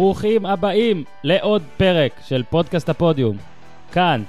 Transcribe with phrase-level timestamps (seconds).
[0.00, 3.36] ברוכים הבאים לעוד פרק של פודקאסט הפודיום.
[3.92, 4.22] כאן,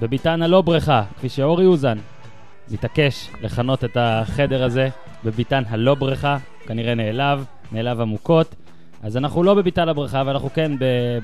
[0.00, 1.98] בביתן הלא בריכה, כפי שאורי אוזן
[2.70, 4.88] מתעקש לכנות את החדר הזה,
[5.24, 6.36] בביתן הלא בריכה,
[6.66, 8.54] כנראה נעלב, נעלב עמוקות.
[9.02, 10.72] אז אנחנו לא בביתן הבריכה, אבל אנחנו כן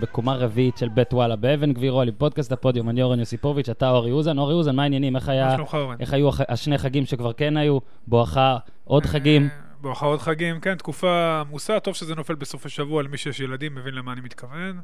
[0.01, 4.11] בקומה רביעית של בית וואלה באבן גבירול עם פודקאסט הפודיום, אני אורן יוסיפוביץ', אתה אורי
[4.11, 4.39] אוזן.
[4.39, 5.17] אורי אוזן, מה העניינים?
[5.17, 5.57] איך היה...
[6.01, 7.79] איך היו השני חגים שכבר כן היו?
[8.07, 9.49] בואכה עוד אה, חגים?
[9.83, 14.13] עוד חגים, כן, תקופה עמוסה, טוב שזה נופל בסופי שבוע למי שיש ילדים, מבין למה
[14.13, 14.81] אני מתכוון.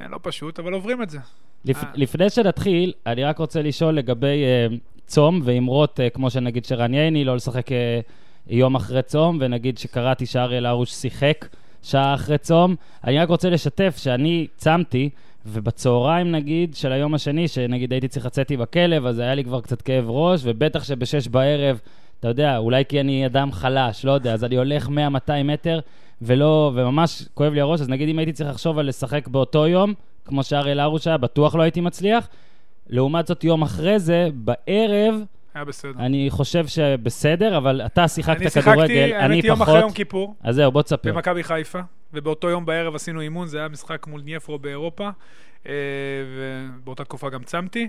[0.00, 1.18] אה, לא פשוט, אבל עוברים את זה.
[1.64, 1.90] לפ, אה.
[1.94, 4.74] לפני שנתחיל, אני רק רוצה לשאול לגבי uh,
[5.06, 7.72] צום ואמרות, uh, כמו שנגיד שרן ייני, לא לשחק uh,
[8.46, 11.46] יום אחרי צום, ונגיד שקראתי שאריאל הרוש שיחק
[11.82, 12.76] שעה אחרי צום.
[13.04, 15.10] אני רק רוצה לשתף שאני צמתי,
[15.46, 19.60] ובצהריים נגיד, של היום השני, שנגיד הייתי צריך לצאת עם הכלב, אז היה לי כבר
[19.60, 21.80] קצת כאב ראש, ובטח שבשש בערב...
[22.20, 24.90] אתה יודע, אולי כי אני אדם חלש, לא יודע, אז אני הולך 100-200
[25.44, 25.80] מטר,
[26.22, 29.94] ולא, וממש כואב לי הראש, אז נגיד אם הייתי צריך לחשוב על לשחק באותו יום,
[30.24, 32.28] כמו שאריאל הרוש היה, בטוח לא הייתי מצליח.
[32.88, 35.14] לעומת זאת, יום אחרי זה, בערב...
[35.54, 35.92] היה בסדר.
[35.98, 38.90] אני חושב שבסדר, אבל אתה שיחקת כדורגל, אני פחות.
[38.90, 40.34] אני שיחקתי, האמת, יום אחרי יום כיפור.
[40.42, 41.12] אז זהו, בוא תספר.
[41.12, 41.80] במכבי חיפה,
[42.12, 45.08] ובאותו יום בערב עשינו אימון, זה היה משחק מול ניפרו באירופה,
[45.66, 45.72] אה,
[46.36, 47.88] ובאותה תקופה גם צמתי.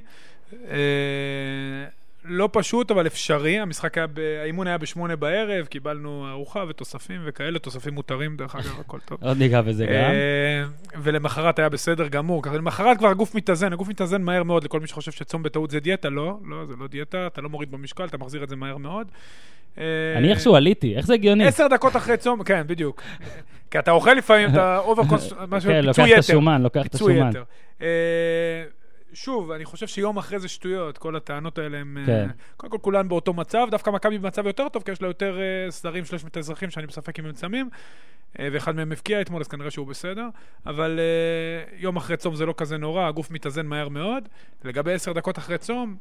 [2.29, 3.59] לא פשוט, אבל אפשרי.
[3.59, 4.19] המשחק היה, ב...
[4.41, 9.17] האימון היה בשמונה בערב, קיבלנו ארוחה ותוספים וכאלה, תוספים מותרים, דרך אגב, הכל טוב.
[9.21, 9.91] עוד ניגע בזה גם.
[9.93, 10.63] אה,
[11.01, 12.43] ולמחרת היה בסדר גמור.
[12.43, 15.79] ככה למחרת כבר הגוף מתאזן, הגוף מתאזן מהר מאוד לכל מי שחושב שצום בטעות זה
[15.79, 18.77] דיאטה, לא, לא, זה לא דיאטה, אתה לא מוריד במשקל, אתה מחזיר את זה מהר
[18.77, 19.07] מאוד.
[19.77, 19.83] אה,
[20.15, 21.47] אני איכשהו עליתי, איך זה הגיוני?
[21.47, 23.01] עשר דקות אחרי צום, כן, בדיוק.
[23.71, 25.33] כי אתה אוכל לפעמים, אתה over cons...
[25.63, 27.31] כן, לוקח את השומן, לוקח את השומן.
[29.13, 31.97] שוב, אני חושב שיום אחרי זה שטויות, כל הטענות האלה הם...
[31.97, 32.29] אה, כן.
[32.57, 35.37] קודם כל, כולן באותו מצב, דווקא מכבי במצב יותר טוב, כי יש לה יותר
[35.69, 37.69] סדרים שלוש מתאזרחים שאני בספק אם הם צמים,
[38.33, 40.27] uh, ואחד מהם הבקיע אתמול, אז כנראה שהוא בסדר,
[40.65, 40.99] אבל
[41.73, 44.29] יום אחרי צום זה לא כזה נורא, הגוף מתאזן מהר מאוד.
[44.63, 45.97] לגבי עשר דקות אחרי צום,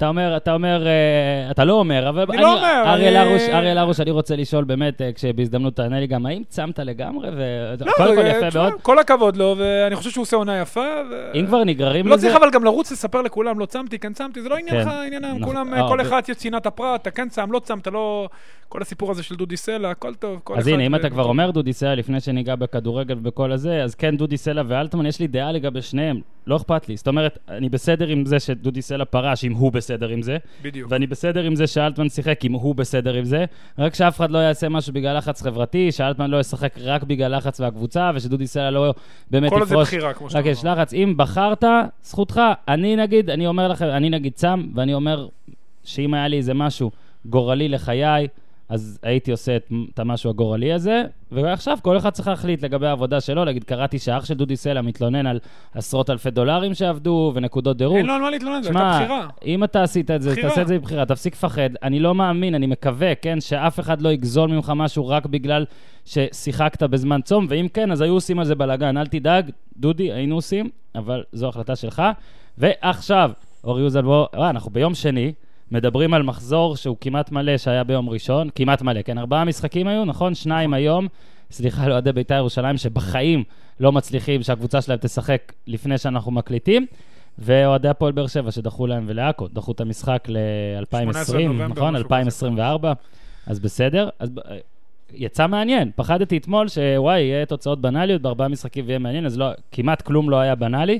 [0.00, 2.22] אתה אומר, אתה אומר, uh, אתה לא אומר, אבל...
[2.22, 3.16] אני, אני לא אומר, אריאל.
[3.16, 7.28] הרוש, אריאל הרוש, אני רוצה לשאול באמת, uh, כשבהזדמנות תענה לי גם, האם צמת לגמרי?
[7.36, 7.74] ו...
[7.80, 8.72] לא, קודם כל יפה מאוד.
[8.82, 10.86] כל הכבוד לו, ואני חושב שהוא עושה עונה יפה.
[11.10, 11.30] ו...
[11.34, 12.26] אם כבר נגררים לא לזה...
[12.26, 14.96] לא צריך אבל גם לרוץ לספר לכולם, לא צמתי, כן צמתי, זה לא עניינך, כן.
[15.06, 15.36] עניינם.
[15.38, 15.42] נכון.
[15.42, 18.28] כולם, אה, כל אחד יש צנעת הפרט, אתה כן צם, לא צמת, לא...
[18.68, 21.50] כל הסיפור הזה של דודי סלע, הכל טוב, כל אז הנה, אם אתה כבר אומר
[21.50, 25.52] דודי סלע, לפני שניגע בכדורגל ובכל הזה, אז כן, דודי סלע ואלטמן, יש לי דעה
[25.52, 26.96] לגבי שניהם, לא אכפת לי.
[26.96, 30.36] זאת אומרת, אני בסדר עם זה שדודי סלע פרש, אם הוא בסדר עם זה.
[30.62, 30.90] בדיוק.
[30.92, 33.44] ואני בסדר עם זה שאלטמן שיחק, אם הוא בסדר עם זה.
[33.78, 37.60] רק שאף אחד לא יעשה משהו בגלל לחץ חברתי, שאלטמן לא ישחק רק בגלל לחץ
[37.60, 38.94] והקבוצה, ושדודי סלע לא
[39.30, 39.62] באמת יפרוש.
[39.62, 40.50] כל זה בחירה, כמו שאתה אומר.
[40.50, 40.94] רק יש לחץ.
[40.94, 41.64] אם בחרת,
[42.02, 42.40] זכותך.
[42.68, 45.28] אני נגיד, אני אומר לכם, אני נגיד צם, ואני אומר
[45.84, 46.90] שאם היה לי איזה משהו
[47.26, 48.28] גורלי לחיי,
[48.70, 53.20] אז הייתי עושה את, את המשהו הגורלי הזה, ועכשיו כל אחד צריך להחליט לגבי העבודה
[53.20, 53.44] שלו.
[53.44, 55.38] להגיד, קראתי שאח של דודי סלע מתלונן על
[55.74, 57.96] עשרות אלפי דולרים שעבדו ונקודות דירוג.
[57.96, 59.28] אין לו על מה להתלונן, זו הייתה בחירה.
[59.46, 60.48] אם אתה עשית את זה, בחירה.
[60.48, 61.70] תעשה את זה בבחירה, תפסיק לפחד.
[61.82, 65.64] אני לא מאמין, אני מקווה, כן, שאף אחד לא יגזול ממך משהו רק בגלל
[66.04, 68.96] ששיחקת בזמן צום, ואם כן, אז היו עושים על זה בלאגן.
[68.96, 72.02] אל תדאג, דודי, היינו עושים, אבל זו החלטה שלך.
[72.58, 73.30] ועכשיו,
[73.64, 75.32] אורי יוזל, בוא, אה, אנחנו ביום שני.
[75.70, 79.18] מדברים על מחזור שהוא כמעט מלא שהיה ביום ראשון, כמעט מלא, כן?
[79.18, 80.34] ארבעה משחקים היו, נכון?
[80.34, 81.08] שניים היום.
[81.50, 83.44] סליחה לאוהדי בית"ר ירושלים שבחיים
[83.80, 86.86] לא מצליחים שהקבוצה שלהם תשחק לפני שאנחנו מקליטים.
[87.38, 91.36] ואוהדי הפועל באר שבע שדחו להם ולעכו, דחו את המשחק ל-2020,
[91.68, 91.96] נכון?
[91.96, 92.92] 2024,
[93.46, 94.08] אז בסדר.
[94.18, 94.30] אז
[95.12, 95.90] יצא מעניין.
[95.96, 100.36] פחדתי אתמול שוואי, יהיה תוצאות בנאליות בארבעה משחקים ויהיה מעניין, אז לא, כמעט כלום לא
[100.36, 100.98] היה בנאלי.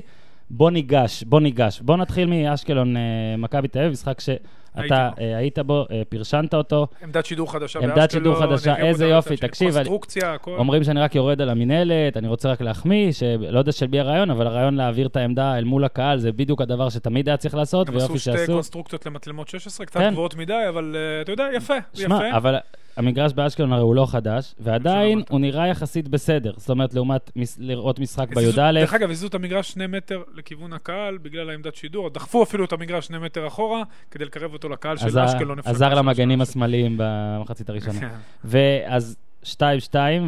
[0.49, 1.81] בוא ניגש, בוא ניגש.
[1.81, 3.01] בוא נתחיל מאשקלון, אה,
[3.37, 4.41] מכבי תל אביב, משחק שאתה
[4.77, 6.87] אה, היית בו, אה, פרשנת אותו.
[7.03, 9.73] עמדת שידור חדשה עמדת שידור חדשה, איזה יופי, תקשיב.
[9.73, 10.55] קונסטרוקציה, הכל.
[10.57, 14.29] אומרים שאני רק יורד על המינהלת, אני רוצה רק להחמיא, שלא יודע של מי הרעיון,
[14.29, 17.89] אבל הרעיון להעביר את העמדה אל מול הקהל, זה בדיוק הדבר שתמיד היה צריך לעשות,
[17.89, 18.29] ויופי שעשו.
[18.29, 20.11] הם עשו שתי קונסטרוקציות למצלמות 16, קצת כן.
[20.11, 22.37] גבוהות מדי, אבל אתה יודע, יפה, יפה.
[22.37, 22.55] אבל
[22.97, 26.53] המגרש באשקלון הרי הוא לא חדש, ועדיין הוא נראה יחסית בסדר.
[26.57, 28.71] זאת אומרת, לעומת מס, לראות משחק בי"א.
[28.71, 32.09] דרך אגב, הזיזו את המגרש שני מטר לכיוון הקהל בגלל העמדת שידור.
[32.09, 35.57] דחפו אפילו את המגרש שני מטר אחורה, כדי לקרב אותו לקהל של אשקלון.
[35.65, 37.99] עזר למגנים השמאליים במחצית הראשונה.
[37.99, 38.09] כן.
[38.43, 39.47] ואז 2-2,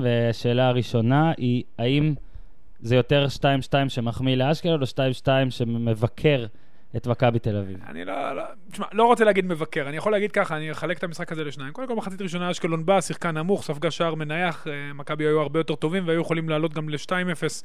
[0.02, 2.14] והשאלה הראשונה היא, האם
[2.80, 3.44] זה יותר 2-2
[3.88, 4.86] שמחמיא לאשקלון, או
[5.26, 6.46] 2-2 שמבקר
[6.98, 7.78] את מכבי תל אביב.
[7.88, 11.04] אני לא, לא, תשמע, לא רוצה להגיד מבקר, אני יכול להגיד ככה, אני אחלק את
[11.04, 11.74] המשחק הזה לשניים.
[11.74, 15.60] קודם כל, מחצית ראשונה אשקלון באה, שיחקה נמוך, ספגה שער מנייח, אה, מכבי היו הרבה
[15.60, 17.64] יותר טובים והיו יכולים לעלות גם ל-2-0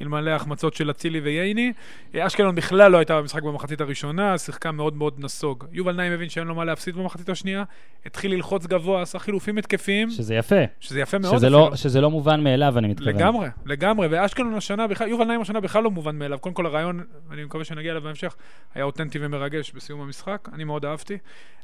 [0.00, 1.72] אלמלא החמצות של אצילי וייני.
[2.18, 5.64] אשקלון בכלל לא הייתה במשחק במחצית הראשונה, שיחקה מאוד מאוד נסוג.
[5.72, 7.64] יובל נעים הבין שאין לו מה להפסיד במחצית השנייה,
[8.06, 10.10] התחיל ללחוץ גבוה, עשה חילופים התקפיים.
[10.10, 10.54] שזה יפה.
[10.80, 13.14] שזה יפה מאוד שזה לא, שזה לא מובן מאליו, אני מתכוון.
[13.14, 14.06] לגמרי, לגמרי.
[14.10, 16.38] ואשקלון השנה, בכלל, יובל נעים השנה בכלל לא מובן מאליו.
[16.38, 18.36] קודם כל הרעיון, ואני מקווה שנגיע אליו בהמשך,
[18.74, 21.18] היה אותנטי ומרגש בסיום המשחק, אני מאוד אהבתי.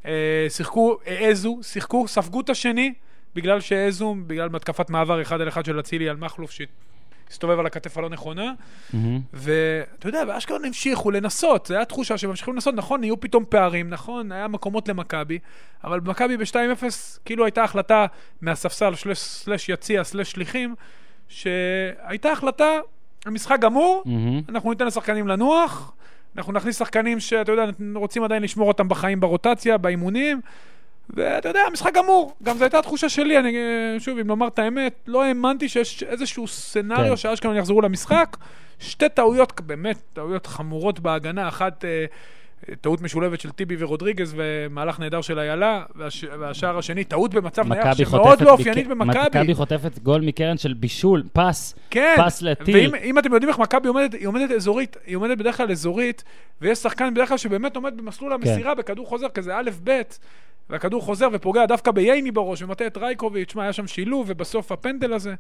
[0.07, 2.93] אה, שיחקו, העזו, שיחקו, ספגו את השני,
[3.35, 6.51] בגלל שהעזו, בגלל מתקפת מעבר אחד על אחד של אצילי על מכלוף,
[7.31, 8.53] שהסתובב על הכתף הלא נכונה.
[8.53, 8.97] Mm-hmm.
[9.33, 14.33] ואתה יודע, באשקלון המשיכו לנסות, זו הייתה תחושה שממשיכים לנסות, נכון, נהיו פתאום פערים, נכון,
[14.33, 15.39] היה מקומות למכבי,
[15.85, 16.85] אבל במכבי ב-2-0,
[17.25, 18.07] כאילו הייתה החלטה
[18.41, 20.75] מהספסל, סלש יציע, סלש שליחים,
[21.29, 22.79] שהייתה החלטה,
[23.27, 24.51] המשחק גמור, mm-hmm.
[24.51, 25.93] אנחנו ניתן לשחקנים לנוח,
[26.37, 30.41] אנחנו נכניס שחקנים שאתה יודע, רוצים עדיין לשמור אותם בחיים ברוטציה, באימונים,
[31.15, 32.35] ואתה יודע, המשחק גמור.
[32.43, 33.55] גם זו הייתה התחושה שלי, אני,
[33.99, 37.17] שוב, אם לומר את האמת, לא האמנתי שיש איזשהו סצנריו כן.
[37.17, 38.37] שאשכנון יחזרו למשחק.
[38.79, 41.49] שתי טעויות, באמת, טעויות חמורות בהגנה.
[41.49, 42.05] אחת, אה,
[42.81, 46.25] טעות משולבת של טיבי ורודריגז ומהלך נהדר של איילה, והש...
[46.41, 48.91] והשער השני, טעות במצב נייח שמאוד לא אופיינית בק...
[48.91, 49.21] במכבי.
[49.21, 52.17] מכבי חוטפת גול מקרן של בישול, פס, כן.
[52.19, 52.91] פס לטיל.
[52.93, 56.25] ואם אתם יודעים איך מכבי עומדת, היא עומדת אזורית, היא עומדת בדרך כלל אזורית,
[56.61, 58.49] ויש שחקן בדרך כלל שבאמת עומד במסלול כן.
[58.49, 58.79] המסירה כן.
[58.79, 59.91] בכדור חוזר, כזה א'-ב',
[60.71, 65.13] והכדור חוזר ופוגע דווקא בייני בראש, ומטה את רייקוביץ', מה, היה שם שילוב, ובסוף הפנדל
[65.13, 65.35] הזה.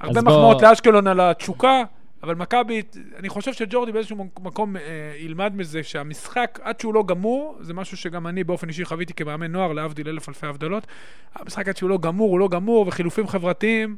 [0.00, 0.68] הרבה מחמאות בוא...
[0.68, 1.82] לאשקלון על התשוקה.
[2.22, 2.82] אבל מכבי,
[3.16, 4.82] אני חושב שג'ורדי באיזשהו מקום אה,
[5.18, 9.52] ילמד מזה שהמשחק, עד שהוא לא גמור, זה משהו שגם אני באופן אישי חוויתי כמאמן
[9.52, 10.86] נוער, להבדיל אלף אלפי הבדלות.
[11.34, 13.96] המשחק עד שהוא לא גמור, הוא לא גמור, וחילופים חברתיים,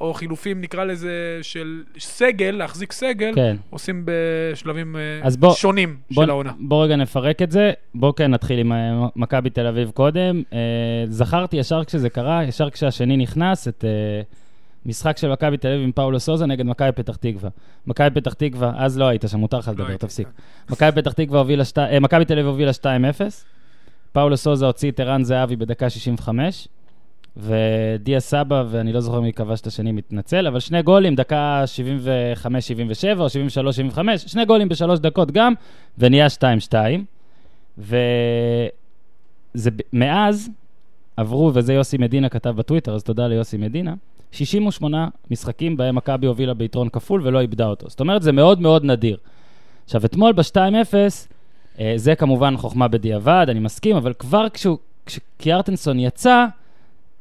[0.00, 3.56] או חילופים נקרא לזה של סגל, להחזיק סגל, כן.
[3.70, 6.52] עושים בשלבים אה, בוא, שונים בוא, של העונה.
[6.58, 7.72] בוא רגע נפרק את זה.
[7.94, 10.42] בוא כן נתחיל עם אה, מכבי תל אביב קודם.
[10.52, 10.58] אה,
[11.08, 13.84] זכרתי ישר כשזה קרה, ישר כשהשני נכנס, את...
[13.84, 14.22] אה,
[14.86, 17.50] משחק של מכבי תל אביב עם פאולו סוזה נגד מכבי פתח תקווה.
[17.86, 20.28] מכבי פתח תקווה, אז לא היית שם, מותר לך לדבר, לא תפסיק.
[20.70, 21.64] מכבי פתח תקווה הובילה.
[21.78, 22.84] אה, מכבי תל אביב הובילה 2-0,
[24.12, 26.68] פאולו סוזה הוציא את ערן זהבי בדקה 65,
[27.36, 31.64] ודיה סבא, ואני לא זוכר מי כבש את השני, מתנצל, אבל שני גולים, דקה
[32.44, 32.48] 75-77
[33.18, 33.26] או
[33.94, 35.54] 73-75, שני גולים בשלוש דקות גם,
[35.98, 36.26] ונהיה
[37.78, 37.84] 2-2.
[39.54, 40.50] ומאז
[41.16, 43.94] עברו, וזה יוסי מדינה כתב בטוויטר, אז תודה ליוסי מדינה.
[44.32, 47.88] 68 משחקים בהם מכבי הובילה ביתרון כפול ולא איבדה אותו.
[47.88, 49.16] זאת אומרת, זה מאוד מאוד נדיר.
[49.84, 50.94] עכשיו, אתמול ב-2-0,
[51.78, 54.46] אה, זה כמובן חוכמה בדיעבד, אני מסכים, אבל כבר
[55.06, 56.46] כשקיארטנסון יצא,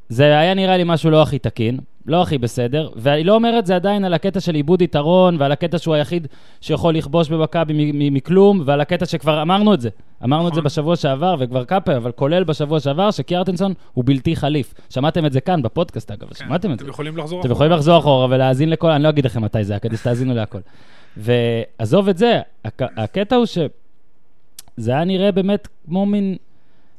[0.10, 1.80] זה היה נראה לי משהו לא הכי תקין.
[2.06, 5.52] לא הכי בסדר, ואני לא אומר את זה עדיין על הקטע של עיבוד יתרון, ועל
[5.52, 6.28] הקטע שהוא היחיד
[6.62, 9.90] שיכול לכבוש במכבי מכלום, ועל הקטע שכבר אמרנו את זה.
[10.24, 10.66] אמרנו את זה נכון.
[10.66, 14.74] בשבוע שעבר, וכבר כמה אבל כולל בשבוע שעבר, שקיארטנסון הוא בלתי חליף.
[14.90, 16.84] שמעתם את זה כאן, בפודקאסט אגב, כן, שמעתם את זה.
[16.84, 17.42] אתם יכולים לחזור אחורה.
[17.42, 20.34] אתם יכולים לחזור אחורה ולהאזין לכל, אני לא אגיד לכם מתי זה היה, כדי שתאזינו
[20.36, 20.60] להכל.
[21.18, 22.40] ועזוב את זה,
[22.76, 26.36] הקטע הוא שזה היה נראה באמת כמו מין...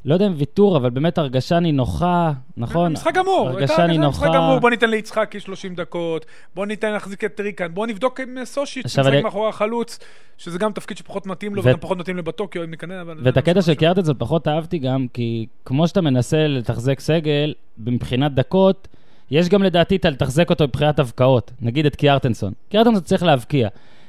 [0.05, 2.93] לא יודע אם ויתור, אבל באמת הרגשה נינוחה, נכון?
[2.93, 3.49] משחק גמור.
[3.49, 4.19] הרגשה נינוחה.
[4.19, 8.45] משחק גמור, בוא ניתן ליצחקי 30 דקות, בוא ניתן להחזיק את טריקן, בוא נבדוק עם
[8.45, 9.23] סושיץ', משחק אני...
[9.23, 9.99] מאחורי החלוץ,
[10.39, 11.69] שזה גם תפקיד שפחות מתאים לו, ו...
[11.69, 13.17] וגם פחות מתאים לו בטוקיו, אם ניכנס, אבל...
[13.23, 18.89] ואת הקטע של קיארטנסון פחות אהבתי גם, כי כמו שאתה מנסה לתחזק סגל, מבחינת דקות,
[19.31, 21.53] יש גם לדעתי את לתחזק אותו מבחינת הבקעות.
[21.61, 22.53] נגיד את קיארטנסון.
[22.69, 23.69] קיארטנסון צריך להבקיע.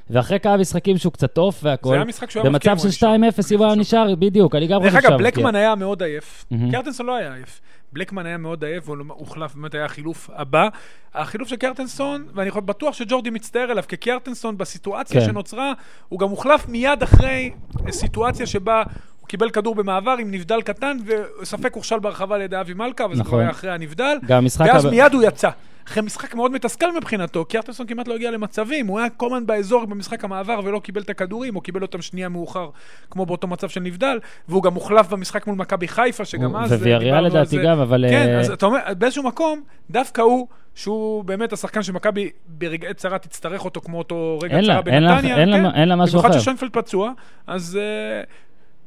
[0.09, 3.07] ואחרי כמה משחקים שהוא קצת עוף והכל, זה היה משחק שהוא היה במצב של 2-0,
[3.51, 7.05] אם הוא היה נשאר, בדיוק, אני גם חושב דרך אגב, בלקמן היה מאוד עייף, קרטנסון
[7.05, 7.61] לא היה עייף.
[7.93, 10.67] בלקמן היה מאוד עייף, והוא הוחלף, באמת היה החילוף הבא.
[11.13, 15.27] החילוף של קרטנסון, ואני בטוח שג'ורדי מצטער אליו, כי קרטנסון בסיטואציה כן.
[15.27, 15.73] שנוצרה,
[16.09, 17.51] הוא גם הוחלף מיד אחרי
[17.91, 18.83] סיטואציה שבה
[19.19, 20.97] הוא קיבל כדור במעבר עם נבדל קטן,
[21.41, 23.31] וספק הוכשל ברחבה על ידי אבי מלכה, וזה נכון.
[23.31, 24.17] כבר היה אחרי הנבדל.
[24.27, 25.49] ואז מיד הוא יצא.
[25.87, 29.45] אחרי משחק מאוד מתסכל מבחינתו, כי ארטנסון כמעט לא הגיע למצבים, הוא היה כל הזמן
[29.45, 32.69] באזור במשחק המעבר ולא קיבל את הכדורים, או קיבל אותם שנייה מאוחר,
[33.11, 36.71] כמו באותו מצב של נבדל, והוא גם מוחלף במשחק מול מכבי חיפה, שגם אז...
[36.71, 38.05] וויאריאל לדעתי גם, אבל...
[38.09, 40.47] כן, אה, אז אתה אומר, באיזשהו מקום, דווקא הוא...
[40.75, 45.37] שהוא באמת השחקן שמכבי ברגעי צרה תצטרך אותו כמו אותו רגע צרה בנתניה.
[45.37, 45.95] אין לה כן?
[45.95, 46.27] משהו אחר.
[46.27, 47.11] במיוחד ששיינפלד פצוע,
[47.47, 47.79] אז
[48.23, 48.27] uh,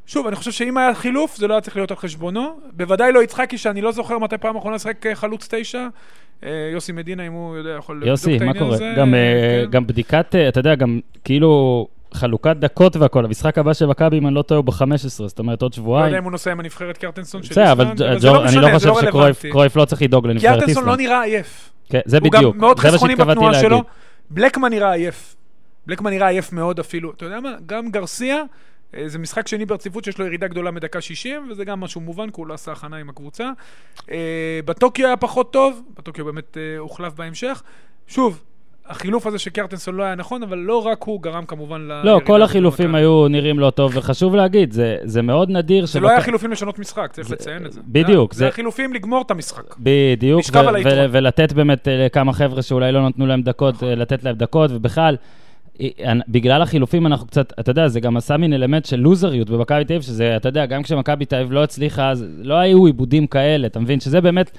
[0.06, 2.60] שוב, אני חושב שאם היה חילוף, זה לא היה צריך להיות על חשבונו.
[2.72, 5.88] בוודאי לא יצחקי, שאני לא זוכר מתי פעם אחרונה לשחק אה, חלוץ תשע.
[6.44, 8.62] אה, יוסי מדינה, אם הוא יודע, יכול לבדוק את העניין הזה.
[8.62, 8.96] יוסי, מה קורה?
[8.96, 9.70] גם, אה, כן.
[9.70, 11.86] גם בדיקת, אתה יודע, גם כאילו...
[12.14, 15.62] חלוקת דקות והכל, המשחק הבא של מכבי, אם אני לא טועה, הוא ב-15, זאת אומרת
[15.62, 16.04] עוד שבועיים.
[16.04, 18.72] לא יודע אם הוא נוסע עם הנבחרת קרטנסון של איסלנד, אבל זה לא משנה, אני
[18.72, 18.92] לא חושב
[19.42, 20.60] שקרויף לא צריך לדאוג לנבחרת איסלנד.
[20.60, 21.70] קרטנסון לא נראה עייף.
[21.90, 23.82] כן, זה בדיוק, הוא גם מאוד חסכוני בתנועה שלו.
[24.30, 25.36] בלקמן נראה עייף.
[25.86, 27.12] בלקמן נראה עייף מאוד אפילו.
[27.16, 27.52] אתה יודע מה?
[27.66, 28.42] גם גרסיה, אה,
[29.06, 32.34] זה משחק שני ברציפות שיש לו ירידה גדולה מדקה 60, וזה גם משהו מובן, כי
[32.36, 33.50] הוא לא עשה הכנה עם הקבוצה.
[34.10, 37.62] אה, בטוקיו היה פחות טוב, בטוקיו באמת אה, הוחלף בהמשך.
[38.06, 38.42] שוב,
[38.88, 42.02] החילוף הזה של קיארטנסון לא היה נכון, אבל לא רק הוא גרם כמובן ל...
[42.04, 46.10] לא, כל החילופים היו נראים לא טוב, וחשוב להגיד, זה, זה מאוד נדיר זה לא
[46.10, 47.80] היה חילופים לשנות משחק, צריך לציין את זה.
[47.86, 48.34] בדיוק.
[48.34, 49.74] זה, זה חילופים לגמור את המשחק.
[49.78, 50.42] בדיוק,
[50.84, 53.82] ו- ולתת באמת אה, לכמה חבר'ה שאולי לא נתנו להם דקות.
[53.82, 55.16] אה, לתת להם דקות, ובכלל,
[56.28, 59.92] בגלל החילופים אנחנו קצת, אתה יודע, זה גם עשה מין אלמנט של לוזריות במכבי תל
[59.92, 63.66] אביב, שזה, אתה יודע, גם כשמכבי תל אביב לא הצליחה, אז לא היו עיבודים כאלה,
[63.66, 64.00] אתה מבין?
[64.00, 64.50] שזה באמת,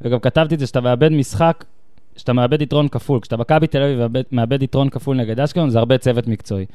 [0.00, 1.64] וגם כתבתי את זה, שאתה מאבד משחק,
[2.16, 3.20] שאתה מאבד יתרון כפול.
[3.20, 6.66] כשאתה מכבי תל אביב מאבד יתרון כפול נגד אשקלון, זה הרבה צוות מקצועי.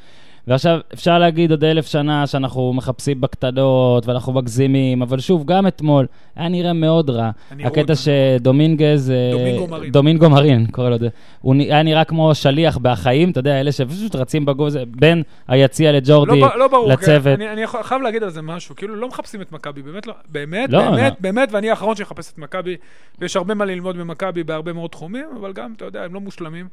[0.48, 6.06] ועכשיו, אפשר להגיד עוד אלף שנה שאנחנו מחפשים בקטנות ואנחנו מגזימים, אבל שוב, גם אתמול
[6.36, 7.32] היה נראה מאוד רע.
[7.64, 9.12] הקטע שדומינגז...
[9.12, 9.92] אה, דומינגו מרין.
[9.92, 11.10] דומינגו מרין, קורא לו את זה.
[11.42, 16.40] הוא היה נראה כמו שליח בחיים, אתה יודע, אלה שפשוט רצים בגוז, בין היציע לג'ורדי,
[16.40, 17.40] לא, לא ברור, לצוות.
[17.40, 17.48] כן.
[17.48, 20.70] אני, אני חייב להגיד על זה משהו, כאילו לא מחפשים את מכבי, באמת לא, באמת,
[20.70, 21.18] לא, באמת, לא.
[21.20, 22.78] באמת, ואני האחרון שיחפש את מכבי,
[23.20, 26.68] ויש הרבה מה ללמוד ממכבי בהרבה מאוד תחומים, אבל גם, אתה יודע, הם לא מושלמים.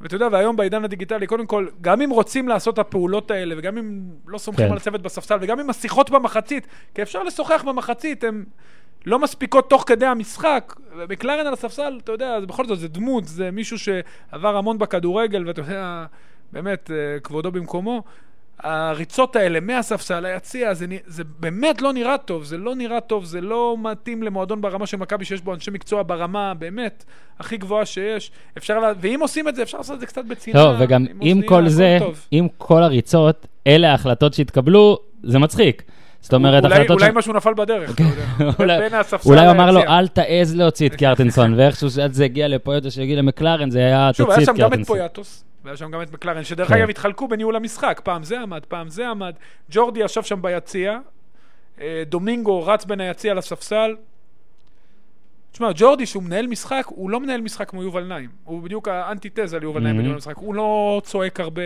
[0.00, 3.78] ואתה יודע, והיום בעידן הדיגיטלי, קודם כל, גם אם רוצים לעשות את הפעולות האלה, וגם
[3.78, 4.70] אם לא סומכים כן.
[4.72, 8.44] על הצוות בספסל, וגם אם השיחות במחצית, כי אפשר לשוחח במחצית, הן
[9.06, 13.50] לא מספיקות תוך כדי המשחק, ומקלרן על הספסל, אתה יודע, בכל זאת, זה דמות, זה
[13.50, 16.06] מישהו שעבר המון בכדורגל, ואתה יודע,
[16.52, 18.02] באמת, אה, כבודו במקומו.
[18.62, 23.40] הריצות האלה מהספסל ליציע, זה, זה באמת לא נראה טוב, זה לא נראה טוב, זה
[23.40, 27.04] לא מתאים למועדון ברמה של מכבי שיש בו אנשי מקצוע ברמה באמת
[27.38, 28.30] הכי גבוהה שיש.
[28.58, 30.64] אפשר, לה, ואם עושים את זה, אפשר לעשות את זה קצת בצנעה.
[30.64, 31.98] לא, וגם עם כל זה,
[32.30, 35.82] עם כל הריצות, אלה ההחלטות שהתקבלו, זה מצחיק.
[36.20, 37.00] זאת אומרת, אולי, החלטות...
[37.00, 37.14] אולי ש...
[37.14, 38.52] משהו נפל בדרך, אתה יודע.
[39.26, 43.70] אולי הוא אמר לו, אל תעז להוציא את קיארטנסון, ואיכשהו זה הגיע לפויוטוס, שהגיע למקלרן,
[43.70, 44.56] זה היה תוציא את קיארטנסון.
[44.56, 46.74] שוב, היה שם גם את פויאטוס, והיה שם גם את מקלרן, שדרך כן.
[46.74, 49.34] אגב התחלקו בניהול המשחק, פעם זה עמד, פעם זה עמד.
[49.70, 50.98] ג'ורדי ישב שם ביציע,
[51.80, 53.96] אה, דומינגו רץ בין היציע לספסל.
[55.52, 58.30] תשמע, ג'ורדי, שהוא מנהל משחק, הוא לא מנהל משחק כמו יובל נעים.
[58.44, 60.36] הוא בדיוק האנטיתזה ליובל נעים בניהול המשחק.
[60.36, 61.62] הוא לא צועק הרבה,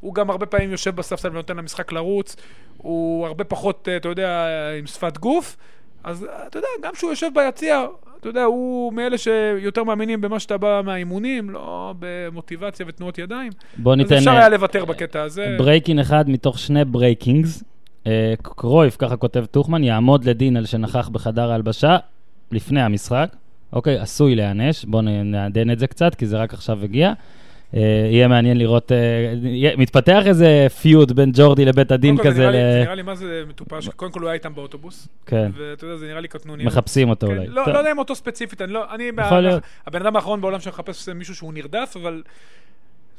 [0.00, 2.36] הוא גם הרבה פעמים יושב בספסל ונותן למשחק לרוץ.
[2.76, 4.46] הוא הרבה פחות, אה, אתה יודע,
[4.78, 5.56] עם שפת גוף.
[6.06, 7.86] אז אתה יודע, גם כשהוא יושב ביציע,
[8.20, 13.52] אתה יודע, הוא מאלה שיותר מאמינים במה שאתה בא מהאימונים, לא במוטיבציה ותנועות ידיים.
[13.76, 14.14] בוא ניתן...
[14.14, 15.54] אז אפשר היה לוותר בקטע הזה.
[15.58, 17.64] breaking אחד מתוך שני breakings.
[18.06, 21.96] אה, קרויף, ככה כותב טוחמן, יעמוד לדין על שנכח בחדר ההלבשה
[22.52, 23.28] לפני המשחק.
[23.72, 27.12] אוקיי, עשוי להיענש, בואו נעדכן את זה קצת, כי זה רק עכשיו הגיע.
[27.76, 32.50] אה, יהיה מעניין לראות, אה, מתפתח איזה פיוד בין ג'ורדי לבית הדין כזה.
[32.52, 35.08] זה נראה לי מה זה מטופש, קודם כל הוא היה איתם באוטובוס.
[35.26, 35.50] כן.
[35.56, 36.64] ואתה יודע, זה נראה לי קטנוני.
[36.64, 37.46] מחפשים אותו כן, אולי.
[37.46, 38.84] לא, לא יודע אם אותו ספציפית, אני לא,
[39.86, 42.22] הבן אדם האחרון בעולם שמחפש מישהו שהוא נרדף, אבל...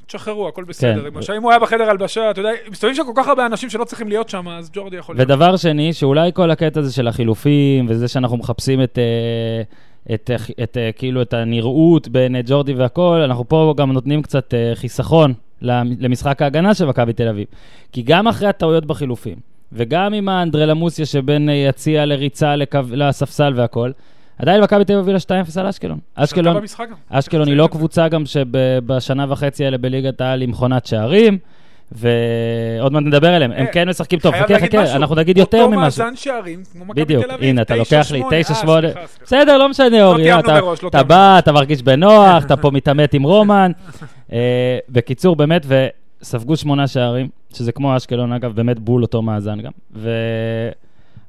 [0.08, 1.10] תשחררו, הכל בסדר.
[1.22, 1.34] כן.
[1.34, 4.10] אם הוא היה בחדר הלבשה, אתה יודע, מסתובבים שם כל כך הרבה אנשים שלא צריכים
[4.10, 5.30] להיות שם, אז ג'ורדי יכול להיות.
[5.30, 8.98] ודבר שני, שאולי כל הקטע הזה של החילופים, וזה שאנחנו מחפשים את...
[8.98, 9.74] Uh,
[10.14, 15.34] את, את, את כאילו את הנראות בין ג'ורדי והכל, אנחנו פה גם נותנים קצת חיסכון
[15.62, 17.48] למשחק ההגנה של מכבי תל אביב.
[17.92, 19.36] כי גם אחרי הטעויות בחילופים,
[19.72, 23.92] וגם עם האנדרלמוסיה שבין יציע לריצה לקו, לספסל והכל,
[24.38, 26.00] עדיין מכבי תל אביב הובילה 2-0 על אשקלון.
[26.16, 26.58] אשקלון,
[27.10, 31.38] אשקלון היא לא קבוצה גם שבשנה וחצי האלה בליגת העל עם מכונת שערים.
[31.92, 35.76] ועוד מעט נדבר עליהם, הם אה, כן משחקים טוב, חכה, חכה, אנחנו נגיד יותר ממשהו.
[35.76, 38.66] אותו מאזן שערים, כמו מכבי תל אביב, בדיוק, הנה, אתה לוקח לי 9-8,
[39.24, 40.40] בסדר, לא משנה, אורי, לא
[40.88, 43.72] אתה בא, אתה מרגיש בנוח, אתה פה מתעמת עם רומן.
[44.34, 45.66] אה, בקיצור, באמת,
[46.22, 49.72] וספגו שמונה שערים, שזה כמו אשקלון, אגב, באמת בול אותו מאזן גם.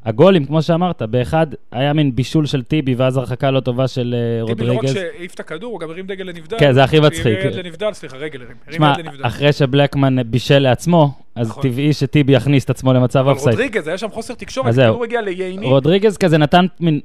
[0.09, 4.61] הגולים, כמו שאמרת, באחד היה מין בישול של טיבי, ואז הרחקה לא טובה של רודריגז.
[4.61, 6.59] טיבי לא רק שהעיף את הכדור, הוא גם הרים דגל לנבדל.
[6.59, 7.39] כן, זה הכי מצחיק.
[7.39, 8.57] הרים לנבדל, סליחה, רגל הרים.
[8.71, 11.63] שמע, אחרי שבלקמן בישל לעצמו, אז נכון.
[11.63, 13.49] טבעי שטיבי יכניס את עצמו למצב אופסייד.
[13.49, 15.67] אבל רודריגז, היה שם חוסר תקשורת, הכדור הגיע לייני.
[15.67, 17.01] רודריגז כזה נתן מין...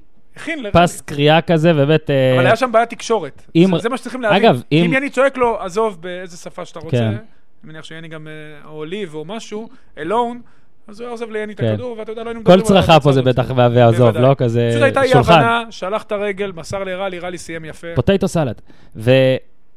[0.72, 2.10] פס קריאה כזה, ובאמת...
[2.10, 3.46] אה, אבל היה שם בעיית תקשורת.
[3.82, 4.46] זה מה שצריכים להבין.
[4.46, 4.84] אגב, אם...
[4.86, 7.04] אם יני צועק לו, עזוב באיזה שפה שאתה רוצה, כן.
[7.04, 7.18] אני
[7.64, 10.42] מניח שיני גם, אה, או ליב או משהו, אלון,
[10.88, 11.74] אז הוא היה עוזב ליאני את כן.
[11.74, 12.66] הכדור, ואתה יודע, לא היינו מדברים על...
[12.66, 14.90] כל צרחה פה זה בטח ועזוב, לא כזה שולחן.
[14.90, 17.88] פשוט הייתה אי הבנה, שלח את הרגל, מסר לרלי, רלי סיים יפה.
[17.96, 18.62] פוטטו סלט.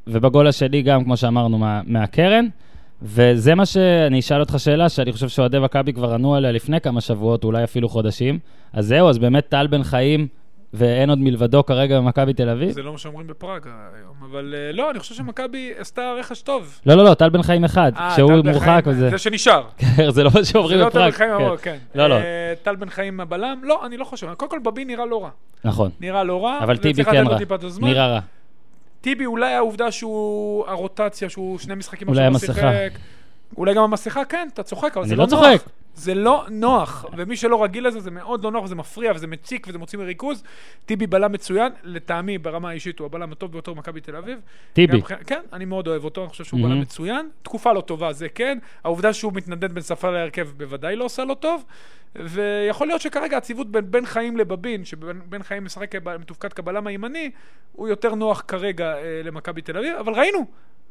[0.07, 2.47] ובגול השני גם, כמו שאמרנו, מהקרן.
[3.03, 7.01] וזה מה שאני אשאל אותך שאלה, שאני חושב שאוהדי מכבי כבר ענו עליה לפני כמה
[7.01, 8.39] שבועות, אולי אפילו חודשים.
[8.73, 10.27] אז זהו, אז באמת טל בן חיים
[10.77, 12.71] ואין עוד מלבדו כרגע במכבי תל אביב?
[12.71, 16.81] זה לא מה שאומרים בפראג היום, אבל אה, לא, אני חושב שמכבי עשתה רכש טוב.
[16.87, 19.11] לא, לא, לא, טל בן חיים אחד, אה, שהוא מורחק וזה.
[19.11, 19.65] זה שנשאר.
[19.97, 20.93] כן, זה לא מה שאומרים בפראג.
[20.93, 21.77] זה לא טל בן חיים אמרו, כן.
[21.95, 22.15] לא, לא.
[22.15, 24.35] אה, טל בן חיים הבלם, לא, אני לא חושב.
[24.35, 25.31] קודם כל, בבי נראה לא רע.
[25.65, 25.91] נכון.
[26.01, 26.59] נראה לא רע.
[26.63, 27.39] אבל טיבי כן רע.
[27.81, 28.21] נראה רע.
[29.01, 32.91] טיבי, אולי העובדה שהוא, הרוטציה, שהוא שני משחקים עכשיו לא שיחק.
[33.57, 35.43] אולי גם המסכה, כן, אתה צוחק, אבל זה לא נוח.
[35.43, 35.69] אני לא צוחק.
[35.97, 39.67] זה לא נוח, ומי שלא רגיל לזה, זה מאוד לא נוח, וזה מפריע, וזה מציק,
[39.69, 40.43] וזה מוציא מריכוז.
[40.87, 44.39] טיבי בלם מצוין, לטעמי, ברמה האישית, הוא הבלם הטוב ביותר במכבי תל אביב.
[44.73, 45.01] טיבי.
[45.01, 47.29] גם, כן, אני מאוד אוהב אותו, אני חושב שהוא בלם מצוין.
[47.43, 48.59] תקופה לא טובה, זה כן.
[48.85, 51.65] העובדה שהוא מתנדנד בין שפה להרכב בוודאי לא עושה לו טוב.
[52.15, 57.31] ויכול להיות שכרגע הציוות בין בן חיים לבבין, שבן חיים משחק מתופקד כבלם הימני,
[57.73, 60.47] הוא יותר נוח כרגע אה, למכבי תל אביב, אבל ראינו,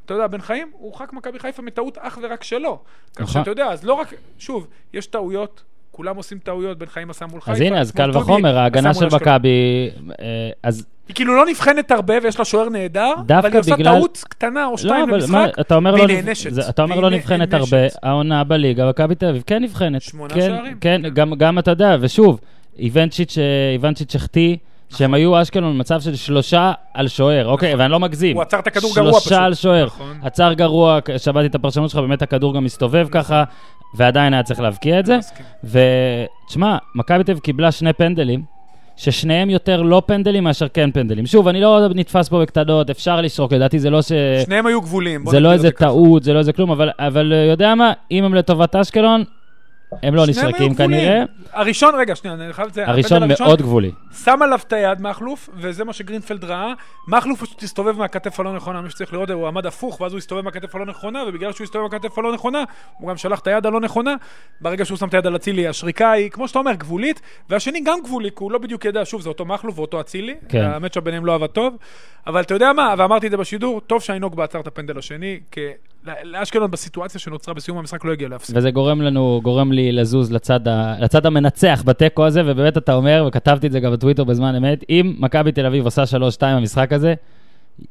[0.05, 2.79] אתה יודע, בן חיים הוא הורחק מכבי חיפה מטעות אך ורק שלו.
[3.15, 3.41] כך נכון.
[3.41, 7.41] שאתה יודע, אז לא רק, שוב, יש טעויות, כולם עושים טעויות, בן חיים עשה מול
[7.41, 7.51] חיפה.
[7.51, 9.05] אז הנה, אז קל וחומר, ההגנה של.
[9.05, 13.75] מכבי, אה, אז היא כאילו לא נבחנת הרבה ויש לה שוער נהדר, אבל היא עושה
[13.83, 16.69] טעות קטנה או לא, שתיים למשחק, אתה אומר והיא נענשת.
[16.69, 17.53] אתה אומר לא נבחנת.
[17.53, 20.01] הרבה, העונה בליגה, מכבי תל אביב כן נבחנת.
[20.01, 20.77] שמונה כן, שערים.
[20.81, 21.01] כן.
[21.13, 22.39] גם, גם אתה יודע, ושוב,
[22.79, 23.43] איוונצ'יץ', אה,
[23.73, 24.57] איוונצ'יץ' החטיא,
[24.89, 28.31] שהם היו אשקלון במצב של שלושה על שוער, אוקיי, ואני לא מגזים.
[28.31, 28.37] נכון.
[28.37, 29.23] הוא עצר את הכדור גרוע פשוט.
[29.23, 29.85] שלושה על שוער.
[29.85, 30.19] נכון.
[30.23, 33.43] עצר גרוע, שמעתי את הפרשנות שלך, באמת הכדור גם מסתובב ככה,
[33.95, 35.17] ועדיין היה צריך להבקיע את זה.
[35.63, 38.43] ותשמע, מכבי תל קיבלה שני פנדלים,
[38.97, 41.25] ששניהם יותר לא פנדלים מאשר כן פנדלים.
[41.25, 44.11] שוב, אני לא נתפס פה בקטנות, אפשר לשרוק, לדעתי זה לא ש...
[44.45, 45.25] שניהם היו גבולים.
[45.27, 45.85] זה לא איזה ככה.
[45.85, 49.23] טעות, זה לא איזה כלום, אבל, אבל אה, יודע מה, אם הם לטובת אשקלון,
[50.03, 50.75] הם לא נשרקים.
[50.75, 51.23] כנראה.
[51.53, 52.87] הראשון, רגע, שנייה, אני חייב את זה.
[52.87, 53.91] הראשון מאוד גבולי.
[54.23, 56.73] שם עליו את היד מכלוף, וזה מה שגרינפלד ראה.
[57.07, 60.41] מכלוף פשוט הסתובב מהכתף הלא נכונה, מי שצריך לראות, הוא עמד הפוך, ואז הוא הסתובב
[60.41, 62.63] מהכתף הלא נכונה, ובגלל שהוא הסתובב מהכתף הלא נכונה,
[62.99, 64.15] הוא גם שלח את היד הלא נכונה.
[64.61, 67.99] ברגע שהוא שם את היד על אצילי, השריקה היא, כמו שאתה אומר, גבולית, והשני גם
[68.03, 70.63] גבולי, כי הוא לא בדיוק ידע, שוב, זה אותו מכלוף ואותו אצילי, כן.
[70.63, 71.77] המצ'אפ ביניהם לא עבד טוב.
[72.27, 75.61] אבל אתה יודע מה, ואמרתי את זה בשידור, טוב שהאינוגבה עצר את הפנדל השני, כי
[76.23, 78.57] לאשקלון בסיטואציה שנוצרה בסיום המשחק לא הגיע להפסיד.
[78.57, 83.25] וזה גורם לנו, גורם לי לזוז לצד, ה, לצד המנצח בתיקו הזה, ובאמת אתה אומר,
[83.27, 86.07] וכתבתי את זה גם בטוויטר בזמן אמת, אם מכבי תל אביב עושה 3-2
[86.41, 87.13] במשחק הזה,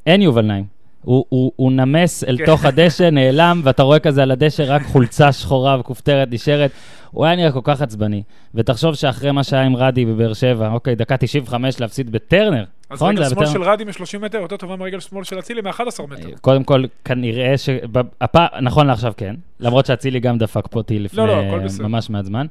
[0.05, 0.74] אין יובל נעים.
[1.05, 2.45] הוא, הוא, הוא נמס אל כן.
[2.45, 6.71] תוך הדשא, נעלם, ואתה רואה כזה על הדשא רק חולצה שחורה וכופתרת נשארת.
[7.11, 8.23] הוא היה נראה כל כך עצבני.
[8.55, 13.17] ותחשוב שאחרי מה שהיה עם רדי בבאר שבע, אוקיי, דקה 95 להפסיד בטרנר, אז נכון?
[13.17, 13.51] רגל שמאל בטרנר.
[13.51, 16.29] של רדי מ-30 מטר יותר טובה מרגל שמאל של אצילי מ-11 מטר.
[16.41, 17.69] קודם כל, כנראה ש...
[18.21, 18.35] הפ...
[18.61, 21.57] נכון לעכשיו כן, למרות שאצילי גם דפק פה אותי לפני לא, לא.
[21.79, 22.45] ממש מעט זמן.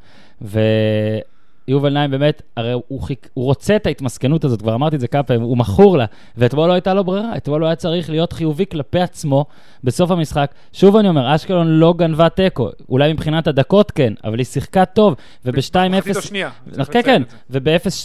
[1.69, 3.29] ויובל נעים באמת, הרי הוא, חיק...
[3.35, 6.05] הוא רוצה את ההתמסכנות הזאת, כבר אמרתי את זה כמה פעמים, הוא מכור לה,
[6.37, 9.45] ואתמול לא הייתה לו ברירה, אתמול הוא היה צריך להיות חיובי כלפי עצמו
[9.85, 10.51] בסוף המשחק.
[10.73, 15.15] שוב אני אומר, אשקלון לא גנבה תיקו, אולי מבחינת הדקות כן, אבל היא שיחקה טוב,
[15.45, 15.89] וב-2-0...
[15.91, 16.51] מחצית השנייה.
[16.71, 17.59] צריך כן, כן, לציין את זה.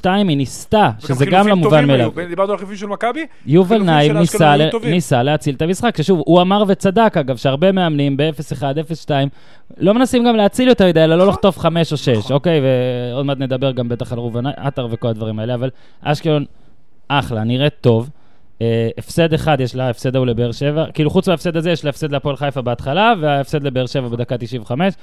[0.05, 2.11] וב-0-2 היא ניסתה, שזה גם לא מובן מאליו.
[2.29, 4.55] דיברנו על חילופים של מכבי, יובל נעים ניסה.
[4.83, 8.61] ניסה להציל את המשחק, ששוב, הוא אמר וצדק, אגב, שהרבה מאמנים ב-0-1,
[9.05, 9.11] 0-2,
[9.77, 11.29] לא מנסים גם להציל יותר מדי, אלא לא נכון.
[11.29, 12.35] לחטוף 5 או 6, נכון.
[12.35, 12.61] אוקיי?
[12.61, 15.69] ועוד מעט נדבר גם בטח על ראובן עטר וכל הדברים האלה, אבל
[16.01, 16.45] אשקלון,
[17.07, 18.09] אחלה, נראית טוב.
[18.61, 21.89] אה, הפסד אחד יש לה, ההפסד ההוא לבאר שבע, כאילו חוץ מההפסד הזה יש לה
[21.89, 24.93] הפסד להפועל חיפה בהתחלה, וההפסד לבאר שבע בדקה 95,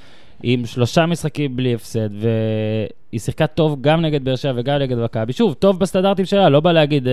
[0.43, 5.33] עם שלושה משחקים בלי הפסד, והיא שיחקה טוב גם נגד באר שבע וגם נגד מכבי.
[5.33, 7.13] שוב, טוב בסטנדרטים שלה, לא בא להגיד, אה,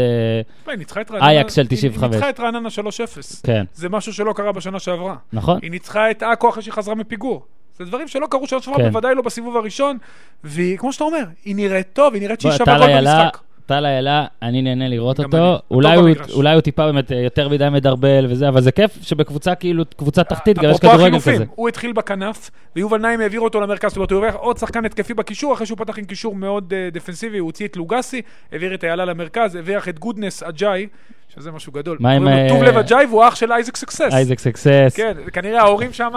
[1.11, 1.27] רעננה.
[1.27, 2.03] אייקס של היא- 95.
[2.03, 3.41] היא ניצחה את רעננה 3-0.
[3.43, 5.15] כן, זה משהו שלא קרה בשנה שעברה.
[5.33, 5.59] נכון?
[5.61, 7.45] היא ניצחה את עכו אחרי שהיא חזרה מפיגור.
[7.77, 8.89] זה דברים שלא קרו שנה שעברה, כן.
[8.89, 9.97] בוודאי לא בסיבוב הראשון.
[10.43, 13.37] והיא, כמו שאתה אומר, היא נראית טוב, היא נראית שהיא שווה איילה, במשחק.
[13.65, 15.57] טל איילה, אני נהנה לראות אותו.
[15.71, 16.09] אולי הוא.
[16.33, 20.23] אולי הוא טיפה באמת אה, יותר מדי מדרבל וזה, אבל זה כיף שבקבוצה כאילו, קבוצה
[20.23, 21.43] תחתית, גם יש כדורגל כזה.
[21.55, 25.13] הוא התחיל בכנף, ויובל נעים העביר אותו למרכז, זאת אומרת, הוא העביר עוד שחקן התקפי
[25.13, 28.21] בקישור, אחרי שהוא פתח עם קישור מאוד אה, דפנסיבי, הוא הוציא את לוגסי,
[28.51, 30.87] העביר את איילה למרכז, העביר את גודנס אג'אי,
[31.35, 31.97] שזה משהו גדול.
[31.99, 34.13] מה עם, טוב אה, לב אג'אי, והוא אח של אייזק סקסס.
[34.13, 36.11] אייזק סקסס, כן, כנראה ההורים שם,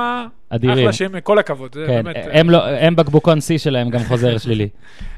[0.51, 0.79] אדירים.
[0.79, 1.75] אחלה שהם, כל הכבוד.
[1.75, 4.69] זה כן, באמת, אה, הם לא- הם בקבוקון שיא שלהם גם חוזר שלילי.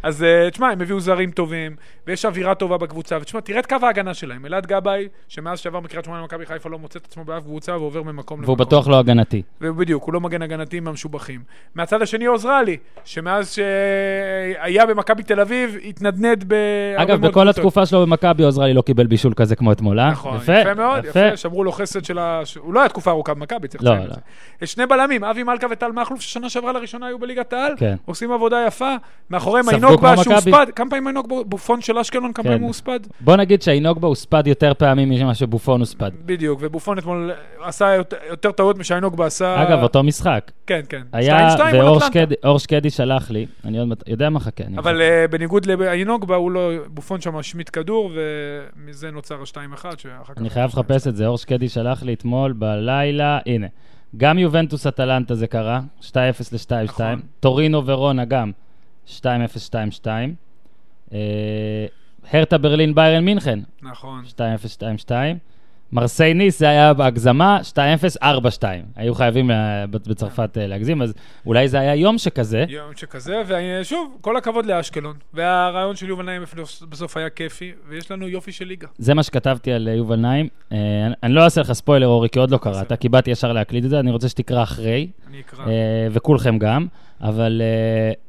[0.02, 3.76] אז אה, תשמע, הם הביאו זרים טובים, ויש אווירה טובה בקבוצה, ותשמע, תראה את קו
[3.82, 4.46] ההגנה שלהם.
[4.46, 8.02] אלעד גבאי, שמאז שעבר מקריית שמונה למכבי חיפה לא מוצא את עצמו באף קבוצה ועובר
[8.02, 8.66] ממקום והוא למקום.
[8.66, 9.42] בטוח לא הגנתי.
[9.60, 11.40] ובדיוק, הוא לא מגן הגנתי מהמשובחים.
[11.74, 17.56] מהצד השני עוזרלי, שמאז שהיה במכבי תל אביב, התנדנד בהרבה אגב, בכל קבוצות.
[17.58, 20.10] התקופה שלו במכבי עוזרלי לא קיבל בישול כזה כמו אתמול, אה?
[20.10, 22.40] נכון, יפה, יפה מאוד, יפה, שמרו לו חסד של ה...
[22.58, 24.14] הוא לא היה תקופה ארוכה במכבי, צריך לא, לציין את לא.
[24.14, 24.20] זה.
[24.62, 27.96] יש שני בלמים, אבי מלכה וטל מכלוף, ששנה שעברה לראשונה היו בליגת העל, כן.
[28.04, 28.94] עושים עבודה יפה,
[29.30, 30.24] מאחוריהם מכבי.
[30.24, 32.48] שהוספד, כמה פעמים איינוגבה, בופון של אשקלון, כמה כן.
[32.48, 33.00] פעמים הוא הוספד?
[33.20, 36.10] בוא נגיד שהאינוגבה הוספד יותר פעמים ממה שבופון הוספד.
[36.26, 37.30] בדיוק, ובופון אתמול
[37.62, 39.62] עשה יותר- יותר טעויות משאיינוגבה עשה...
[39.62, 40.50] אגב, אותו משק.
[40.66, 41.02] כן, כן.
[41.12, 41.84] היה, 2-2 מול
[42.42, 42.58] ואור.
[42.58, 44.64] שקדי- שלח לי, אני עוד יודע מה חכה.
[44.78, 49.98] אבל אה, בניגוד לאיינוגבה, הוא לא, בופון שם השמיט כדור, ומזה נוצר ה-2-1, שאחר
[50.34, 50.38] כך...
[50.38, 53.66] אני חייב לחפש את זה, אור שקדי שלח לי אתמול בלילה, הנה.
[54.16, 56.12] גם יובנטוס אטלנטה זה קרה, 2-0
[56.52, 56.84] ל-2-2.
[56.84, 57.20] נכון.
[57.40, 58.52] טורינו ורונה גם,
[59.06, 60.06] 2-0-2-2.
[61.12, 61.86] אה,
[62.32, 64.24] הרטה ברלין ביירן מינכן, נכון.
[65.08, 65.10] 2-0-2-2.
[65.92, 68.26] מרסיי ניס זה היה בהגזמה, 2-0, 4-2.
[68.96, 71.14] היו חייבים אה, בצרפת אה, להגזים, אז
[71.46, 72.64] אולי זה היה יום שכזה.
[72.68, 75.16] יום שכזה, ושוב, כל הכבוד לאשקלון.
[75.34, 76.42] והרעיון של יובל נעים
[76.88, 78.86] בסוף היה כיפי, ויש לנו יופי של ליגה.
[78.98, 80.48] זה מה שכתבתי על יובל נעים.
[81.22, 83.90] אני לא אעשה לך ספוילר, אורי, כי עוד לא קראת, כי באתי ישר להקליט את
[83.90, 85.10] זה, אני רוצה שתקרא אחרי.
[85.30, 85.64] אני אקרא.
[86.12, 86.86] וכולכם גם.
[87.22, 87.62] אבל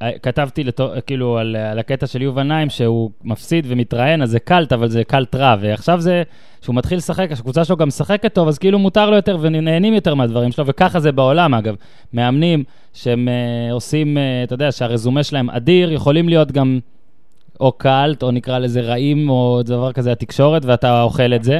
[0.01, 4.39] uh, כתבתי לתו, כאילו על, על הקטע של יובל נעים שהוא מפסיד ומתראיין, אז זה
[4.39, 5.55] קלט, אבל זה קלט רע.
[5.59, 6.23] ועכשיו זה,
[6.61, 10.15] שהוא מתחיל לשחק, השקבוצה שלו גם משחקת טוב, אז כאילו מותר לו יותר ונהנים יותר
[10.15, 11.75] מהדברים שלו, וככה זה בעולם אגב.
[12.13, 16.79] מאמנים שהם uh, עושים, uh, אתה יודע, שהרזומה שלהם אדיר, יכולים להיות גם
[17.59, 21.59] או קלט, או נקרא לזה רעים, או דבר כזה, התקשורת, ואתה אוכל את זה.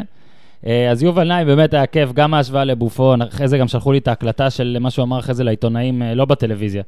[0.92, 4.08] אז יובל נעים באמת היה כיף, גם ההשוואה לבופון, אחרי זה גם שלחו לי את
[4.08, 6.84] ההקלטה של מה שהוא אמר אחרי זה לעיתונאים, לא בטלוויזיה.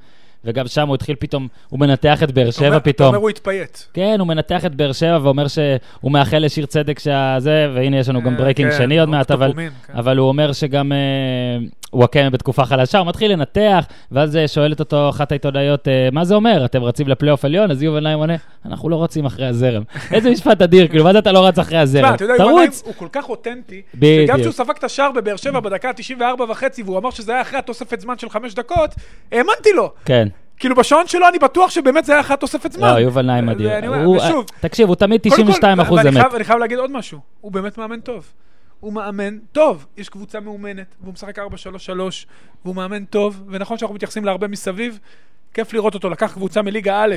[0.45, 2.93] וגם שם הוא התחיל פתאום, הוא מנתח את באר שבע פתאום.
[2.93, 3.77] אתה אומר הוא התפייט.
[3.93, 8.21] כן, הוא מנתח את באר שבע ואומר שהוא מאחל לשיר צדק שזה, והנה יש לנו
[8.21, 9.69] גם breaking אה, כן, שני עוד מעט, אבל, כן.
[9.93, 10.97] אבל הוא אומר שגם אה,
[11.93, 16.65] וואקמה בתקופה חלשה, הוא מתחיל לנתח, ואז אה, שואלת אותו אחת העיתונאיות, מה זה אומר,
[16.65, 17.71] אתם רצים לפלייאוף עליון?
[17.71, 19.83] אז יובל נעים עונה, אנחנו לא רצים אחרי הזרם.
[20.13, 22.15] איזה משפט אדיר, כאילו, מה זה אתה לא רץ אחרי הזרם?
[22.37, 22.83] תרוץ.
[22.85, 26.97] הוא כל כך אותנטי, שגם כשהוא ספג את השער בבאר שבע בדקה ה-94 וחצי, והוא
[26.97, 28.95] אמר שזה היה אחרי התוספת זמן של חמש דקות,
[29.31, 29.91] האמנתי לו.
[30.05, 30.27] כן.
[30.61, 32.93] כאילו בשעון שלו אני בטוח שבאמת זה היה אחת תוספת זמן.
[32.93, 33.69] לא, יובל נעים מדהים.
[34.59, 36.33] תקשיב, הוא תמיד 92 אחוז אמת.
[36.35, 38.33] אני חייב להגיד עוד משהו, הוא באמת מאמן טוב.
[38.81, 41.41] הוא מאמן טוב, יש קבוצה מאומנת, והוא משחק 4-3-3,
[42.65, 44.99] והוא מאמן טוב, ונכון שאנחנו מתייחסים להרבה מסביב,
[45.53, 47.15] כיף לראות אותו, לקח קבוצה מליגה א',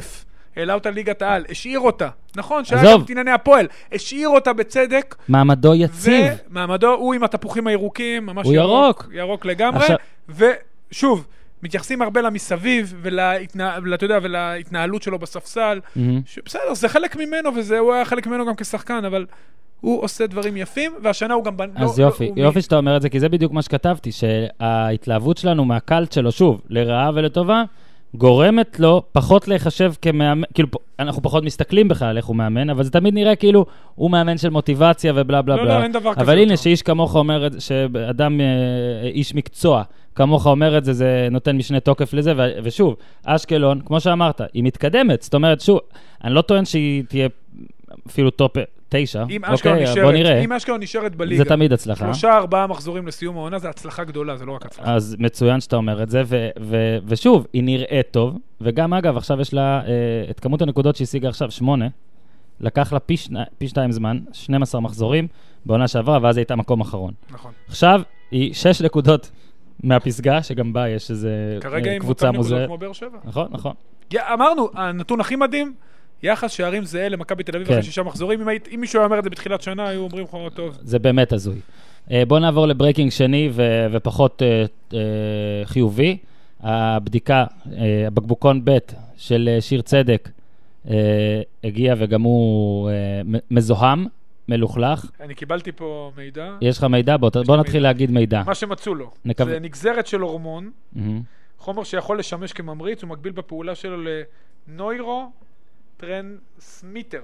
[0.57, 2.09] העלה אותה ליגת העל, השאיר אותה.
[2.37, 5.15] נכון, שהיה גם את ענייני הפועל, השאיר אותה בצדק.
[5.29, 6.33] מעמדו יציב.
[6.51, 8.57] ומעמדו, הוא עם התפוחים הירוקים, ממש ירוק.
[8.57, 9.09] הוא ירוק.
[9.13, 9.87] ירוק לגמרי.
[10.29, 11.27] ושוב,
[11.63, 16.01] מתייחסים הרבה למסביב, ולהתנה, ואתה יודע, ולהתנהלות שלו בספסל, mm-hmm.
[16.27, 19.27] שבסדר, זה חלק ממנו, והוא היה חלק ממנו גם כשחקן, אבל
[19.85, 21.55] הוא עושה דברים יפים, והשנה הוא גם...
[21.75, 25.39] אז לא, יופי, לא, יופי שאתה אומר את זה, כי זה בדיוק מה שכתבתי, שההתלהבות
[25.39, 27.65] שלנו מהקלט שלו, שוב, לרעה ולטובה,
[28.15, 30.69] גורמת לו פחות להיחשב כמאמן, כאילו,
[30.99, 34.39] אנחנו פחות מסתכלים בכלל על איך הוא מאמן, אבל זה תמיד נראה כאילו הוא מאמן
[34.39, 35.73] של מוטיבציה ובלה בלה לא, בלה.
[35.73, 36.21] לא, לא, אין דבר כזה.
[36.21, 38.47] אבל הנה, שאיש כמוך אומר, שאדם, אה,
[39.09, 39.83] איש מקצוע,
[40.15, 44.65] כמוך אומר את זה, זה נותן משנה תוקף לזה, ו- ושוב, אשקלון, כמו שאמרת, היא
[44.65, 45.23] מתקדמת.
[45.23, 45.81] זאת אומרת, שוב,
[46.25, 47.29] אני לא טוען שהיא תהיה
[48.07, 48.57] אפילו top
[48.89, 50.41] תשע, אוקיי, נשארת, בוא נראה.
[50.41, 52.05] אם אשקלון נשארת בליגה, זה תמיד הצלחה.
[52.05, 54.95] שלושה, ארבעה מחזורים לסיום העונה, זה הצלחה גדולה, זה לא רק הצלחה.
[54.95, 59.41] אז מצוין שאתה אומר את זה, ו- ו- ושוב, היא נראית טוב, וגם אגב, עכשיו
[59.41, 59.91] יש לה אה,
[60.31, 61.89] את כמות הנקודות שהשיגה עכשיו, שמונה,
[62.61, 65.27] לקח לה פי, שני, פי שתיים זמן, 12 מחזורים
[65.67, 67.13] בעונה שעברה, ואז היא הייתה מקום אחרון.
[67.31, 67.53] נכון.
[67.69, 69.31] עכשיו היא שש נקודות
[69.83, 71.73] מהפסגה, שגם בה יש איזה קבוצה מוזרת.
[71.73, 73.19] כרגע עם אותם נקודות כמו באר שבע.
[73.25, 73.73] נכון, נכון.
[74.15, 75.75] אמרנו, הנתון הכי מדהים,
[76.23, 77.73] יחס שערים זהה למכבי תל אביב כן.
[77.73, 78.49] אחרי שישה מחזורים.
[78.49, 80.79] אם, אם מישהו היה אומר את זה בתחילת שנה, היו אומרים לך, טוב.
[80.83, 81.61] זה באמת הזוי.
[82.09, 84.95] אה, בואו נעבור ל breaking שני ו- ופחות אה, אה,
[85.65, 86.17] חיובי.
[86.61, 87.69] הבדיקה, אה,
[88.07, 88.79] הבקבוקון ב'
[89.17, 90.29] של שיר צדק
[91.65, 92.91] הגיע וגם הוא
[93.51, 94.07] מזוהם,
[94.49, 95.11] מלוכלך.
[95.21, 96.57] אני קיבלתי פה מידע.
[96.61, 97.17] יש לך מידע?
[97.17, 97.89] בוא, בוא נתחיל מידע.
[97.89, 98.43] להגיד מידע.
[98.47, 99.11] מה שמצאו לו.
[99.25, 99.45] נקו...
[99.45, 101.01] זה נגזרת של הורמון, אהם.
[101.59, 103.97] חומר שיכול לשמש כממריץ, הוא מקביל בפעולה שלו
[104.69, 105.31] לנוירו
[105.97, 107.23] טרנסמיטר,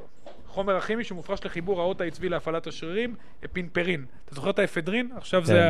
[0.48, 4.04] חומר הכימי שמופרש לחיבור האות העצבי להפעלת השרירים, אפינפרין.
[4.24, 5.08] אתה זוכר את האפדרין?
[5.16, 5.46] עכשיו כן.
[5.46, 5.62] זה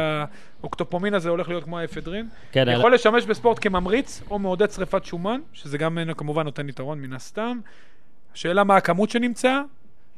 [0.60, 2.28] האוקטופמין הזה הולך להיות כמו האפדרין.
[2.52, 2.94] כן, יכול אל...
[2.94, 7.58] לשמש בספורט כממריץ או מעודד שריפת שומן, שזה גם כמובן נותן יתרון מן הסתם.
[8.34, 9.60] השאלה מה הכמות שנמצאה,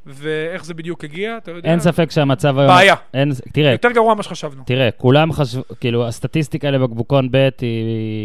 [0.06, 1.70] ואיך זה בדיוק הגיע, אתה יודע?
[1.70, 2.68] אין ספק שהמצב היום...
[2.68, 2.94] בעיה.
[3.14, 3.72] אין, תראה...
[3.72, 4.62] יותר גרוע ממה שחשבנו.
[4.66, 7.84] תראה, כולם חשבו, כאילו, הסטטיסטיקה לבקבוקון ב' היא, היא,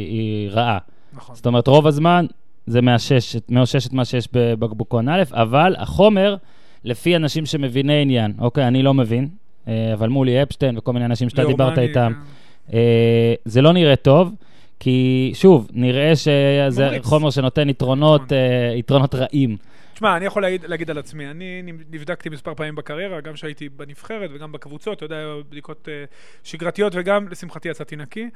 [0.09, 0.77] היא רעה.
[1.13, 1.35] נכון.
[1.35, 2.25] זאת אומרת, רוב הזמן
[2.67, 6.35] זה מאשש, מאושש את מה שיש בבקבוקון א', אבל החומר,
[6.83, 9.27] לפי אנשים שמביני עניין, אוקיי, אני לא מבין,
[9.67, 12.77] אה, אבל מולי אפשטיין וכל מיני אנשים שאתה דיברת איתם, כן.
[12.77, 14.31] אה, זה לא נראה טוב.
[14.79, 17.05] כי שוב, נראה שזה מוריץ.
[17.05, 18.37] חומר שנותן יתרונות, נכון.
[18.37, 19.57] uh, יתרונות רעים.
[19.97, 24.29] תשמע, אני יכול להגיד, להגיד על עצמי, אני נבדקתי מספר פעמים בקריירה, גם כשהייתי בנבחרת
[24.33, 25.15] וגם בקבוצות, אתה יודע,
[25.49, 28.29] בדיקות uh, שגרתיות, וגם, לשמחתי, יצאתי נקי,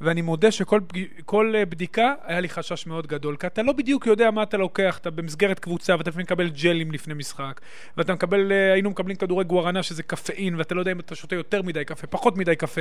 [0.00, 0.80] ואני מודה שכל
[1.24, 4.56] כל, uh, בדיקה היה לי חשש מאוד גדול, כי אתה לא בדיוק יודע מה אתה
[4.56, 7.60] לוקח, אתה במסגרת קבוצה, ואתה לפעמים מקבל ג'לים לפני משחק,
[7.96, 11.34] ואתה מקבל, uh, היינו מקבלים כדורי גוארנה שזה קפאין, ואתה לא יודע אם אתה שותה
[11.34, 12.80] יותר מדי קפה, פחות מדי קפה,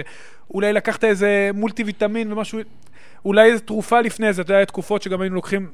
[0.49, 2.59] אולי לקחת איזה מולטי ויטמין ומשהו,
[3.25, 5.69] אולי איזה תרופה לפני זה, אתה יודע, תקופות שגם היינו לוקחים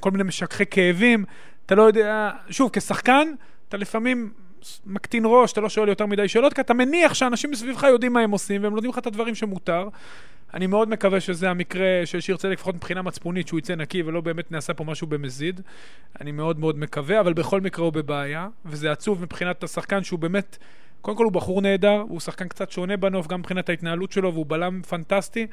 [0.00, 1.24] כל מיני משככי כאבים,
[1.68, 3.28] אתה לא יודע, שוב, כשחקן,
[3.68, 4.32] אתה לפעמים
[4.86, 8.20] מקטין ראש, אתה לא שואל יותר מדי שאלות, כי אתה מניח שאנשים מסביבך יודעים מה
[8.20, 9.88] הם עושים, והם לומדים לך את הדברים שמותר.
[10.54, 14.20] אני מאוד מקווה שזה המקרה של שיר צדק, לפחות מבחינה מצפונית, שהוא יצא נקי ולא
[14.20, 15.60] באמת נעשה פה משהו במזיד.
[16.20, 20.58] אני מאוד מאוד מקווה, אבל בכל מקרה הוא בבעיה, וזה עצוב מבחינת השחקן שהוא באמת
[21.00, 24.46] קודם כל הוא בחור נהדר, הוא שחקן קצת שונה בנוף, גם מבחינת ההתנהלות שלו, והוא
[24.46, 25.46] בלם פנטסטי,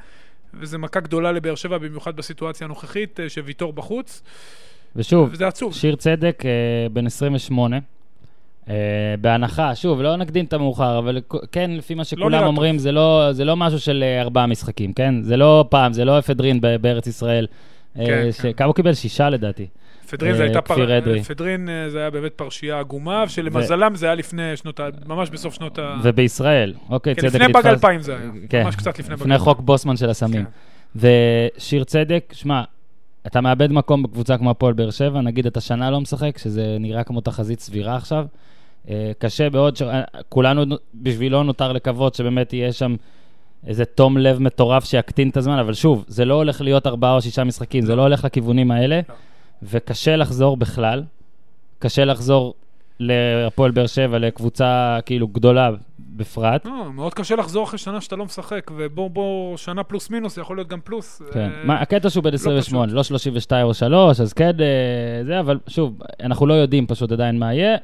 [0.53, 4.23] וזה מכה גדולה לבאר שבע, במיוחד בסיטואציה הנוכחית, אה, שוויטור בחוץ.
[4.95, 5.29] ושוב.
[5.73, 6.49] שיר צדק, אה,
[6.89, 7.77] בן 28,
[8.69, 8.73] אה,
[9.21, 13.27] בהנחה, שוב, לא נקדים את המאוחר, אבל כן, לפי מה שכולם נראה אומרים, זה לא,
[13.31, 15.21] זה לא משהו של אה, ארבעה משחקים, כן?
[15.21, 17.47] זה לא פעם, זה לא אפדרין בארץ ישראל.
[17.99, 18.51] אה, כן, ש- כן.
[18.53, 18.93] כמה הוא קיבל?
[18.93, 19.67] שישה לדעתי.
[20.09, 21.23] פדרין זה אה, הייתה כפיר אדרי.
[21.23, 24.87] פדרין זה היה באמת פרשייה עגומה, שלמזלם זה היה לפני שנות ה...
[25.05, 25.95] ממש בסוף שנות ה...
[26.03, 29.21] ובישראל, אוקיי, כן, צדק לפני באג נתפס- 2000 זה היה, כן, ממש קצת לפני באג
[29.21, 29.39] לפני 2000.
[29.39, 30.45] חוק בוסמן של הסמים.
[30.45, 31.09] כן.
[31.57, 32.63] ושיר צדק, שמע,
[33.27, 37.03] אתה מאבד מקום בקבוצה כמו הפועל באר שבע, נגיד אתה שנה לא משחק, שזה נראה
[37.03, 38.25] כמו תחזית סבירה עכשיו.
[38.89, 39.81] אה, קשה מאוד, ש...
[39.81, 40.63] אה, כולנו
[40.95, 42.95] בשבילו נותר לקוות שבאמת יהיה שם
[43.67, 47.21] איזה תום לב מטורף שיקטין את הזמן, אבל שוב, זה לא הולך להיות ארבעה או
[47.21, 49.15] שישה משחקים, זה לא הולך לכיוונים האלה, לא.
[49.63, 51.03] וקשה לחזור בכלל.
[51.79, 52.53] קשה לחזור
[52.99, 56.65] להפועל באר שבע, לקבוצה כאילו גדולה בפרט.
[56.65, 60.57] לא, מאוד קשה לחזור אחרי שנה שאתה לא משחק, ובוא, בוא, שנה פלוס מינוס, יכול
[60.57, 61.21] להיות גם פלוס.
[61.33, 61.39] כן.
[61.39, 65.39] אה, מה, הקטע שהוא בן לא 28, לא 32 או 3, אז כן, אה, זה,
[65.39, 67.77] אבל שוב, אנחנו לא יודעים פשוט עדיין מה יהיה.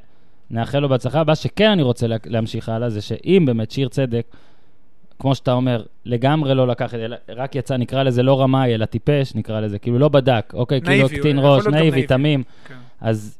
[0.51, 1.23] נאחל לו בהצלחה.
[1.23, 4.25] מה שכן אני רוצה לה- להמשיך הלאה, זה שאם באמת שיר צדק,
[5.19, 8.85] כמו שאתה אומר, לגמרי לא לקח את זה, רק יצא, נקרא לזה לא רמאי, אלא
[8.85, 12.07] טיפש, נקרא לזה, כאילו לא בדק, אוקיי, כאילו נאיבי, הקטין יכול ראש, נאיבי.
[12.07, 12.43] תמים.
[12.67, 12.73] כן.
[13.01, 13.37] אז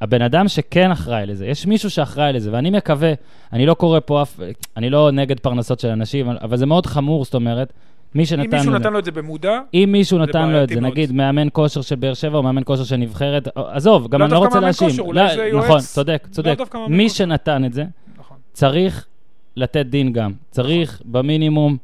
[0.00, 3.12] הבן אדם שכן אחראי לזה, יש מישהו שאחראי לזה, ואני מקווה,
[3.52, 4.40] אני לא קורא פה אף,
[4.76, 7.72] אני לא נגד פרנסות של אנשים, אבל- זה מאוד חמור, זאת אומרת,
[8.14, 10.62] מי שנתן אם מישהו לו- נתן לו את זה במודע, אם מישהו זה נתן לו
[10.62, 10.92] את זה, מאוד.
[10.92, 14.32] נגיד מאמן כושר של באר שבע או מאמן כושר של נבחרת, עזוב, גם לא אני
[14.32, 14.88] לא דווקא רוצה מאמן להאשים.
[14.88, 15.64] כושר, אולי לא, זה יועץ.
[15.64, 16.54] נכון, צודק, צודק.
[16.58, 17.14] דווקא מאמן מי כושר.
[17.16, 17.84] שנתן את זה,
[18.18, 18.36] נכון.
[18.52, 19.06] צריך
[19.56, 20.32] לתת דין גם.
[20.50, 21.76] צריך במינימום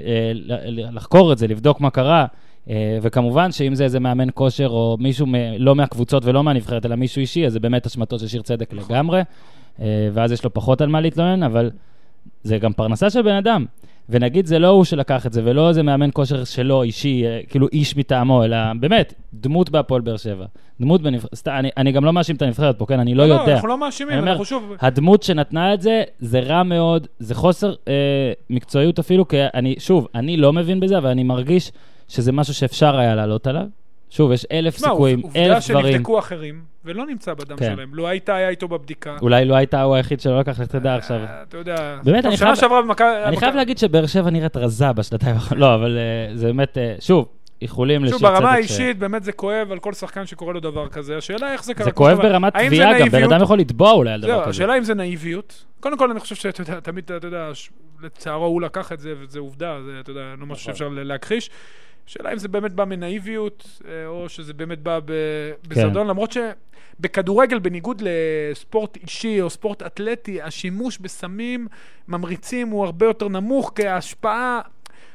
[0.00, 0.30] אה,
[0.74, 2.26] לחקור את זה, לבדוק מה קרה.
[2.70, 6.96] אה, וכמובן שאם זה איזה מאמן כושר או מישהו מ- לא מהקבוצות ולא מהנבחרת, אלא
[6.96, 8.96] מישהו אישי, אז זה באמת אשמתו של שיר צדק נכון.
[8.96, 9.20] לגמרי.
[9.80, 11.70] אה, ואז יש לו פחות על מה להתלונן, אבל
[12.42, 13.64] זה גם פרנסה של בן אדם.
[14.08, 17.68] ונגיד זה לא הוא שלקח את זה, ולא איזה מאמן כושר שלו, אישי, אה, כאילו
[17.72, 20.44] איש מטעמו, אלא באמת, דמות בהפועל באר שבע.
[20.80, 23.00] דמות בנבחרת, סתם, אני, אני גם לא מאשים את הנבחרת פה, כן?
[23.00, 23.54] אני לא יודע.
[23.54, 24.72] אנחנו לא מאשימים, אומר, אנחנו שוב...
[24.80, 30.08] הדמות שנתנה את זה, זה רע מאוד, זה חוסר אה, מקצועיות אפילו, כי אני, שוב,
[30.14, 31.72] אני לא מבין בזה, אבל אני מרגיש
[32.08, 33.66] שזה משהו שאפשר היה לעלות עליו.
[34.10, 35.92] שוב, יש אלף סיכויים, עובדה אלף דברים.
[35.92, 37.72] שנבדקו אחרים, ולא נמצא בדם כן.
[37.74, 37.94] שלהם.
[37.94, 39.16] לו היית היה איתו בבדיקה.
[39.22, 41.16] אולי לא היית הוא היחיד שלא לקח, לך תדע עכשיו.
[41.16, 41.98] אה, אתה יודע...
[42.04, 43.06] באמת, אני חייב- שעברה במכבי...
[43.24, 46.94] אני חייב להגיד שבאר שבע נראית רזה בשנתיים האחרונות, לא, אבל אה, זה באמת, אה,
[47.00, 47.28] שוב,
[47.62, 48.38] איחולים לשיר שוב, צדק.
[48.40, 51.16] ברמה ש- האישית, באמת זה כואב על כל שחקן שקורה לו דבר כזה.
[51.16, 51.84] השאלה איך זה קרה.
[51.84, 53.22] זה כואב ברמת תביעה גם, בן?
[53.24, 54.50] אדם יכול לתבוע אולי על דבר כזה.
[54.50, 55.64] השאלה אם זה נאיביות.
[55.80, 57.50] קודם כל, אני חושב שאתה יודע, תמיד, אתה יודע,
[58.02, 60.56] לצערו הוא לקח את זה, וזה עובדה, זה, אתה יודע, לא משהו נכון.
[60.56, 61.50] שאפשר להכחיש.
[62.06, 67.58] השאלה אם זה באמת בא מנאיביות, אה, או שזה באמת בא ב- בזדון, למרות שבכדורגל,
[67.58, 71.68] בניגוד לספורט אישי או ספורט אתלטי, השימוש בסמים
[72.08, 74.60] ממריצים הוא הרבה יותר נמוך, כי ההשפעה...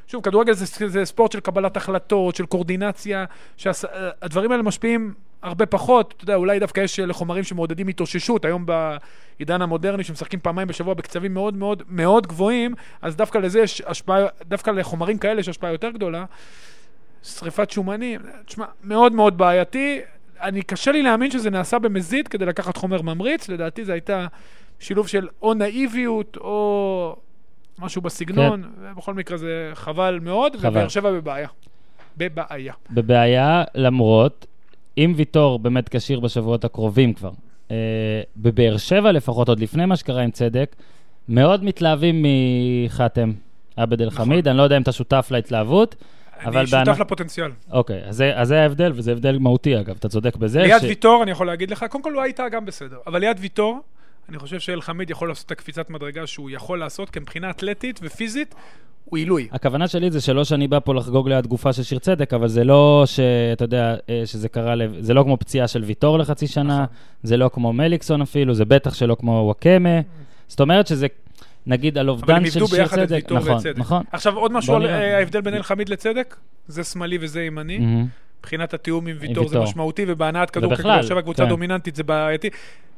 [0.08, 3.26] שוב, כדורגל זה, זה ספורט של קבלת החלטות, של קואורדינציה,
[3.58, 6.14] שהדברים האלה משפיעים הרבה פחות.
[6.18, 8.46] אתה יודע, אולי דווקא יש אה, חומרים שמעודדים התאוששות.
[8.46, 13.82] היום בעידן המודרני, שמשחקים פעמיים בשבוע בקצבים מאוד מאוד מאוד גבוהים, אז דווקא לזה יש
[13.86, 16.26] השפעה, דווקא לחומרים כאלה יש השפעה יותר גדולה.
[17.24, 20.00] שריפת שומנים, תשמע, מאוד מאוד בעייתי.
[20.42, 23.50] אני, קשה לי להאמין שזה נעשה במזיד כדי לקחת חומר ממריץ.
[23.50, 24.28] לדעתי זה הייתה
[24.80, 27.16] שילוב של או נאיביות או
[27.80, 28.64] משהו בסגנון.
[28.64, 28.94] כן.
[28.98, 30.70] בכל מקרה זה חבל מאוד, חבל.
[30.70, 31.48] ובאר שבע בבעיה.
[32.18, 32.74] בבעיה.
[32.92, 34.46] בבעיה, למרות,
[34.98, 37.32] אם ויטור באמת כשיר בשבועות הקרובים כבר,
[37.72, 37.76] אה,
[38.38, 40.76] בבאר שבע לפחות, עוד לפני מה שקרה עם צדק,
[41.30, 42.26] מאוד מתלהבים
[42.86, 43.32] מחתם
[43.76, 44.32] עבד אל נכון.
[44.32, 45.96] אני לא יודע אם אתה שותף להתלהבות,
[46.46, 47.52] אני שותף בהנח- לפוטנציאל.
[47.72, 50.62] אוקיי, אז זה, אז זה ההבדל, וזה הבדל מהותי אגב, אתה צודק בזה.
[50.62, 53.38] ליד ש- ויטור, אני יכול להגיד לך, קודם כל הוא הייתה גם בסדר, אבל ליד
[53.40, 53.80] ויטור,
[54.30, 58.56] אני חושב שאלחמיד יכול לעשות את הקפיצת מדרגה שהוא יכול לעשות, כי מבחינה אתלטית ופיזית,
[59.06, 59.48] הוא עילוי.
[59.52, 62.64] הכוונה שלי זה שלא שאני בא פה לחגוג ליד גופה של שיר צדק, אבל זה
[62.64, 66.74] לא שאתה יודע, אה, שזה קרה, לב- זה לא כמו פציעה של ויטור לחצי שנה,
[66.84, 66.86] נכון.
[67.24, 70.00] זה לא כמו מליקסון אפילו, זה בטח שלא כמו וואקמה.
[70.48, 71.08] זאת אומרת שזה,
[71.66, 73.32] נגיד, על אובדן של שיר צדק.
[73.32, 73.78] נכון, וצדק.
[73.78, 74.04] נכון.
[74.12, 74.88] עכשיו עוד משהו על.
[74.88, 76.36] אה, ההבדל בין אלחמיד לצדק,
[76.68, 78.06] זה שמאלי וזה ימני.
[78.40, 79.60] מבחינת התיאום עם ויטור זה.
[79.60, 81.50] משמעותי, ובהנעת כדור שבע קבוצה כן.
[81.50, 82.50] דומיננטית זה בעייתי.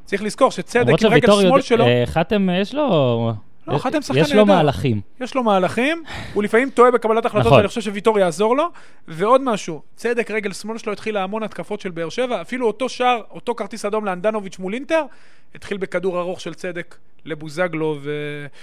[0.04, 3.32] צריך לזכור שצדק עם רגל שמאל שלו, אה, חתם, יש לו...
[3.68, 4.54] לא, חתם שחקן יש לו נהדר.
[4.54, 5.00] מהלכים.
[5.20, 6.02] יש לו מהלכים,
[6.34, 7.58] הוא לפעמים טועה בקבלת החלטות, נכון.
[7.58, 8.64] ואני חושב שוויטור יעזור לו.
[9.08, 13.20] ועוד משהו, צדק רגל שמאל שלו התחילה המון התקפות של באר שבע, אפילו אותו שער,
[13.30, 15.02] אותו כרטיס אדום לאנדנוביץ' מול אינטר,
[15.54, 18.12] התחיל בכדור ארוך של צדק לבוזגלו, ושוב,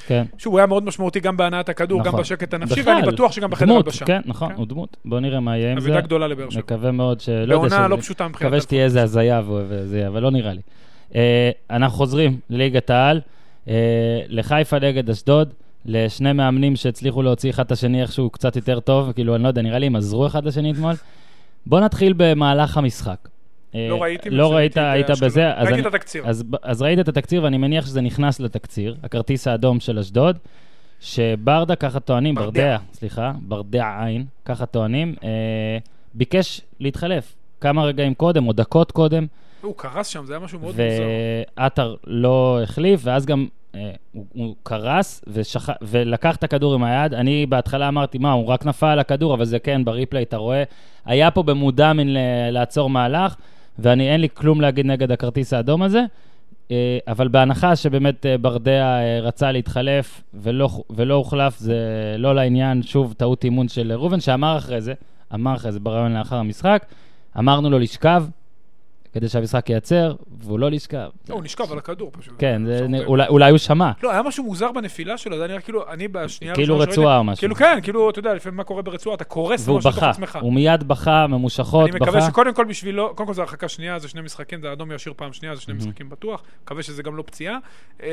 [0.08, 0.26] כן.
[0.46, 2.20] הוא היה מאוד משמעותי גם בהנעת הכדור, גם נכון.
[2.20, 4.06] בשקט הנפשי, בכלל, ואני בטוח שגם בחדר הלבשה.
[4.06, 4.56] כן, נכון, כן.
[4.56, 4.98] הוא דמות.
[5.06, 5.88] בוא נראה מה יהיה עם זה.
[5.88, 6.60] אבידה גדולה לבאר שבע.
[6.60, 8.48] מקווה מאוד שלא יודע בעונה לא פשוטה מבחינת...
[8.48, 10.62] מקווה שתהיה איזה הזיה ו- וזה, אבל לא נראה לי.
[11.16, 13.22] אה, אנחנו חוזרים לליגת העל.
[14.28, 15.54] לחיפה נגד אשדוד,
[15.86, 19.62] לשני מאמנים שהצליחו להוציא אחד את השני איכשהו קצת יותר טוב, כאילו, אני לא יודע,
[19.62, 20.93] נראה לי הם עזרו אחד לשני אתמול.
[21.65, 23.28] בוא נתחיל במהלך המשחק.
[23.74, 24.30] לא ראיתי.
[24.30, 25.54] לא ראית, היית בזה.
[25.54, 26.24] ראיתי את התקציר.
[26.28, 30.38] אז, אז ראית את התקציר, ואני מניח שזה נכנס לתקציר, הכרטיס האדום של אשדוד,
[31.00, 35.30] שברדה, ככה טוענים, ברדע, סליחה, ברדע עין, ככה טוענים, אה,
[36.13, 39.26] ביקש להתחלף כמה רגעים קודם, או דקות קודם.
[39.62, 41.04] הוא קרס שם, זה היה משהו מאוד מוזר.
[41.58, 43.91] ועטר לא החליף, ואז גם אה,
[44.34, 45.26] הוא, קרס.
[45.82, 47.13] ולקח את הכדור עם היד.
[47.13, 50.63] אני בהתחלה אמרתי, מה, הוא רק נפל על הכדור, אבל זה כן, בריפלי אתה רואה.
[51.06, 52.08] היה פה במודע מן
[52.52, 53.36] לעצור מהלך,
[53.80, 56.04] ואני, אין לי כלום להגיד נגד הכרטיס האדום הזה.
[56.71, 61.76] אה, אבל בהנחה שבאמת אה, ברדע רצה להתחלף ולא, ולא הוחלף, זה
[62.17, 64.93] לא לעניין, שוב, טעות אימון של ראובן, שאמר אחרי זה,
[65.34, 66.86] אמר אחרי זה בריאיון לאחר המשחק,
[67.39, 68.24] אמרנו לו לשכב,
[69.13, 71.10] כדי שהמשחק ייצר, והוא לא נשכב.
[71.30, 72.34] לא, הוא נשכב על הכדור פשוט.
[72.38, 72.62] כן,
[73.08, 73.91] אולי הוא שמע.
[74.04, 76.56] לא, היה משהו מוזר בנפילה שלו, זה נראה כאילו, אני בשנייה...
[76.56, 77.39] כאילו רצועה או משהו.
[77.39, 80.39] כאילו, כן, כאילו, אתה יודע, לפעמים מה קורה ברצועה, אתה קורס ממש לתוך עצמך.
[80.41, 81.97] הוא מיד בכה, ממושכות, בכה.
[81.97, 84.91] אני מקווה שקודם כל בשבילו, קודם כל זה הרחקה שנייה, זה שני משחקים, זה אדום
[84.91, 86.43] ישיר פעם שנייה, זה שני משחקים בטוח.
[86.63, 87.58] מקווה שזה גם לא פציעה.
[88.04, 88.08] אה,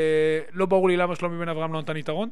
[0.53, 2.29] לא ברור לי למה שלומי בן אברהם לא נתן יתרון.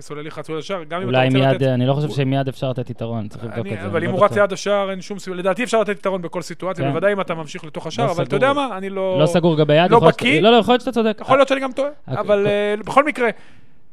[0.00, 1.36] כסוללי חצוי השער, גם אם אתה רוצה לתת...
[1.36, 3.86] אולי מיד, אני לא חושב שמיד אפשר לתת יתרון, צריך לבדוק את זה.
[3.86, 6.84] אבל אם הוא רץ ליד השער, אין שום סיבה, לדעתי אפשר לתת יתרון בכל סיטואציה,
[6.84, 6.90] כן.
[6.90, 9.20] בוודאי אם אתה ממשיך לתוך השער, לא אבל אתה יודע מה, אני לא...
[9.20, 10.40] לא סגור לגבי יד, לא בקיא.
[10.40, 11.18] לא, לא, יכול להיות שאתה צודק.
[11.20, 13.28] יכול להיות שאני גם טועה, אבל אה, בכל מקרה,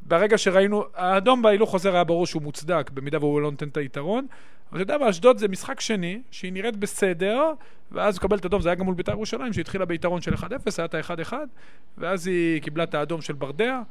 [0.01, 4.27] ברגע שראינו, האדום בהילוך חוזר היה ברור שהוא מוצדק, במידה והוא לא נותן את היתרון.
[4.71, 7.43] אבל אתה יודע מה, אשדוד זה משחק שני, שהיא נראית בסדר,
[7.91, 10.39] ואז הוא קבל את אדום, זה היה גם מול בית"ר ירושלים, שהתחילה ביתרון של 1-0,
[10.77, 11.33] היה את ה-1-1,
[11.97, 13.81] ואז היא קיבלה את האדום של ברדע,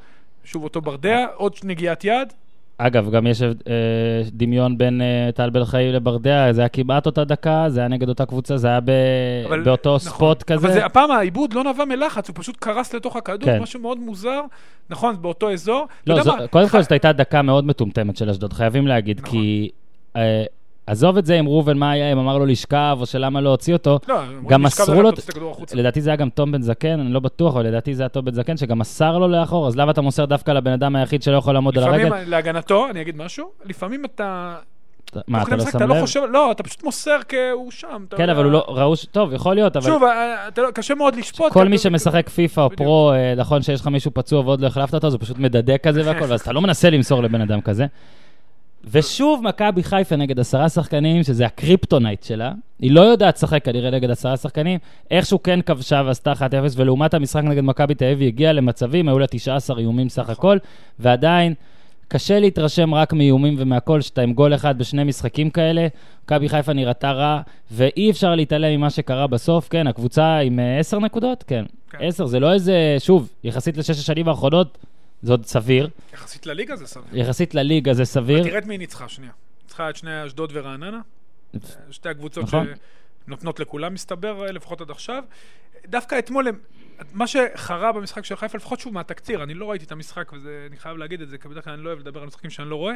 [0.46, 2.32] שוב אותו ברדע, עוד נגיעת יד,
[2.78, 3.48] אגב, גם יש אה,
[4.32, 8.08] דמיון בין אה, טל בן חיים לברדע, זה היה כמעט אותה דקה, זה היה נגד
[8.08, 8.90] אותה קבוצה, זה היה ב...
[9.46, 10.66] אבל, באותו נכון, ספוט כזה.
[10.66, 13.62] אבל זה, הפעם העיבוד לא נבע מלחץ, הוא פשוט קרס לתוך הכדור, כן.
[13.62, 14.40] משהו מאוד מוזר,
[14.90, 15.86] נכון, באותו אזור.
[16.06, 19.30] לא, זו, קודם כל זאת הייתה דקה מאוד מטומטמת של אשדוד, חייבים להגיד, נכון.
[19.30, 19.70] כי...
[20.86, 23.72] עזוב את זה עם ראובן, מה היה, אם אמר לו לשכב, או שלמה לא הוציא
[23.72, 23.98] אותו.
[24.08, 25.10] לא, גם מסרו לו,
[25.74, 28.24] לדעתי זה היה גם תום בן זקן, אני לא בטוח, אבל לדעתי זה היה תום
[28.24, 31.36] בן זקן, שגם מסר לו לאחור, אז למה אתה מוסר דווקא לבן אדם היחיד שלא
[31.36, 32.06] יכול לעמוד על הרגל?
[32.06, 34.56] לפעמים, להגנתו, אני אגיד משהו, לפעמים אתה...
[35.28, 35.88] מה, אתה לא שם לב?
[35.88, 38.04] לא, חושב, לא, אתה פשוט מוסר כהוא שם.
[38.16, 39.04] כן, אבל הוא לא, ראו, ש...
[39.04, 39.86] טוב, יכול להיות, אבל...
[39.86, 41.52] שוב, אה, לא- קשה מאוד לשפוט.
[41.52, 44.94] כל מי שמשחק פיפא או פרו, אה, נכון שיש לך מישהו פצוע ועוד לא החלפת
[44.94, 47.86] אותו, זה פשוט מדדה כזה והכל, ואז אתה לא מנסה למסור לבן אדם כזה.
[48.92, 52.52] ושוב מכבי חיפה נגד עשרה שחקנים, שזה הקריפטונייט שלה.
[52.78, 54.78] היא לא יודעת לשחק כנראה נגד עשרה שחקנים.
[55.10, 56.38] איכשהו כן כבשה ועשתה 1-0,
[56.76, 60.58] ולעומת המשחק נגד מכבי תל אביב היא הגיעה למצבים, היו לה 19 איומים סך הכל,
[60.98, 61.54] ועדיין
[62.08, 65.86] קשה להתרשם רק מאיומים ומהכל, שאתה עם גול אחד בשני משחקים כאלה.
[66.24, 67.40] מכבי חיפה נראתה רע,
[67.72, 69.68] ואי אפשר להתעלם ממה שקרה בסוף.
[69.68, 71.44] כן, הקבוצה עם 10 נקודות?
[71.46, 71.64] כן.
[72.00, 72.30] 10, כן.
[72.30, 74.78] זה לא איזה, שוב, יחסית לשש השנים האחרונות,
[75.26, 75.88] זה עוד סביר.
[76.12, 77.18] יחסית לליגה זה סביר.
[77.18, 78.44] יחסית לליגה זה סביר.
[78.44, 79.32] תראה את מי ניצחה, שנייה.
[79.62, 81.00] ניצחה את שני אשדוד ורעננה.
[81.90, 82.66] שתי הקבוצות נכון.
[83.26, 85.24] שנותנות לכולם, מסתבר, לפחות עד עכשיו.
[85.86, 86.48] דווקא אתמול,
[87.12, 90.96] מה שחרה במשחק של חיפה, לפחות שוב מהתקציר, אני לא ראיתי את המשחק, ואני חייב
[90.96, 92.94] להגיד את זה, כי בדרך כלל אני לא אוהב לדבר על משחקים שאני לא רואה.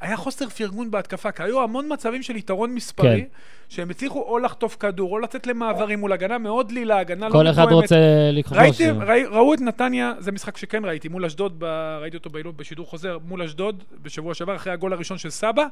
[0.00, 3.26] היה חוסר פרגון בהתקפה, כי היו המון מצבים של יתרון מספרי, כן.
[3.68, 7.46] שהם הצליחו או לחטוף כדור, או לצאת למעברים מול הגנה מאוד דלילה, הגנה לא מתואמת.
[7.46, 7.96] כל אחד רוצה
[8.32, 8.58] לכבוש.
[8.58, 11.64] ראיתי, ראי, ראו את נתניה, זה משחק שכן ראיתי, מול אשדוד, ב,
[12.00, 15.64] ראיתי אותו בעילות בשידור חוזר, מול אשדוד, בשבוע שעבר, אחרי הגול הראשון של סבא,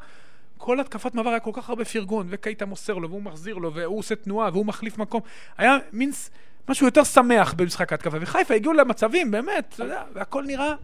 [0.58, 3.98] כל התקפת מעבר היה כל כך הרבה פרגון, וקייטה מוסר לו, והוא מחזיר לו, והוא
[3.98, 5.20] עושה תנועה, והוא מחליף מקום.
[5.58, 6.10] היה מין
[6.68, 10.74] משהו יותר שמח במשחק ההתקפה, וחיפה הגיעו למצבים, באמת, אתה יודע, והכל נראה...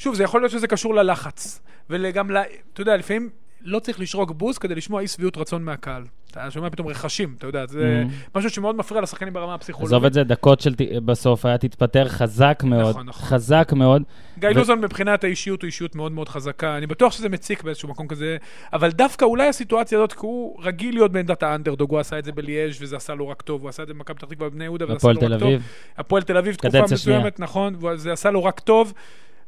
[0.00, 1.62] שוב, זה יכול להיות שזה קשור ללחץ.
[1.90, 2.30] וגם,
[2.72, 3.30] אתה יודע, לפעמים
[3.62, 6.02] לא צריך לשרוק בוז כדי לשמוע אי שביעות רצון מהקהל.
[6.30, 8.38] אתה שומע פתאום רכשים, אתה יודע, זה mm-hmm.
[8.38, 9.92] משהו שמאוד מפריע לשחקנים ברמה הפסיכולוגית.
[9.92, 13.26] עזוב את זה, דקות של בסוף, היה תתפטר חזק מאוד, נכון, נכון.
[13.26, 14.02] חזק מאוד.
[14.38, 14.52] גיא ו...
[14.52, 18.36] לוזון מבחינת האישיות הוא אישיות מאוד מאוד חזקה, אני בטוח שזה מציק באיזשהו מקום כזה,
[18.72, 22.32] אבל דווקא אולי הסיטואציה הזאת, כי הוא רגיל להיות בעמדת האנדרדוג, הוא עשה את זה
[22.32, 24.84] בליאז' וזה עשה לו רק טוב, הוא עשה את זה במכבי פתח תקווה בבני יהודה,
[24.84, 25.52] וזה עשה לו רק טוב.
[25.98, 28.92] הפועל תל אביב, תקופה מסוימת, נכון, וזה עשה לו רק טוב.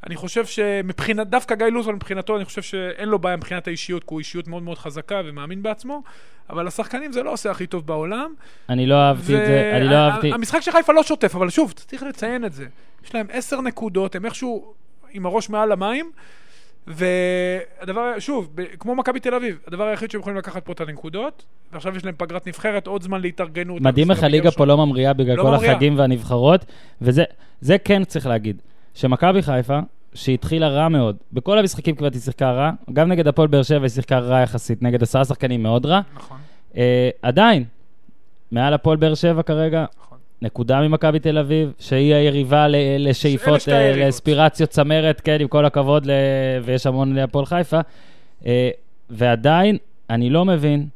[0.06, 4.08] אני חושב שמבחינת, דווקא גיא לוזון מבחינתו, אני חושב שאין לו בעיה מבחינת האישיות, כי
[4.10, 6.02] הוא אישיות מאוד מאוד חזקה ומאמין בעצמו,
[6.50, 8.34] אבל לשחקנים זה לא עושה הכי טוב בעולם.
[8.68, 10.32] אני לא אהבתי את זה, אני לא אהבתי...
[10.32, 12.66] המשחק של חיפה לא שוטף, אבל שוב, צריך לציין את זה.
[13.04, 14.74] יש להם עשר נקודות, הם איכשהו
[15.10, 16.10] עם הראש מעל המים,
[16.86, 21.96] והדבר, שוב, כמו מכבי תל אביב, הדבר היחיד שהם יכולים לקחת פה את הנקודות, ועכשיו
[21.96, 23.80] יש להם פגרת נבחרת, עוד זמן להתארגנות.
[23.82, 25.72] מדהים איך הליגה פה לא ממריאה בגלל לא כל ממריאה.
[25.72, 26.64] החגים והנבחרות,
[27.00, 28.62] וזה כן צריך להגיד.
[28.94, 29.78] שמכבי חיפה,
[30.14, 33.88] שהתחילה רע מאוד, בכל המשחקים כמעט היא שיחקה רע, גם נגד הפועל באר שבע היא
[33.88, 36.00] שיחקה רע יחסית, נגד עשרה שחקנים מאוד רע.
[36.14, 36.38] נכון.
[36.72, 36.76] Uh,
[37.22, 37.64] עדיין,
[38.52, 40.18] מעל הפועל באר שבע כרגע, נכון.
[40.42, 42.66] נקודה ממכבי תל אביב, שהיא היריבה
[42.98, 46.08] לשאיפות, לאספירציות צמרת, כן, עם כל הכבוד,
[46.64, 47.80] ויש המון להפועל חיפה.
[49.10, 49.76] ועדיין,
[50.10, 50.86] אני לא מבין,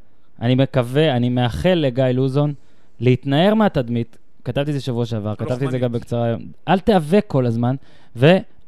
[0.40, 2.54] אני מקווה, אני מאחל לגיא לוזון
[3.00, 4.16] להתנער מהתדמית.
[4.44, 6.40] כתבתי את זה שבוע שעבר, לא כתבתי את זה גם בקצרה היום.
[6.68, 7.76] אל תיאבק כל הזמן,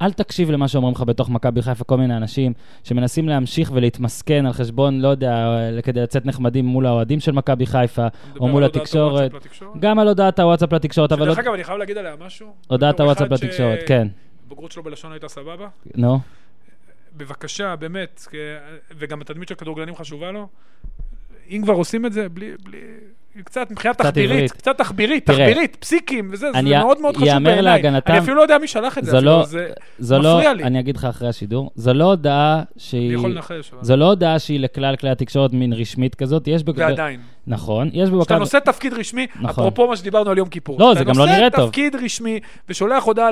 [0.01, 2.53] ואל תקשיב למה שאומרים לך בתוך מכבי חיפה, כל מיני אנשים
[2.85, 8.07] שמנסים להמשיך ולהתמסכן על חשבון, לא יודע, כדי לצאת נחמדים מול האוהדים של מכבי חיפה,
[8.41, 9.33] או מול התקשורת.
[9.81, 11.25] גם על הודעת הוואטסאפ לתקשורת, אבל...
[11.25, 12.55] שדרך אגב, אני חייב להגיד עליה משהו.
[12.69, 14.09] הודעת הוואטסאפ לתקשורת, כן.
[14.47, 15.69] הבוגרות שלו בלשון הייתה סבבה.
[15.95, 16.19] נו.
[17.17, 18.27] בבקשה, באמת,
[18.99, 20.49] וגם התדמית של כדורגלנים חשובה לו,
[21.51, 22.55] אם כבר עושים את זה, בלי...
[23.45, 27.83] קצת מבחינה תחבירית, קצת תחבירית, תחבירית, פסיקים וזה, זה מאוד מאוד חשוב בעיניי.
[28.07, 29.45] אני אפילו לא יודע מי שלח את זה, לא,
[29.99, 30.65] זה לא- מפריע לי.
[30.65, 33.09] אני אגיד לך אחרי השידור, זו לא הודעה שהיא...
[33.09, 33.73] אני יכול לנחש.
[33.81, 36.63] זו לא הודעה שהיא לכלל כלי התקשורת מין רשמית כזאת, יש...
[36.75, 37.21] ועדיין.
[37.47, 38.25] נכון, יש במכבי...
[38.25, 39.49] כשאתה נושא תפקיד רשמי, נכון.
[39.49, 40.77] אפרופו מה שדיברנו על יום כיפור.
[40.81, 41.47] לא, זה גם לא נראה טוב.
[41.47, 43.31] אתה נושא תפקיד רשמי ושולח הודעה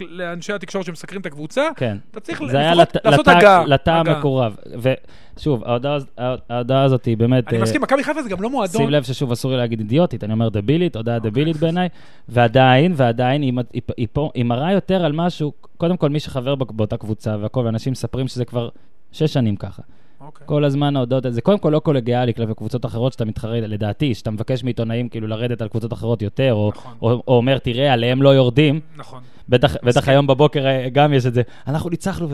[0.00, 1.96] לאנשי התקשורת שמסקרים את הקבוצה, כן.
[2.10, 3.64] אתה צריך לפחות לעשות הגעה.
[3.66, 4.56] לתא המקורב.
[5.36, 5.64] ושוב,
[6.48, 7.48] ההודעה הזאת היא באמת...
[7.48, 8.82] אני מסכים, מכבי חיפה זה גם לא מועדון.
[8.82, 11.30] שים לב ששוב, אסור לי להגיד אידיוטית, אני אומר דבילית, הודעה אוקיי.
[11.30, 11.88] דבילית בעיניי,
[12.28, 13.42] ועדיין, ועדיין,
[14.34, 18.44] היא מראה יותר על משהו, קודם כל, מי שחבר באותה קבוצה והכול, ואנשים מספרים שזה
[18.44, 18.68] כבר
[19.12, 19.82] שש שנים ככה.
[20.24, 20.26] Okay.
[20.26, 20.46] אוקיי.
[20.46, 24.30] כל הזמן ההודעות, זה קודם כל לא קולגיאלי כלפי קבוצות אחרות שאתה מתחרה, לדעתי, שאתה
[24.30, 26.92] מבקש מעיתונאים כאילו לרדת על קבוצות אחרות יותר, או, נכון.
[27.02, 28.80] או, או אומר, תראה, עליהם לא יורדים.
[28.96, 29.22] נכון.
[29.48, 31.42] בטח, בטח היום בבוקר אה, גם יש את זה.
[31.66, 32.28] אנחנו ניצחנו,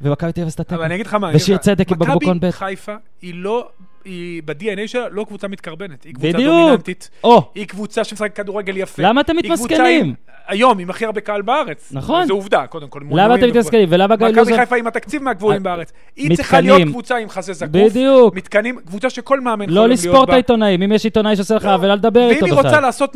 [0.00, 0.74] ומכבי תל אביב עשתה תיקו.
[0.74, 2.46] אבל אני אגיד לך מה, ושיר צדק עם בקבוקון ב'.
[2.46, 3.68] מכבי חיפה היא לא
[4.04, 6.54] היא ב-DNA שלה לא קבוצה מתקרבנת, היא קבוצה בדיוק.
[6.54, 7.10] דומיננטית.
[7.24, 7.50] או.
[7.54, 9.02] היא קבוצה שמשחקת כדורגל יפה.
[9.02, 10.14] למה אתם מתמסכנים?
[10.46, 11.92] היום, עם הכי הרבה קהל בארץ.
[11.92, 12.26] נכון.
[12.26, 13.00] זו עובדה, קודם כל.
[13.10, 13.88] למה אתם מתמסכנים?
[13.90, 14.42] ולמה גיא לוזון...
[14.42, 15.92] מכבי חיפה עם התקציב מהגבוהים בארץ.
[16.16, 17.70] היא צריכה להיות קבוצה עם חזה זקוף.
[17.72, 18.34] בדיוק.
[18.34, 21.98] מתקנים, קבוצה שכל מאמן לא לספור את העיתונאים, אם יש עיתונאי שעושה לך עוול, אל
[21.98, 22.50] תדבר איתו בכלל.
[22.50, 23.14] ואם היא רוצה לעשות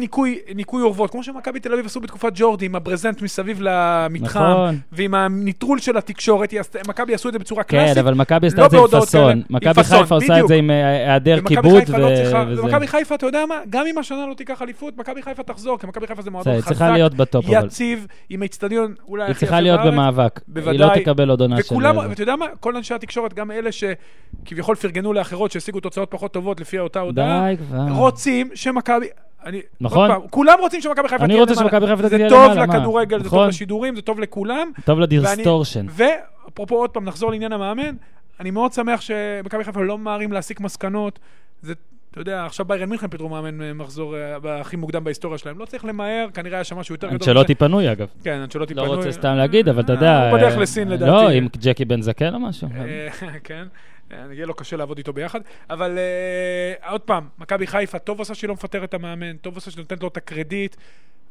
[0.55, 4.79] ניקוי אורוות, כמו שמכבי תל אביב עשו בתקופת ג'ורדי, עם הברזנט מסביב למתחם, נכון.
[4.93, 6.55] ועם הניטרול של התקשורת,
[6.89, 7.95] מכבי עשו את זה בצורה קלאסית.
[7.95, 9.43] כן, אבל מכבי עשתה את זה עם פאסון.
[9.51, 11.99] מכבי חיפה עושה את זה עם אה, היעדר כיבוד ו...
[11.99, 13.55] לא צריכה, ומכבי חיפה, אתה יודע מה?
[13.71, 16.69] גם אם השנה לא תיקח אליפות, מכבי חיפה תחזור, כי מכבי חיפה זה מועדון חזק,
[16.69, 19.43] צריכה להיות ב top, יציב, עם האיצטדיון אולי הכי יפה בארץ.
[19.43, 20.41] היא צריכה להיות במאבק.
[20.49, 20.73] בוודאי.
[20.73, 21.75] היא לא תקבל עוד עונה של...
[22.09, 22.47] ואתה יודע מה?
[22.61, 27.49] כל אנשי התקשורת, גם אלה שכביכול פרגנו לאחרות, שהשיגו תוצאות פחות טובות לפי אותה הודעה,
[27.91, 29.07] רוצים שמכבי...
[29.47, 30.09] אני, נכון.
[30.09, 31.43] פעם, כולם רוצים שמכבי חיפה תהיה למעלה.
[31.43, 32.55] אני רוצה שמכבי חיפה תהיה למעלה.
[32.55, 33.49] זה טוב לכדורגל, זה טוב נכון.
[33.49, 34.71] לשידורים, זה טוב לכולם.
[34.85, 35.87] טוב לדיסטורשן.
[35.91, 37.95] ואפרופו עוד פעם, נחזור לעניין המאמן,
[38.41, 41.19] אני מאוד שמח שמכבי חיפה לא ממהרים להסיק מסקנות.
[41.63, 41.75] זה
[42.17, 45.59] אתה יודע, עכשיו ביירן מינכן פיטרו מאמן מחזור אה, הכי מוקדם בהיסטוריה שלהם.
[45.59, 47.19] לא צריך למהר, כנראה היה שם משהו יותר גדול.
[47.29, 48.07] אנצ'לוטי פנוי, אגב.
[48.25, 48.87] כן, אנצ'לוטי פנוי.
[48.87, 50.31] לא רוצה סתם להגיד, אבל אתה יודע...
[50.31, 51.11] הוא בדרך לסין לדעתי.
[51.11, 52.69] לא, עם ג'קי בן זקן או משהו.
[52.77, 53.09] אה,
[53.45, 53.67] כן.
[54.11, 58.49] יהיה לו קשה לעבוד איתו ביחד, אבל uh, עוד פעם, מכבי חיפה, טוב עושה שהיא
[58.49, 60.77] לא מפטרת את המאמן, טוב עושה שהיא נותנת לו את הקרדיט,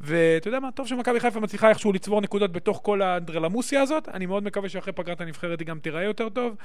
[0.02, 4.26] ואתה יודע מה, טוב שמכבי חיפה מצליחה איכשהו לצבור נקודות בתוך כל האנדרלמוסיה הזאת, אני
[4.26, 6.56] מאוד מקווה שאחרי פגרת הנבחרת היא גם תיראה יותר טוב,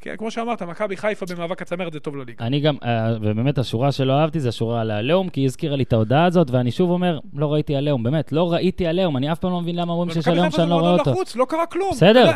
[0.00, 2.46] כי כמו שאמרת, מכבי חיפה במאבק הצמרת זה טוב לליגה.
[2.46, 5.82] אני גם, אה, ובאמת השורה שלא אהבתי זה השורה על העליהום, כי היא הזכירה לי
[5.82, 9.38] את ההודעה הזאת, ואני שוב אומר, לא ראיתי עליהום, באמת, לא ראיתי עליהום, אני אף
[9.38, 11.10] פעם לא מבין למה אומרים שיש עליהום שאני לא רואה אותו.
[11.10, 11.90] לחוץ, לא קרה כלום.
[11.90, 12.30] בסדר.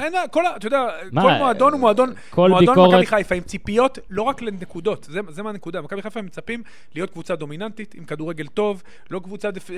[0.57, 0.87] אתה יודע,
[1.21, 5.51] כל מועדון הוא מועדון, מועדון מכבי חיפה עם ציפיות לא רק לנקודות, זה, זה מה
[5.51, 5.81] הנקודה.
[5.81, 6.63] מכבי חיפה מצפים
[6.95, 9.71] להיות קבוצה דומיננטית, עם כדורגל טוב, לא קבוצה דפ,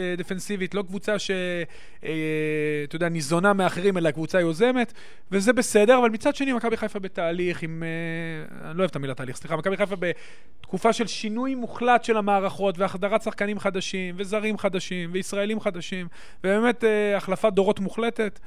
[0.64, 1.30] דפנסיבית, לא קבוצה ש...
[2.04, 4.92] אה, יודע, ניזונה מאחרים, אלא קבוצה יוזמת,
[5.32, 7.82] וזה בסדר, אבל מצד שני, מכבי חיפה בתהליך עם...
[7.82, 12.16] אה, אני לא אוהב את המילה תהליך, סליחה, מכבי חיפה בתקופה של שינוי מוחלט של
[12.16, 16.08] המערכות, והחדרת שחקנים חדשים, וזרים חדשים, וישראלים חדשים,
[16.40, 18.40] ובאמת אה, החלפת דורות מוחלטת.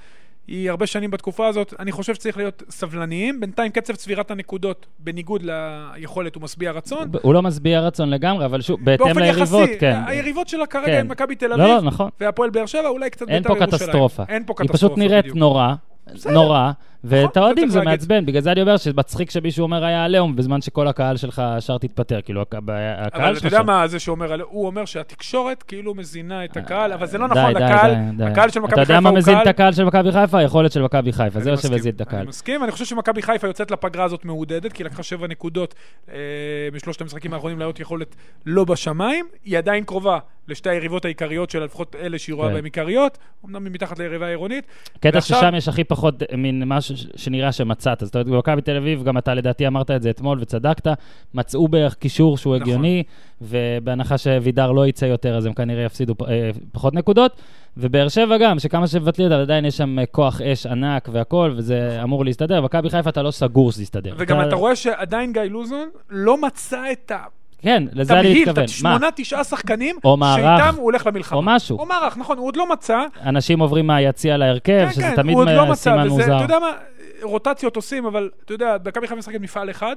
[0.47, 1.73] היא הרבה שנים בתקופה הזאת.
[1.79, 3.39] אני חושב שצריך להיות סבלניים.
[3.39, 7.11] בינתיים קצב צבירת הנקודות, בניגוד ליכולת, הוא משביע רצון.
[7.21, 9.99] הוא לא משביע רצון לגמרי, אבל שוב, בהתאם ליריבות, יחסי, כן.
[10.07, 11.07] היריבות שלה כרגע כן.
[11.07, 12.09] מכבי תל אביב, לא, לא, נכון.
[12.19, 13.61] והפועל באר שבע, אולי קצת בית"ר ירושלים.
[13.61, 14.23] אין פה קטסטרופה.
[14.29, 15.37] אין פה קטסטרופה, היא פשוט נראית בדיוק.
[15.37, 15.73] נורא.
[16.31, 16.71] נורא,
[17.08, 20.62] ואת נכון, האוהדים זה מעצבן, בגלל זה אני אומר שמצחיק שמישהו אומר היה עליהום, בזמן
[20.62, 22.62] שכל הקהל שלך ישר תתפטר, כאילו הקהל
[23.10, 23.16] שלך...
[23.16, 24.51] אבל אתה יודע מה זה שאומר עליהום?
[24.53, 28.60] הוא אומר שהתקשורת כאילו מזינה את הקהל, אבל זה לא נכון, הקהל, הקהל של מכבי
[28.60, 28.84] חיפה הוא קהל...
[28.84, 30.39] אתה יודע מה מזין את הקהל של מכבי חיפה?
[30.39, 32.20] היכולת של מכבי חיפה, זה מה שמזין את הקהל.
[32.20, 35.76] אני מסכים, אני חושב שמכבי חיפה יוצאת לפגרה הזאת מעודדת, כי לקחה שבע נקודות
[36.12, 36.18] אה,
[36.74, 41.95] משלושת המשחקים האחרונים לעלות יכולת לא בשמיים, היא עדיין קרובה לשתי היריבות העיקריות שלה, לפחות
[41.95, 42.53] אלה שהיא רואה כן.
[42.53, 44.65] בהן עיקריות, אמנם מתחת ליריבה העירונית.
[44.99, 47.99] קטע ששם יש הכי פחות מין משהו שנראה שמצאת.
[48.05, 50.87] זאת אומרת, במכבי תל אביב, גם אתה לדעתי אמרת את זה אתמול וצדקת,
[51.33, 52.69] מצאו בערך קישור שהוא נכון.
[52.69, 53.03] הגיוני,
[53.41, 57.41] ובהנחה שווידר לא יצא יותר, אז הם כנראה יפסידו אה, פחות נקודות.
[57.77, 62.03] ובאר שבע גם, שכמה שמבטלים אותה, עדיין יש שם כוח אש ענק והכל, וזה.
[62.03, 62.61] אמור להסתדר.
[62.61, 64.15] מכבי חיפה אתה לא סגור שזה יסתדר.
[64.17, 64.47] וגם אתה...
[64.47, 67.17] אתה רואה שעדיין גיא לוזון לא מצא את ה...
[67.62, 68.53] כן, לזה אני מתכוון.
[68.53, 69.95] תמהיל, שמונה, תשעה שחקנים,
[70.36, 71.38] שאיתם הוא הולך למלחמה.
[71.38, 71.78] או משהו.
[71.80, 72.99] או מערך, נכון, הוא עוד לא מצא.
[73.26, 76.36] אנשים עוברים מהיציע להרכב, כן, שזה כן, תמיד הוא עוד לא מצא, סימן וזה, מוזר.
[76.36, 76.72] אתה יודע מה,
[77.22, 79.95] רוטציות עושים, אבל אתה יודע, מכבי חיפה משחקת מפעל אחד.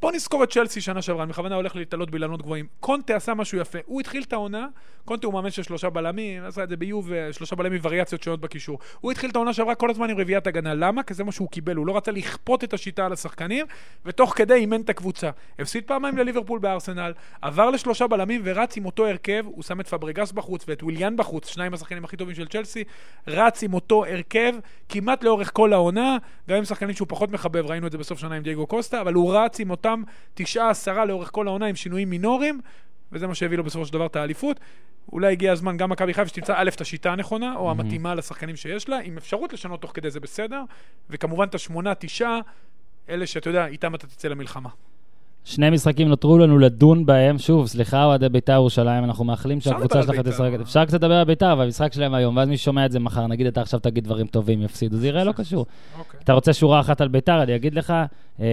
[0.00, 2.66] בוא נזכור את צ'לסי שנה שעברה, אני בכוונה הולך להתעלות באילנות גבוהים.
[2.80, 4.66] קונטה עשה משהו יפה, הוא התחיל את העונה,
[5.04, 8.78] קונטה הוא מאמן של שלושה בלמים, עשה את זה ביוב, שלושה בלמים וריאציות שונות בקישור.
[9.00, 11.02] הוא התחיל את העונה שעברה כל הזמן עם רביעיית הגנה, למה?
[11.02, 13.66] כי זה מה שהוא קיבל, הוא לא רצה לכפות את השיטה על השחקנים,
[14.04, 15.30] ותוך כדי אימן את הקבוצה.
[15.58, 17.12] הפסיד פעמיים לליברפול בארסנל,
[17.42, 21.48] עבר לשלושה בלמים ורץ עם אותו הרכב, הוא שם את פברגס בחוץ ואת וויליאן בחוץ,
[21.48, 22.84] שניים השחקנים הכי טובים של צ'לסי,
[23.26, 24.54] רץ עם אותו הרכב
[24.88, 26.16] כמעט לאורך כל העונה,
[26.48, 29.14] גם עם שחקנים שהוא פחות מחבב, ראינו את זה בסוף שנה עם דייגו קוסטה, אבל
[29.14, 30.02] הוא רץ עם אותם
[30.34, 32.60] תשעה, עשרה לאורך כל העונה עם שינויים מינוריים,
[33.12, 34.60] וזה מה שהביא לו בסופו של דבר את האליפות.
[35.12, 38.88] אולי הגיע הזמן גם מכבי חיפה שתמצא א', את השיטה הנכונה, או המתאימה לשחקנים שיש
[38.88, 40.62] לה, עם אפשרות לשנות תוך כדי זה בסדר,
[41.10, 42.40] וכמובן את השמונה, תשעה,
[43.08, 44.68] אלה שאתה יודע, איתם אתה תצא למלחמה.
[45.44, 47.38] שני משחקים נותרו לנו לדון בהם.
[47.38, 50.50] שוב, סליחה, אוהדי בית"ר ירושלים, אנחנו מאחלים שהקבוצה שלך תשחק.
[50.62, 53.26] אפשר קצת לדבר על בית"ר, אבל המשחק שלהם היום, ואז מי שומע את זה מחר,
[53.26, 55.66] נגיד אתה עכשיו תגיד דברים טובים, יפסידו, זה יראה לא קשור.
[55.98, 56.20] אוקיי.
[56.24, 57.94] אתה רוצה שורה אחת על בית"ר, אני אגיד לך,
[58.40, 58.46] אה,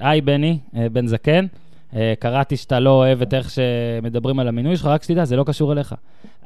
[0.00, 1.46] היי בני, אה, בן זקן,
[1.96, 5.44] אה, קראתי שאתה לא אוהב את איך שמדברים על המינוי שלך, רק שתדע, זה לא
[5.44, 5.94] קשור אליך.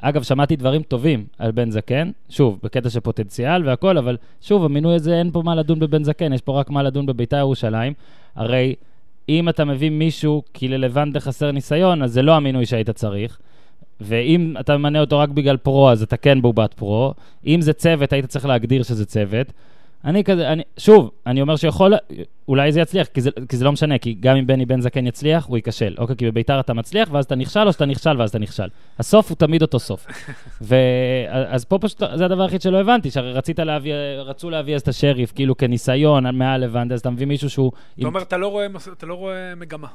[0.01, 4.95] אגב, שמעתי דברים טובים על בן זקן, שוב, בקטע של פוטנציאל והכל, אבל שוב, המינוי
[4.95, 7.93] הזה, אין פה מה לדון בבן זקן, יש פה רק מה לדון בבית"ר ירושלים.
[8.35, 8.75] הרי
[9.29, 13.39] אם אתה מביא מישהו כי ללבנדה חסר ניסיון, אז זה לא המינוי שהיית צריך.
[14.01, 17.13] ואם אתה ממנה אותו רק בגלל פרו, אז אתה כן בובת פרו.
[17.47, 19.53] אם זה צוות, היית צריך להגדיר שזה צוות.
[20.05, 21.93] אני כזה, אני, שוב, אני אומר שיכול,
[22.47, 25.07] אולי זה יצליח, כי זה, כי זה לא משנה, כי גם אם בני בן זקן
[25.07, 25.95] יצליח, הוא ייכשל.
[25.97, 28.67] אוקיי, כי בביתר אתה מצליח, ואז אתה נכשל, או שאתה נכשל, ואז אתה נכשל.
[28.99, 30.07] הסוף הוא תמיד אותו סוף.
[30.61, 34.87] ואז פה פשוט, זה הדבר היחיד שלא הבנתי, שהרי רצית להביא, רצו להביא אז את
[34.87, 37.71] השריף, כאילו כניסיון מעל לבנדה, אז אתה מביא מישהו שהוא...
[37.99, 39.87] אתה אומר, אתה לא רואה, אתה לא רואה מגמה.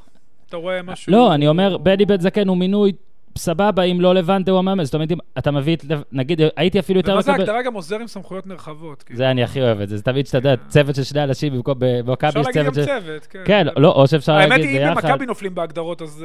[0.48, 1.12] אתה רואה משהו...
[1.12, 2.92] לא, אני אומר, בני בן זקן הוא מינוי
[3.36, 4.84] סבבה, אם לא לבנטה הוא המאמן.
[4.84, 7.12] זאת אומרת, אם אתה מביא את, נגיד, הייתי אפילו יותר...
[7.12, 9.02] ומה זה ההגדרה גם עוזר עם סמכויות נרחבות?
[9.02, 9.18] כאילו.
[9.18, 11.74] זה אני הכי אוהב את זה, זה תמיד שאתה יודע, צוות של שני אנשים במקום
[11.78, 12.80] במכבי יש צוות של...
[12.80, 13.42] אפשר להגיד גם צוות, כן.
[13.44, 14.62] כן, לא, או שאפשר להגיד ביחד.
[14.64, 16.24] האמת היא, אם במכבי נופלים בהגדרות, אז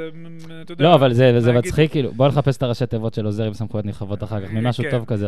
[0.61, 0.83] אתה יודע...
[0.83, 4.23] לא, אבל זה מצחיק, כאילו, בוא נחפש את הראשי תיבות של עוזר עם סמכויות נרחבות
[4.23, 4.91] אחר כך, ממשהו כן.
[4.91, 5.27] טוב כזה.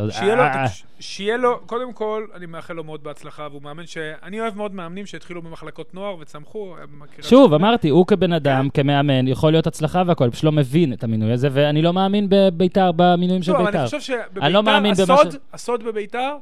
[1.00, 5.06] שיהיה לו, קודם כל, אני מאחל לו מאוד בהצלחה, והוא מאמן שאני אוהב מאוד מאמנים
[5.06, 6.76] שהתחילו במחלקות נוער וצמחו.
[7.22, 11.32] שוב, אמרתי, הוא כבן אדם, כמאמן, יכול להיות הצלחה והכל, פשוט לא מבין את המינוי
[11.32, 13.64] הזה, ואני לא מאמין בית"ר, במינויים של בית"ר.
[13.64, 16.38] לא, אני חושב שבבית"ר, הסוד בבית"ר,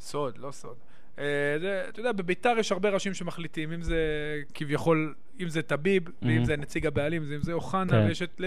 [0.00, 0.74] סוד, לא סוד.
[1.14, 3.96] אתה יודע, בביתר יש הרבה ראשים שמחליטים, אם זה
[4.54, 8.40] כביכול, אם זה טביב, ואם זה נציג הבעלים, אם זה אוחנה, ויש את...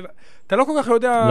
[0.47, 1.25] אתה לא כל כך יודע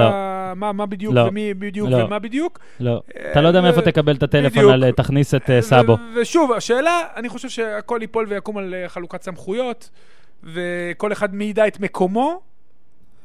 [0.57, 2.59] מה בדיוק ומי בדיוק ומה בדיוק.
[2.81, 3.03] לא,
[3.33, 5.97] אתה לא יודע מאיפה תקבל את הטלפון על תכניס את סאבו.
[6.17, 9.91] ושוב, השאלה, אני חושב שהכל ייפול ויקום על חלוקת סמכויות,
[10.45, 12.41] וכל אחד מי ידע את מקומו.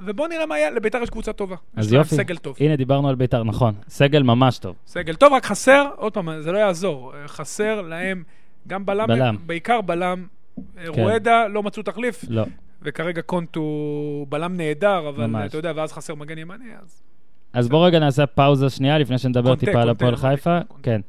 [0.05, 1.55] ובוא נראה מה יהיה, לביתר יש קבוצה טובה.
[1.75, 2.55] אז יופי, סגל טוב.
[2.59, 4.75] הנה דיברנו על ביתר, נכון, סגל ממש טוב.
[4.87, 8.23] סגל טוב, רק חסר, עוד פעם, זה לא יעזור, חסר להם
[8.67, 9.35] גם בלם, בלם.
[9.45, 10.25] בעיקר בלם.
[10.55, 10.87] כן.
[10.87, 12.25] רואדה, לא מצאו תחליף.
[12.29, 12.45] לא.
[12.81, 15.49] וכרגע קונט הוא בלם נהדר, אבל ממש.
[15.49, 17.01] אתה יודע, ואז חסר מגן ימני, אז...
[17.53, 20.59] אז בוא רגע נעשה פאוזה שנייה לפני שנדבר טיפה על הפועל חיפה.
[20.83, 21.01] כן.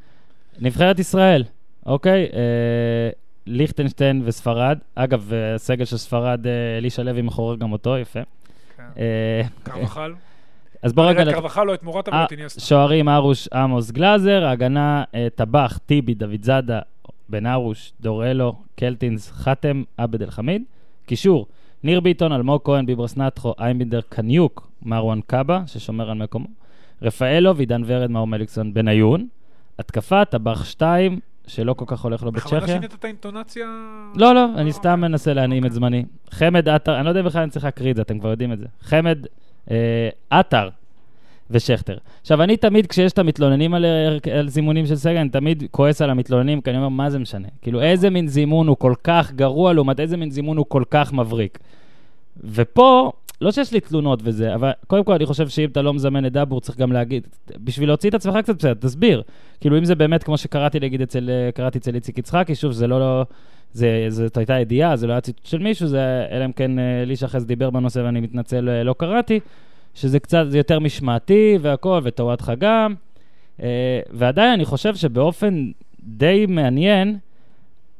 [0.61, 1.45] נבחרת ישראל,
[1.87, 2.29] אוקיי?
[2.33, 3.11] אה,
[3.47, 4.79] ליכטנשטיין וספרד.
[4.95, 6.47] אגב, הסגל של ספרד,
[6.79, 8.21] אלישע לוי מחורר גם אותו, יפה.
[9.63, 10.15] קרבחל.
[10.83, 11.33] אז בוא רגע...
[11.33, 12.61] קרבחל לא את מורטה ולא איניאסטה.
[12.61, 15.05] שוערים ארוש, עמוס גלאזר, ההגנה
[15.35, 16.81] טבח, טיבי, דוד זאדה,
[17.29, 20.63] בן ארוש, דורלו, קלטינס, חתם, עבד אל חמיד.
[21.07, 21.47] קישור,
[21.83, 26.47] ניר ביטון, אלמוג כהן, ביברס נטחו, איימבינדר, קניוק, מרואן קאבה, ששומר על מקומו.
[27.03, 29.27] רפאלוב, עידן ורד, מאור מליקסון, בניון.
[29.79, 31.21] התקפה, טבח 2,
[31.55, 32.59] שלא כל כך הולך לו בצ'כיה.
[32.59, 33.67] בכוונה שינית את האינטונציה?
[34.17, 36.05] לא, לא, אני סתם מנסה להנעים את זמני.
[36.31, 38.59] חמד עטר, אני לא יודע בכלל אני צריך להקריא את זה, אתם כבר יודעים את
[38.59, 38.67] זה.
[38.81, 39.19] חמד
[40.31, 40.69] עטר
[41.51, 41.99] ושכטר.
[42.21, 43.85] עכשיו, אני תמיד, כשיש את המתלוננים על,
[44.39, 47.49] על זימונים של סגל, אני תמיד כועס על המתלוננים, כי אני אומר, מה זה משנה?
[47.63, 51.13] כאילו, איזה מין זימון הוא כל כך גרוע, לעומת איזה מין זימון הוא כל כך
[51.13, 51.59] מבריק.
[52.45, 53.13] ופה,
[53.43, 56.33] לא שיש לי תלונות וזה, אבל קודם כל אני חושב שאם אתה לא מזמן את
[56.33, 57.27] דאבור, צריך גם להגיד,
[57.65, 59.23] בשביל להוציא את עצמך קצת בסדר, תסביר.
[59.61, 63.01] כאילו, אם זה באמת כמו שקראתי להגיד אצל, קראתי אצל איציק יצחקי, שוב, זה לא,
[63.01, 63.25] לא
[63.73, 67.27] זה, זאת הייתה ידיעה, זה לא היה ציטוט של מישהו, זה, אלא אם כן אלישע
[67.27, 69.41] אחרי זה דיבר בנושא ואני מתנצל, לא קראתי,
[69.95, 72.95] שזה קצת, זה יותר משמעתי והכל, וטובתך גם.
[74.11, 75.71] ועדיין אני חושב שבאופן
[76.05, 77.19] די מעניין,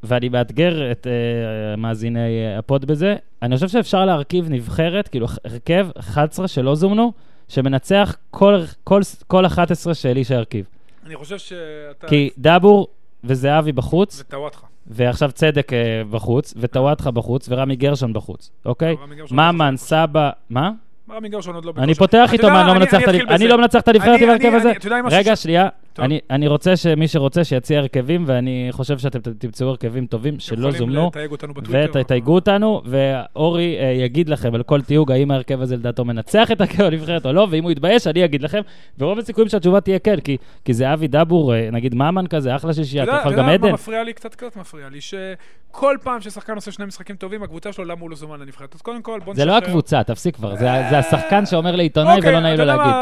[0.03, 2.19] ואני מאתגר את uh, מאזיני
[2.57, 7.11] הפוד בזה, אני חושב שאפשר להרכיב נבחרת, כאילו הרכב 11 שלא זומנו,
[7.49, 10.65] שמנצח כל, כל, כל 11 שאלישע הרכיב.
[11.05, 12.07] אני חושב שאתה...
[12.07, 12.87] כי דאבור
[13.23, 14.19] וזהבי בחוץ.
[14.27, 14.67] וטוואטחה.
[14.87, 15.77] ועכשיו צדק אה,
[16.11, 18.95] בחוץ, וטוואטחה בחוץ, ורמי גרשון בחוץ, אוקיי?
[19.31, 20.71] ממן, סבא, מה?
[21.11, 21.99] רמי גרשון עוד לא אני בכושר.
[21.99, 23.47] פותח איתו, מה, אני לא אני- מנצח את אני הנבחרת, אתחיל אני בזה.
[23.47, 24.71] לא מנצח את הנבחרת אני- עם ההרכב אני- הזה.
[24.71, 25.67] אני- רגע, שנייה.
[25.99, 30.75] אני- אני רוצה שמי שרוצה שיציע הרכבים, ואני חושב שאתם תמצאו הרכבים טובים שלא זומנו.
[30.93, 31.99] יכולים לתייג אותנו בטוויטר.
[31.99, 36.61] ותתייגו אותנו, ואורי אה, יגיד לכם על כל תיוג האם ההרכב הזה לדעתו מנצח את
[36.61, 38.61] הרכב הנבחרת או לא, ואם הוא יתבייש, אני אגיד לכם.
[38.99, 42.73] ורוב הסיכויים שהתשובה תהיה כן, כי, כי זה אבי דבור, אה, נגיד ממן כזה, אחלה
[42.73, 43.73] שישייה, אתה אתה יודע- יכול אתה גם יודע מה עדן.
[43.73, 44.13] מפריע לי?
[44.13, 48.09] קצת קצת מפריע לי, שכל פעם ששחקן עושה שני משחקים טובים, הקבוצה שלו, למה הוא
[48.09, 48.75] לא זומן לנבחרת?
[48.75, 49.57] אז קודם כל, בוא זה לא.
[49.57, 52.93] הקבוצה, תפסיק כבר, זה השחקן שאומר לעיתונאי אוקיי, ולא נעים לו להגיד.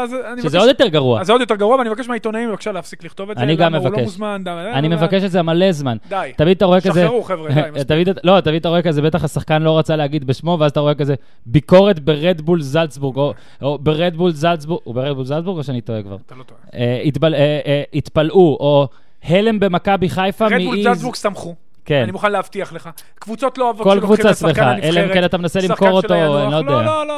[0.42, 1.20] שזה עוד יותר גרוע.
[1.20, 3.42] אז זה עוד יותר גרוע, ואני מבקש מהעיתונאים בבקשה להפסיק לכתוב את זה.
[3.42, 3.98] אני גם למה הוא מבקש.
[3.98, 4.42] לא מוזמן,
[4.74, 5.96] אני מבקש את זה מלא זמן.
[6.08, 6.32] די.
[6.36, 7.02] תמיד אתה רואה כזה...
[7.02, 8.08] שחררו, חבר'ה, די, מספיק.
[8.24, 11.14] לא, תמיד אתה רואה כזה, בטח השחקן לא רצה להגיד בשמו, ואז אתה רואה כזה
[11.46, 16.16] ביקורת ברדבול זלצבורג, או, ברדבול זלצבורג, הוא ברדבול זלצבורג או שאני טועה כבר?
[16.26, 16.60] אתה לא טועה.
[16.74, 17.02] אה,
[17.34, 18.88] אה, אה, התפלאו, או
[19.24, 20.84] הלם במכבי חיפה רדבול מאיז...
[20.84, 21.54] זלצבורג שמחו.
[21.84, 22.90] כן, אני מוכן להבטיח לך.
[23.14, 24.94] קבוצות לא אוהבות כל שלוקחים קבוצה את השחקן שמחה, הנבחרת.
[24.96, 26.20] אלא אם כן אתה מנסה למכור אותו, אני.
[26.52, 26.70] לא יודע.
[26.70, 27.14] לא, לא, לא,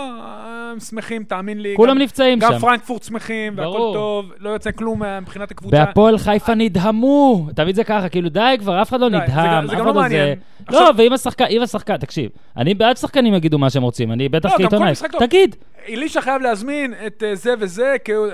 [0.73, 1.75] הם שמחים, תאמין לי.
[1.77, 2.59] כולם גם- נפצעים גם שם.
[2.59, 3.91] פרנקפורט שמחים, והכל.
[3.95, 5.85] טוב, לא יוצא כלום מבחינת הקבוצה.
[5.85, 9.73] בהפועל חיפה נדהמו, תמיד זה ככה, כאילו די כבר, אף אחד לא נדהם, גם- זה
[9.73, 9.95] אף גם אחד לא לא.
[9.95, 10.39] מעניין.
[10.71, 14.71] לא, ואם השחקן, תקשיב, אני בעד שחקנים יגידו מה שהם רוצים, אני בטח לא, גם
[14.71, 14.93] כל כעיתונאי.
[15.29, 15.57] תגיד,
[15.89, 18.27] אלישע חייב להזמין את אה, זה וזה, כי הוא...
[18.27, 18.33] אה,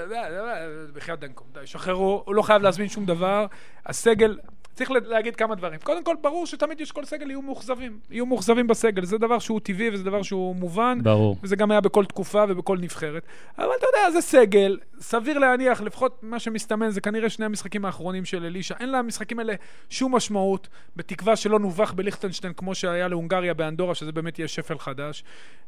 [0.95, 3.47] בחייאת דנקום, די, שחררו, הוא לא חייב להזמין שום דבר.
[3.87, 4.37] הסגל,
[4.75, 5.81] צריך להגיד כמה דברים.
[5.83, 7.99] קודם כל, ברור שתמיד יש כל סגל יהיו מאוכזבים.
[8.11, 10.99] יהיו מאוכזבים בסגל, זה דבר שהוא טבעי וזה דבר שהוא מובן.
[11.03, 11.37] ברור.
[11.43, 13.23] וזה גם היה בכל תקופה ובכל נבחרת.
[13.59, 18.25] אבל אתה יודע, זה סגל, סביר להניח, לפחות מה שמסתמן זה כנראה שני המשחקים האחרונים
[18.25, 18.75] של אלישע.
[18.81, 19.55] אין למשחקים האלה
[19.91, 25.25] שום משמעות, בתקווה שלא נובך בליכטנשטיין כמו שהיה להונגריה באנדורה, שזה באמת יהיה שפל חדש.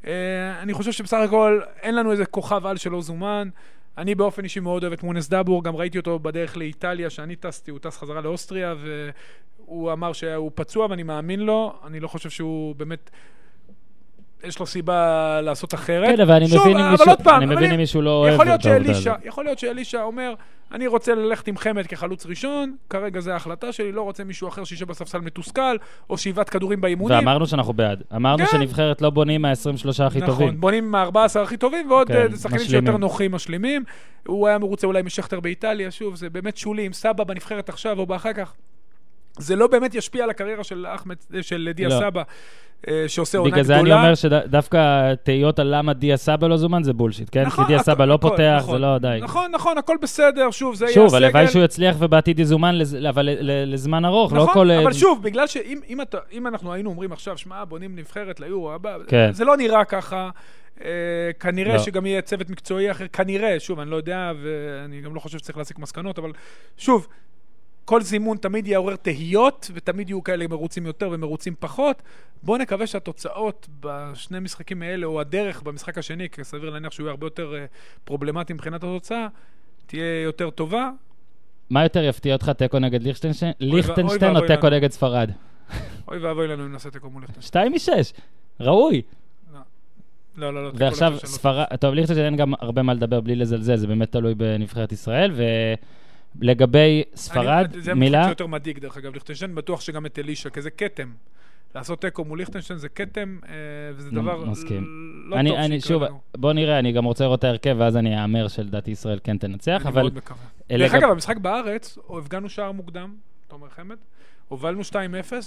[0.07, 0.13] אה,
[0.63, 3.49] אני חושב שבסך הכל אין לנו איזה כוכב על שלא זומן.
[3.99, 7.71] אני באופן אישי מאוד אוהב את מונס דאבור, גם ראיתי אותו בדרך לאיטליה, שאני טסתי,
[7.71, 8.75] הוא טס חזרה לאוסטריה,
[9.67, 11.73] והוא אמר שהוא פצוע ואני מאמין לו.
[11.87, 13.11] אני לא חושב שהוא באמת...
[14.45, 15.01] יש לו סיבה
[15.41, 16.17] לעשות אחרת.
[16.17, 18.47] כן, אבל אני שוב, מבין אם מישהו- פעם, אני מבין אם- מישהו לא אוהב את
[18.67, 19.13] העובדה הזאת.
[19.25, 20.35] יכול להיות שאלישע אומר,
[20.73, 24.65] אני רוצה ללכת עם חמד כחלוץ ראשון, כרגע זו ההחלטה שלי, לא רוצה מישהו אחר
[24.65, 25.77] שישב בספסל מתוסכל,
[26.11, 27.19] או שאיבת כדורים באימונים.
[27.19, 28.03] ואמרנו שאנחנו בעד.
[28.17, 28.51] אמרנו כן.
[28.51, 30.47] שנבחרת לא בונים מה-23 הכי טובים.
[30.47, 32.65] נכון, בונים עם ה-14 הכי טובים, ועוד כן, אה, שחקנים.
[32.65, 33.85] שיותר נוחים משלימים.
[34.27, 38.07] הוא היה מרוצה אולי משכטר באיטליה, שוב, זה באמת שולי, עם סבא בנבחרת עכשיו או
[38.07, 38.53] באחר כך.
[39.39, 41.99] זה לא באמת ישפיע על הקריירה של אחמד, של דיה לא.
[42.01, 42.23] סבא,
[42.89, 43.79] אה, שעושה עונה בגלל גדולה.
[43.79, 47.43] זה אני אומר שדווקא תהיות על למה דיה סבא לא זומן זה בולשיט, כן?
[47.47, 48.75] נכון, כי דיה סבא לא פותח, נכון.
[48.75, 49.19] זה לא די.
[49.23, 51.25] נכון, נכון, הכל בסדר, שוב, זה יהיה שוב, הסגל.
[51.25, 52.79] הלוואי שהוא יצליח ובעתיד יזומן,
[53.09, 53.29] אבל
[53.67, 54.71] לזמן ארוך, לא נכון, כל...
[54.71, 58.73] אבל שוב, בגלל שאם אם אתה- אם אנחנו היינו אומרים עכשיו, שמע, בונים נבחרת ליורו
[58.73, 59.33] הבא, כן.
[59.33, 60.31] זה לא נראה ככה.
[60.85, 60.89] אה,
[61.41, 61.79] כנראה לא.
[61.79, 65.59] שגם יהיה צוות מקצועי אחר, כנראה, שוב, אני לא יודע, ואני גם לא חושב שצריך
[65.59, 66.31] להסיק מסקנות, אבל
[66.77, 67.09] שוב,
[67.85, 72.03] כל זימון תמיד יעורר תהיות, ותמיד יהיו כאלה מרוצים יותר ומרוצים פחות.
[72.43, 77.11] בואו נקווה שהתוצאות בשני משחקים האלה, או הדרך במשחק השני, כי סביר להניח שהוא יהיה
[77.11, 77.65] הרבה יותר אה,
[78.05, 79.27] פרובלמטי מבחינת התוצאה,
[79.87, 80.91] תהיה יותר טובה.
[81.71, 83.53] מה יותר יפתיע אותך, תיקו נגד ליכטנשטיין
[84.37, 84.69] או תיקו.
[84.71, 85.31] נגד ספרד?
[86.09, 87.47] אוי ואבוי לנו אם נעשה תיקו מול ליכטנשטיין.
[87.47, 88.13] שתיים משש,
[88.61, 89.03] ראוי.
[90.37, 90.71] לא, לא, לא.
[90.71, 94.13] תיקו ועכשיו לא ספרד, טוב, ליכטנשטיין אין גם הרבה מה לדבר בלי לזלזל, זה באמת
[94.13, 95.33] תלוי בנבחרת ישראל.
[96.37, 100.51] ולגבי ספרד, אני- זה מילה, המשחק שיותר מדאיג, דרך אגב, ליכטנשטיין, בטוח שגם את אלישע,
[100.51, 101.09] כי זה כתם.
[101.75, 103.53] לעשות תיקו מול ליכטנשטיין זה כתם, אה,
[103.95, 104.87] וזה דבר מסכים.
[105.31, 106.21] לא אני, טוב אני, שוב, לנו.
[106.37, 109.81] בוא נראה, אני גם רוצה לראות את ההרכב, ואז אני אאמר שלדעתי ישראל כן תנצח,
[109.83, 110.03] אני אבל...
[110.03, 110.41] מאוד מקווה.
[110.69, 113.15] דרך אגב, המשחק בארץ, הפגנו שער מוקדם,
[113.49, 113.97] תומר חמד,
[114.49, 114.95] הובלנו 2-0,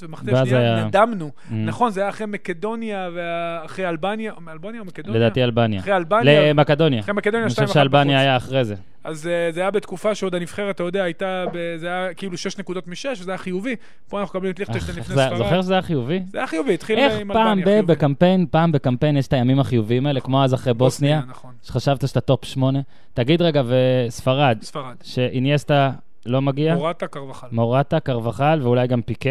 [0.02, 1.32] ומחטף שנייה היה- נדמנו.
[1.50, 1.54] Mm.
[1.54, 5.20] נכון, זה היה אחרי מקדוניה ואחרי אלבניה, אלבניה או מקדוניה?
[5.22, 5.80] לדעתי אלבניה.
[5.80, 6.50] אחרי אלבניה.
[6.54, 7.00] למקדוניה.
[7.00, 8.20] אחרי מקדוניה אני 2-1 חושב שאלבניה.
[8.20, 8.76] היה אחרי זה.
[9.06, 12.58] אז אה, זה היה בתקופה שעוד הנבחרת, אתה יודע, הייתה, ב- זה היה כאילו 6
[12.58, 13.76] נקודות מ-6, וזה היה חיובי.
[14.10, 15.38] פה אנחנו מקבלים את ליכטנשטיין איך לפני ספרד.
[15.38, 16.20] זוכר שזה היה חיובי?
[16.32, 17.94] זה היה חיובי, התחיל איך עם פעם אלבניה ב- חיובי.
[17.96, 21.52] בקמפיין, פעם בקמפיין יש את הימים החיוביים האלה, כמו אז אחרי בוסניה, נכון.
[21.64, 22.80] שחשבת שאתה top שמונה.
[23.14, 24.96] תגיד רגע, וספרד, ספרד.
[25.04, 25.92] שאיניאסטה
[26.26, 26.76] לא מגיע?
[26.76, 27.48] מורטה קרבחל.
[27.52, 29.30] מורטה, קרבחל, ואולי גם פיקה.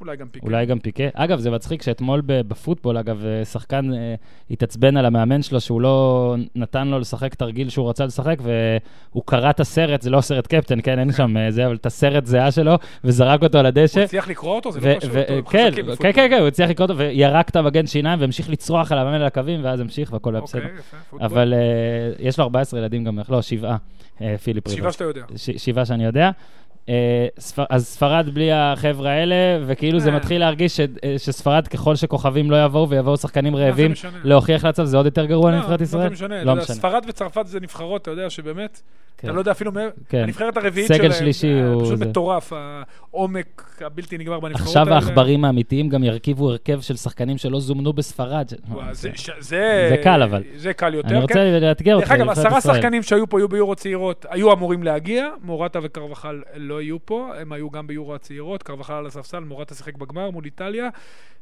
[0.00, 0.46] אולי גם פיקה.
[0.46, 1.04] אולי גם פיקה.
[1.14, 4.14] אגב, זה מצחיק שאתמול בפוטבול, אגב, אה, שחקן אה,
[4.50, 9.50] התעצבן על המאמן שלו שהוא לא נתן לו לשחק תרגיל שהוא רצה לשחק, והוא קרא
[9.50, 12.50] את הסרט, זה לא סרט קפטן, כן, אין שם אה, זה, אבל את הסרט זהה
[12.50, 12.74] שלו,
[13.04, 13.98] וזרק אותו על הדשא.
[13.98, 14.72] הוא הצליח לקרוא אותו?
[14.72, 15.10] זה לא קשור.
[15.28, 16.12] הם כן, כן.
[16.12, 19.26] כן, כן, הוא הצליח לקרוא אותו, וירק את המגן שיניים והמשיך לצרוח על המאמן על
[19.26, 20.62] הקווים, ואז המשיך והכל היה בסדר.
[21.12, 21.26] אוקיי.
[21.26, 21.58] אבל אה,
[22.18, 23.76] יש לו 14 ילדים גם, לא, שבעה,
[24.20, 24.90] אה, פיליפ שבעה ריבר.
[24.90, 25.24] שאתה יודע.
[25.36, 26.30] שבעה שאני יודע.
[26.88, 27.26] אה,
[27.70, 29.34] אז ספרד בלי החבר'ה האלה,
[29.66, 30.80] וכאילו זה מתחיל להרגיש
[31.18, 33.92] שספרד, ככל שכוכבים לא יבואו ויבואו שחקנים רעבים,
[34.24, 36.12] להוכיח לעצמם, זה עוד יותר גרוע לא, לנבחרת ישראל?
[36.44, 36.76] לא משנה.
[36.76, 38.80] ספרד וצרפת זה נבחרות, אתה יודע שבאמת...
[39.18, 39.28] כן.
[39.28, 39.72] אתה לא יודע אפילו,
[40.08, 40.18] כן.
[40.18, 41.84] הנבחרת הרביעית שלהם, הוא...
[41.84, 44.82] פשוט מטורף, העומק הבלתי נגמר בנבחרות האלה.
[44.82, 48.50] עכשיו העכברים האמיתיים גם ירכיבו הרכב של שחקנים שלא זומנו בספרד.
[48.92, 50.42] זה קל אבל.
[50.56, 51.08] זה קל יותר.
[51.08, 51.58] אני רוצה כן.
[51.60, 55.78] לאתגר אותך, דרך אגב, עשרה שחקנים שהיו פה, היו ביורו צעירות, היו אמורים להגיע, מורטה
[55.82, 60.30] וקרבחל לא יהיו פה, הם היו גם ביורו הצעירות, קרבחל על הספסל, מורטה שיחק בגמר
[60.30, 60.88] מול איטליה.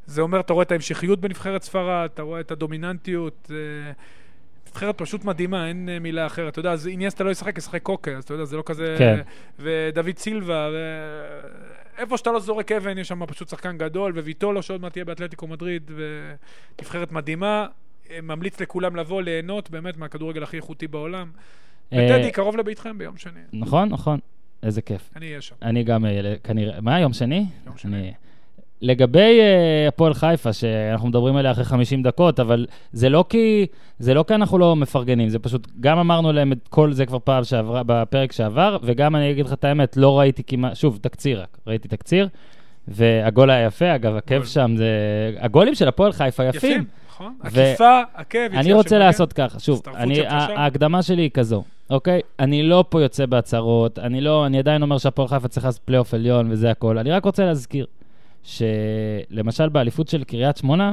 [0.06, 3.50] זה אומר, אתה רואה את ההמשכיות בנבחרת ספרד, אתה רואה את הדומיננטיות.
[4.74, 6.52] נבחרת פשוט מדהימה, אין אה, מילה אחרת.
[6.52, 8.94] אתה יודע, אז איניאסטה לא ישחק, ישחק קוקה, אז אתה יודע, זה לא כזה...
[8.98, 9.20] כן.
[9.58, 10.76] ודוד סילבה, ו...
[11.98, 15.46] איפה שאתה לא זורק אבן, יש שם פשוט שחקן גדול, וויטולו שעוד מעט תהיה באתלטיקו
[15.46, 17.66] מדריד, ונבחרת מדהימה.
[18.22, 21.30] ממליץ לכולם לבוא, ליהנות באמת מהכדורגל הכי איכותי בעולם.
[21.92, 23.40] אה, וטדי, קרוב לביתכם ביום שני.
[23.52, 24.18] נכון, נכון.
[24.62, 25.10] איזה כיף.
[25.16, 25.54] אני אהיה שם.
[25.62, 26.04] אני גם
[26.44, 26.80] כנראה.
[26.80, 27.46] מה, יום שני?
[27.66, 28.12] יום שני.
[28.84, 33.66] לגבי uh, הפועל חיפה, שאנחנו מדברים עליה אחרי 50 דקות, אבל זה לא כי,
[33.98, 37.18] זה לא כי אנחנו לא מפרגנים, זה פשוט, גם אמרנו להם את כל זה כבר
[37.24, 41.42] פעם שעברה, בפרק שעבר, וגם אני אגיד לך את האמת, לא ראיתי כמעט, שוב, תקציר
[41.42, 42.28] רק, ראיתי תקציר,
[42.88, 44.86] והגול היה יפה, אגב, עקב שם זה...
[45.38, 46.70] הגולים של הפועל חיפה יפים.
[46.70, 47.34] יפים, נכון.
[47.40, 52.20] עקיפה, עקב, אני רוצה לעשות ככה, שוב, אני, ההקדמה שלי היא כזו, אוקיי?
[52.38, 56.14] אני לא פה יוצא בהצהרות, אני לא, אני עדיין אומר שהפועל חיפה צריך לעשות פלייאוף
[56.14, 57.86] עליון וזה הכל, אני רק רוצה להזכיר.
[58.44, 60.92] שלמשל באליפות של קריית שמונה,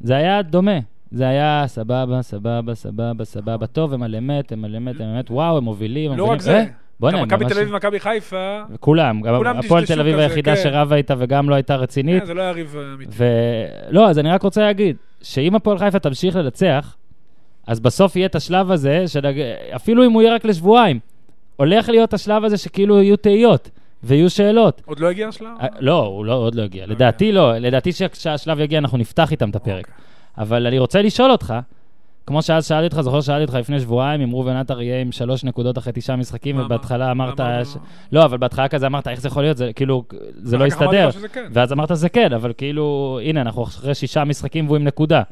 [0.00, 0.78] זה היה דומה.
[1.10, 5.30] זה היה סבבה, סבבה, סבבה, סבבה, טוב, הם על אמת, הם על אמת, הם אמת,
[5.30, 6.12] וואו, הם מובילים.
[6.16, 6.64] לא רק זה.
[7.02, 8.60] גם מכבי תל אביב ומכבי חיפה.
[8.80, 10.62] כולם, גם הפועל תל אביב היחידה כן.
[10.62, 12.20] שרבה איתה וגם לא הייתה רצינית.
[12.20, 13.12] כן, זה לא היה ריב אמיתי.
[13.88, 16.96] לא, אז אני רק רוצה להגיד, שאם הפועל חיפה תמשיך לנצח,
[17.66, 19.04] אז בסוף יהיה את השלב הזה,
[19.76, 20.98] אפילו אם הוא יהיה רק לשבועיים,
[21.56, 23.70] הולך להיות השלב הזה שכאילו יהיו תהיות.
[24.02, 24.82] ויהיו שאלות.
[24.84, 25.48] עוד לא הגיע השלב?
[25.60, 26.86] אה, לא, הוא לא, עוד לא הגיע.
[26.86, 29.88] לא לדעתי לא, לדעתי כשהשלב יגיע אנחנו נפתח איתם את הפרק.
[29.88, 30.04] אוקיי.
[30.38, 31.54] אבל אני רוצה לשאול אותך,
[32.26, 35.44] כמו שאז שאלתי אותך, זוכר שאלתי אותך לפני שבועיים אם ראובן עטר יהיה עם שלוש
[35.44, 37.40] נקודות אחרי תשעה משחקים, ובהתחלה אמרת...
[38.12, 39.56] לא, אבל בהתחלה כזה אמרת, איך זה יכול להיות?
[39.56, 40.04] זה כאילו,
[40.42, 41.10] זה לא יסתדר.
[41.32, 41.46] כן.
[41.52, 45.22] ואז אמרת זה כן, אבל כאילו, הנה, אנחנו אחרי שישה משחקים והוא עם נקודה.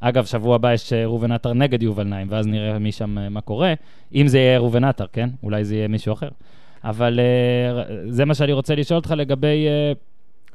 [0.00, 3.40] אגב, שבוע הבא יש אה, ראובן עטר נגד יובל נעים, ואז נראה משם אה, מה
[3.40, 3.74] קורה.
[4.14, 5.28] אם זה יהיה ראובן עטר, כן?
[5.42, 6.28] אולי זה יהיה מישהו אחר.
[6.84, 9.98] אבל uh, זה מה שאני רוצה לשאול אותך לגבי uh,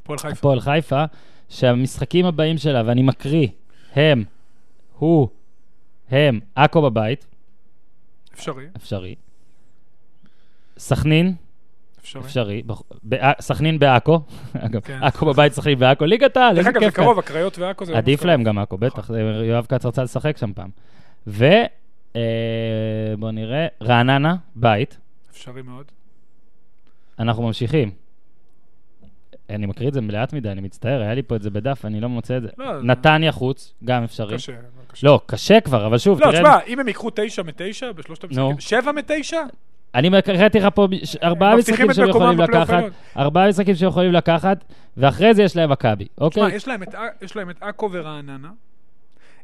[0.02, 0.34] הפועל חיפה.
[0.38, 1.04] הפועל חיפה,
[1.50, 3.48] שהמשחקים הבאים שלה, ואני מקריא,
[3.94, 4.24] הם,
[4.98, 5.28] הוא,
[6.10, 7.28] הם, עכו בבית.
[8.34, 8.66] אפשרי.
[8.78, 9.16] אפשרי.
[10.78, 11.34] סכנין.
[12.00, 12.22] אפשרי.
[12.22, 12.64] אפשרי.
[13.42, 14.20] סכנין בעכו.
[14.66, 15.00] אגב, כן.
[15.02, 16.06] עכו בבית, סכנין בעכו.
[16.06, 16.82] ליגת העל, איזה כיף.
[16.82, 17.98] דרך אגב, זה קרוב, הקריות ועכו זה...
[17.98, 19.00] עדיף להם גם עכו, בטח.
[19.00, 19.16] נכון.
[19.20, 20.70] יואב כץ רצה לשחק שם פעם.
[21.28, 21.46] ו...
[22.16, 24.98] אה, בוא נראה, רעננה, בית.
[25.32, 25.86] אפשרי מאוד.
[27.20, 27.92] אנחנו ממשיכים.
[29.50, 32.00] אני מקריא את זה לאט מדי, אני מצטער, היה לי פה את זה בדף, אני
[32.00, 32.48] לא מוצא את זה.
[32.58, 34.36] לא, נתניה חוץ, גם אפשרי.
[34.36, 34.54] קשה,
[34.88, 35.08] קשה.
[35.08, 36.42] לא, קשה כבר, אבל שוב, לא, תראה...
[36.42, 39.42] לא, תשמע, אם הם ייקחו תשע מתשע בשלושת המשחקים, שבע מתשע?
[39.96, 40.88] אני הקראתי לך פה
[41.24, 42.84] ארבעה משחקים שהם יכולים לקחת,
[43.18, 44.64] ארבעה משחקים שהם יכולים לקחת,
[44.98, 46.58] ואחרי זה יש להם מכבי, אוקיי?
[46.58, 46.76] תשמע,
[47.22, 48.50] יש להם את עכו ורעננה.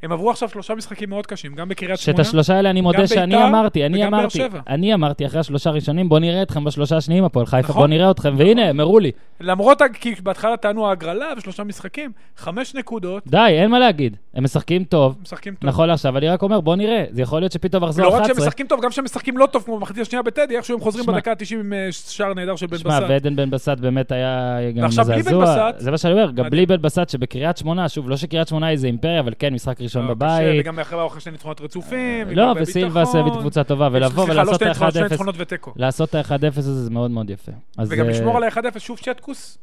[0.03, 3.07] הם עברו עכשיו שלושה משחקים מאוד קשים, גם בקריית שמונה, שאת השלושה האלה אני מודה
[3.07, 7.45] שאני אמרתי, אני אמרתי, אני אמרתי אחרי השלושה הראשונים, בוא נראה אתכם בשלושה השניים, הפועל
[7.45, 7.81] חיפה, נכון?
[7.81, 9.11] בוא נראה אתכם, והנה, הם הראו לי.
[9.41, 13.23] למרות, כי בהתחלה טענו ההגרלה ושלושה משחקים, חמש נקודות.
[13.27, 14.17] די, אין מה להגיד.
[14.33, 15.17] הם משחקים טוב.
[15.21, 15.69] משחקים טוב.
[15.69, 18.19] נכון לעכשיו, אני רק אומר, בוא נראה, זה יכול להיות שפתאום אחזור 11.
[18.19, 20.75] לא רק שהם משחקים טוב, גם שהם משחקים לא טוב, כמו במחצית השנייה בטדי, איכשהו
[20.75, 22.83] הם חוזרים בדקה ה-90 עם אה, שער נהדר של בן בסט.
[22.83, 25.71] שמע, ועדן בן בסט באמת היה גם מזעזוע.
[25.77, 28.87] זה מה שאני אומר, גם בלי בן בסט, שבקריית שמונה, שוב, לא שקריית שמונה איזה
[28.87, 30.59] אימפריה, אבל כן, משחק ראשון לא, בבית.
[30.59, 32.29] וגם אחרי שני ניצחונות רצופים.
[32.29, 35.69] לא, וסילבס בקבוצה טובה, ולבוא ולעשות את ה-1-0.
[35.75, 37.51] לעשות את ה-1-0 הזה זה מאוד מאוד יפה.
[37.87, 39.57] וגם לשמור על ה-1-0, שוב שטקוס.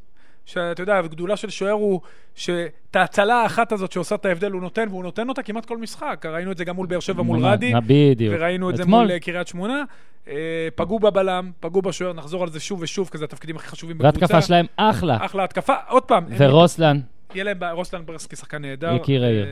[0.47, 2.01] שאתה יודע, גדולה של שוער הוא
[2.35, 6.27] שאת ההצלה האחת הזאת שעושה את ההבדל הוא נותן, והוא נותן אותה כמעט כל משחק.
[6.33, 8.35] ראינו את זה גם מול באר שבע מול רדי, בדיוק.
[8.39, 9.85] וראינו את זה מול אה, קריית שמונה.
[10.29, 10.35] אה,
[10.75, 14.19] פגעו בבלם, פגעו בשוער, נחזור על זה שוב ושוב, כי זה התפקידים הכי חשובים בקבוצה.
[14.21, 15.19] והתקפה שלהם אחלה.
[15.21, 16.25] אחלה התקפה, עוד פעם.
[16.37, 17.01] ורוסלן.
[17.35, 18.95] יהיה להם, רוסלן ברסקי שחקן נהדר.
[18.95, 19.47] יקיר העיר.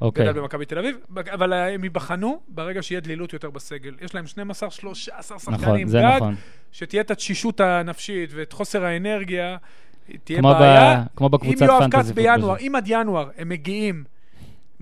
[0.00, 0.26] אוקיי.
[0.26, 0.96] גדל במכבי תל אביב,
[1.32, 3.94] אבל הם ייבחנו ברגע שיהיה דלילות יותר בסגל.
[4.00, 6.34] יש להם 12, 13 שחקנים נכון, זה גג, נכון.
[6.72, 9.56] שתהיה את התשישות הנפשית ואת חוסר האנרגיה,
[10.24, 11.04] תהיה כמו בעיה.
[11.04, 11.74] ב, כמו בקבוצת פנטזי.
[11.74, 14.04] אם יואב כץ בינואר, אם עד ינואר הם מגיעים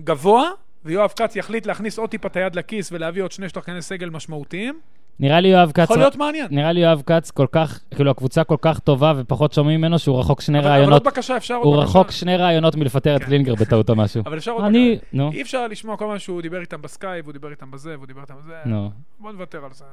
[0.01, 0.49] גבוה,
[0.85, 4.79] ויואב כץ יחליט להכניס עוד טיפה את היד לכיס ולהביא עוד שני שחקני סגל משמעותיים,
[5.19, 5.83] נראה לי יואב כץ...
[5.83, 6.47] יכול להיות מעניין.
[6.51, 10.19] נראה לי יואב כץ כל כך, כאילו הקבוצה כל כך טובה ופחות שומעים ממנו שהוא
[10.19, 10.87] רחוק שני אבל- רעיונות.
[10.87, 11.89] אבל עוד בקשה, אפשר עוד הוא בקשה.
[11.89, 13.25] רחוק שני רעיונות מלפטר את כן.
[13.25, 14.23] קלינגר בטעות או משהו.
[14.27, 15.07] אבל אפשר עוד אני, בקשה.
[15.13, 18.07] נו, אי אפשר לשמוע כל מה שהוא דיבר איתם בסקייפ, והוא דיבר איתם בזה, והוא
[18.07, 18.53] דיבר איתם בזה.
[18.65, 18.91] נו.
[19.19, 19.85] בוא נוותר על זה.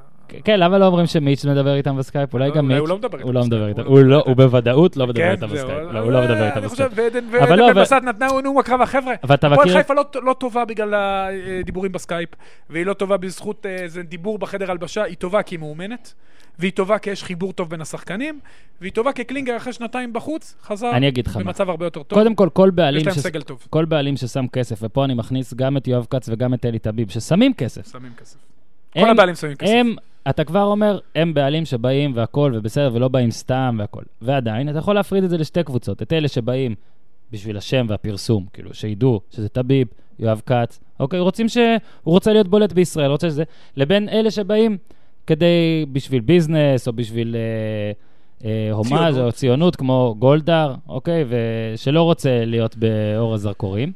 [0.43, 2.33] כן, למה לא אומרים שמיץ' מדבר איתם בסקייפ?
[2.33, 2.77] אולי לא, גם מיץ'.
[2.79, 3.89] הוא לא מדבר איתם הוא לא מדבר בסקייפ, איתם.
[3.89, 5.47] הוא הוא לא הוא בוודאות לא מדבר כן, איתם.
[5.47, 5.69] בסקייפ.
[6.03, 6.91] הוא לא מדבר איתם אני בסקייפ.
[6.95, 9.13] ועדן אבל ועדן בן אבל- בסט נתנה נאום הקרב חבר'ה.
[9.23, 9.77] אבל אתה הפועל מכיר...
[9.81, 10.93] חיפה לא- טובה בגלל
[11.59, 12.29] הדיבורים בסקייפ,
[12.69, 16.13] והיא לא טובה בזכות איזה דיבור בחדר הלבשה, היא טובה כי היא מאומנת,
[16.59, 18.39] והיא טובה כי יש חיבור טוב בין השחקנים,
[18.81, 20.91] והיא טובה כי קלינגר אחרי שנתיים בחוץ, חזר.
[21.43, 22.19] במצב הרבה יותר טוב.
[22.19, 25.13] קודם כל, כל בעלים יש להם ש- סגל טוב, כל בעלים ששם כסף, ופה אני
[25.13, 27.91] מכניס גם את יואב כץ וגם את אלי טביב, ששמים כסף.
[27.91, 28.37] שמים כסף.
[28.95, 29.71] הם- כל הבעלים שמים כסף.
[29.75, 29.95] הם,
[30.29, 34.03] אתה כבר אומר, הם בעלים שבאים והכול ובסדר, ולא באים סתם והכול.
[34.21, 36.01] ועדיין, אתה יכול להפריד את זה לשתי קבוצות.
[36.01, 36.75] את אלה שבאים
[37.31, 39.87] בשביל השם והפרסום, כאילו, שידעו שזה טביב,
[40.19, 41.57] יואב כץ, אוקיי, רוצים ש...
[42.03, 43.43] הוא רוצה להיות בולט בישראל, רוצה שזה...
[43.77, 44.77] לבין אלה שבאים
[45.27, 47.91] כדי, בשביל ביזנס, או בשביל אה,
[48.49, 49.17] אה, הומאז'.
[49.17, 53.91] או ציונות, כמו גולדהר, אוקיי, ושלא רוצה להיות באור הזרקורים.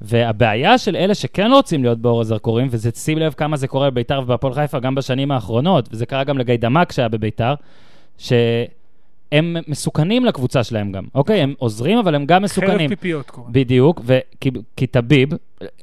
[0.00, 4.20] והבעיה של אלה שכן רוצים להיות באור הזרקורים, וזה, שים לב כמה זה קורה בביתר
[4.22, 7.54] ובהפועל חיפה גם בשנים האחרונות, וזה קרה גם לגיידמק שהיה בביתר,
[9.34, 11.40] שהם מסוכנים לקבוצה שלהם גם, אוקיי?
[11.40, 12.88] הם עוזרים, אבל הם גם חרב מסוכנים.
[12.88, 13.52] פיפיות קוראים.
[13.52, 15.28] בדיוק, וכי כי טביב,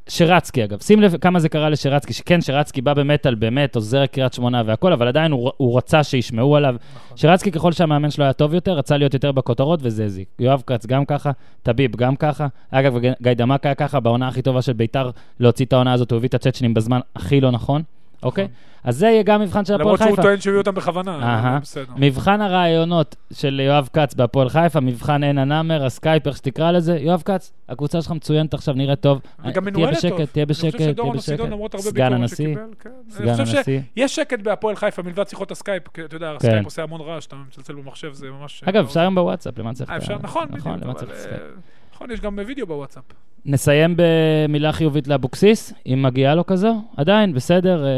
[0.08, 4.06] שרצקי אגב, שים לב כמה זה קרה לשרצקי, שכן, שרצקי בא באמת על באמת עוזר
[4.06, 6.76] קריית שמונה והכל, אבל עדיין הוא, הוא רצה שישמעו עליו.
[6.96, 7.18] נכון.
[7.18, 10.28] שרצקי, ככל שהמאמן שלו היה טוב יותר, רצה להיות יותר בכותרות, וזה הזיק.
[10.40, 11.32] יואב כץ גם ככה,
[11.64, 12.48] טביב גם ככה.
[12.72, 16.18] אגב, גיא דמק היה ככה, בעונה הכי טובה של ביתר, להוציא את העונה הזאת, הוא
[16.18, 17.82] הביא את הצ'צ'נים בזמן הכי לא נכון,
[18.24, 18.48] אוקיי?
[18.84, 20.22] אז זה יהיה גם מבחן של הפועל למרות שהוא חיפה.
[20.22, 21.94] טוען שהביאו אותם בכוונה, בסדר.
[21.96, 27.22] מבחן הרעיונות של יואב כץ בהפועל חיפה, מבחן עין הנאמר, הסקייפ, איך שתקרא לזה, יואב
[27.26, 29.22] כץ, הקבוצה שלך מצוינת עכשיו, נראית טוב.
[29.40, 30.12] וגם תהיה מנוהלת טוב.
[30.12, 31.40] בשקט, תהיה בשקט, תהיה בשקט.
[31.40, 32.90] למרות הרבה סגן הנשיא, כן.
[33.10, 33.64] סגן הנשיא.
[33.96, 36.36] שיש שקט בהפועל חיפה מלבד שיחות הסקייפ, אתה יודע, כן.
[36.36, 38.64] הסקייפ עושה המון רעש, אתה מצלצל במחשב, זה ממש...
[38.66, 39.90] אגב, אפשר היום בוואטסאפ, למה צריך...
[39.90, 40.98] אה, אפשר, נכון, נכון, בדיוק,
[41.96, 43.04] נכון, יש גם וידאו בוואטסאפ.
[43.46, 47.92] נסיים במילה חיובית לאבוקסיס, אם מגיעה לו כזו, עדיין, בסדר, אה,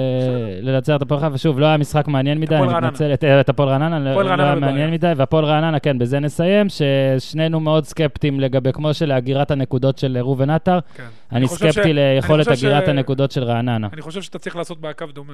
[0.62, 2.68] לנצח את הפועל חיפה, שוב, לא היה משחק מעניין מדי, אני.
[2.68, 4.56] מתנצל, את- אה, את הפועל רעננה, לא לא היה בבעיה.
[4.56, 10.18] מעניין מדי, והפועל רעננה, כן, בזה נסיים, ששנינו מאוד סקפטיים לגבי, כמו שלהגירת הנקודות של
[10.18, 11.04] ראובן עטר, כן.
[11.32, 13.88] אני סקפטי ליכולת הגירת הנקודות של רעננה.
[13.94, 15.34] אני חושב שאתה צריך לעשות מעקב דומה.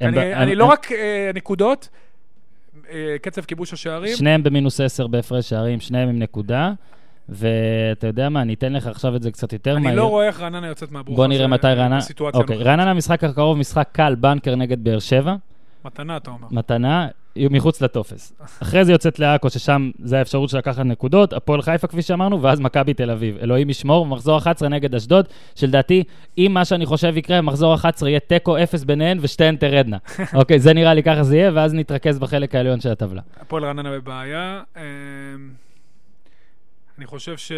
[0.00, 1.88] אני לא רק אה, נקודות,
[3.22, 6.72] קצב כיבוש השערים, שניהם במינוס 10 בהפרש שערים, שניהם עם נקודה,
[7.32, 9.88] ואתה יודע מה, אני אתן לך עכשיו את זה קצת יותר מהר.
[9.88, 11.98] אני לא רואה איך רעננה יוצאת מהברוך בוא נראה מתי רעננה...
[12.20, 12.66] אוקיי, הנוכחית.
[12.66, 15.34] רעננה משחק הקרוב, משחק קל, בנקר נגד באר שבע,
[15.84, 16.48] מתנה, אתה אומר.
[16.50, 18.32] מתנה, מחוץ לטופס.
[18.62, 22.60] אחרי זה יוצאת לעכו, ששם זה האפשרות של לקחת נקודות, הפועל חיפה, כפי שאמרנו, ואז
[22.60, 23.36] מכבי תל אביב.
[23.42, 26.04] אלוהים ישמור, מחזור 11 נגד אשדוד, שלדעתי,
[26.38, 29.96] אם מה שאני חושב יקרה, מחזור 11 יהיה תיקו אפס ביניהן ושתיהן תרדנה.
[30.34, 33.20] אוקיי, זה נראה לי ככה זה יהיה, ואז נתרכז בחלק העליון של הטבלה.
[33.40, 34.62] הפועל רעננה בבעיה.
[37.02, 37.52] אני חושב ש...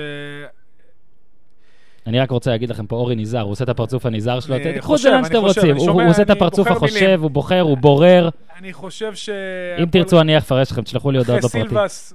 [2.07, 4.95] אני רק רוצה להגיד לכם פה, אורי ניזר, הוא עושה את הפרצוף הניזר שלו, תקחו
[4.95, 5.77] את זה לאן שאתם רוצים.
[5.77, 7.19] הוא עושה את הפרצוף החושב.
[7.23, 8.29] הוא בוחר, הוא בורר.
[8.59, 9.31] אני חושב ש...
[9.79, 11.89] אם תרצו, אני אפרש לכם, תשלחו לי הודעות אחרי בפרטי.
[11.89, 12.15] סילבס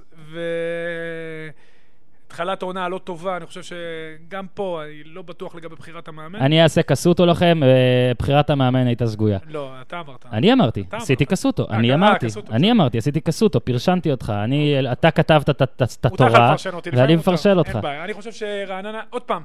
[2.30, 6.38] והתחלת העונה הלא טובה, אני חושב שגם פה, אני לא בטוח לגבי בחירת המאמן.
[6.40, 9.38] אני אעשה קסוטו לכם, אה, בחירת המאמן הייתה שגויה.
[9.48, 10.26] לא, אתה אמרת.
[10.32, 11.24] אני אמרתי, עשיתי.
[11.26, 16.54] קסוטו, אני אה, אמרתי, אני אמרתי, עשיתי קסוטו, פרשנתי אותך, אני, אתה כתבת את- התורה,
[16.92, 17.16] ואני.
[17.16, 17.74] מפרשל אותך.
[17.74, 18.04] אין בעיה.
[18.04, 19.42] אני חושב שרעננה, עוד פעם,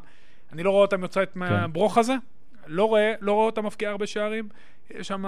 [0.54, 1.40] אני לא רואה אותם יוצאת כן.
[1.40, 2.16] מהברוך הזה.
[2.68, 4.50] לא לא רואה אותם מפקיעה הרבה שערים.
[5.00, 5.26] יש שם...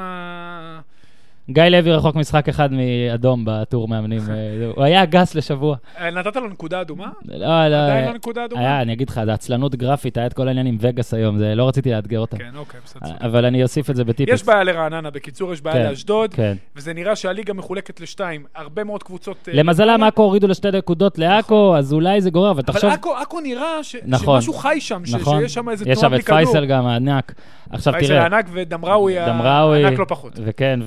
[1.50, 4.36] גיא לוי רחוק משחק אחד מאדום בטור מאמנים, אה,
[4.76, 5.76] הוא היה גס לשבוע.
[6.00, 7.10] אה, נתת לו נקודה אדומה?
[7.26, 8.62] לא, לא, עדיין אה, לא נקודה אדומה?
[8.62, 11.56] היה, אני אגיד לך, זה עצלנות גרפית, היה את כל העניין עם וגאס היום, זה
[11.56, 12.38] לא רציתי לאתגר אותם.
[12.38, 13.10] כן, אוקיי, בסדר.
[13.10, 14.34] אה, אבל אני אוסיף את זה בטיפס.
[14.34, 16.56] יש בעיה לרעננה, בקיצור, יש בעיה כן, לאשדוד, כן.
[16.76, 18.46] וזה נראה שהליגה מחולקת לשתיים.
[18.56, 19.50] הרבה מאוד קבוצות...
[19.50, 20.04] אה, למזלם.
[20.04, 22.90] עכו הורידו לשתי נקודות לעכו, אז אולי זה גורר, אבל אבל תחשוב...
[22.90, 24.42] עכו, עכו נראה נכון.
[24.42, 26.24] שמשהו חי שם, נכון, שיש שם איזה יש שם את.
[26.26, 27.34] פייסל גם הענק.
[27.70, 30.40] עכשיו פייסל תראה, הענק ודמראווי דמראווי, הענק לא פחות.
[30.46, 30.80] וכן,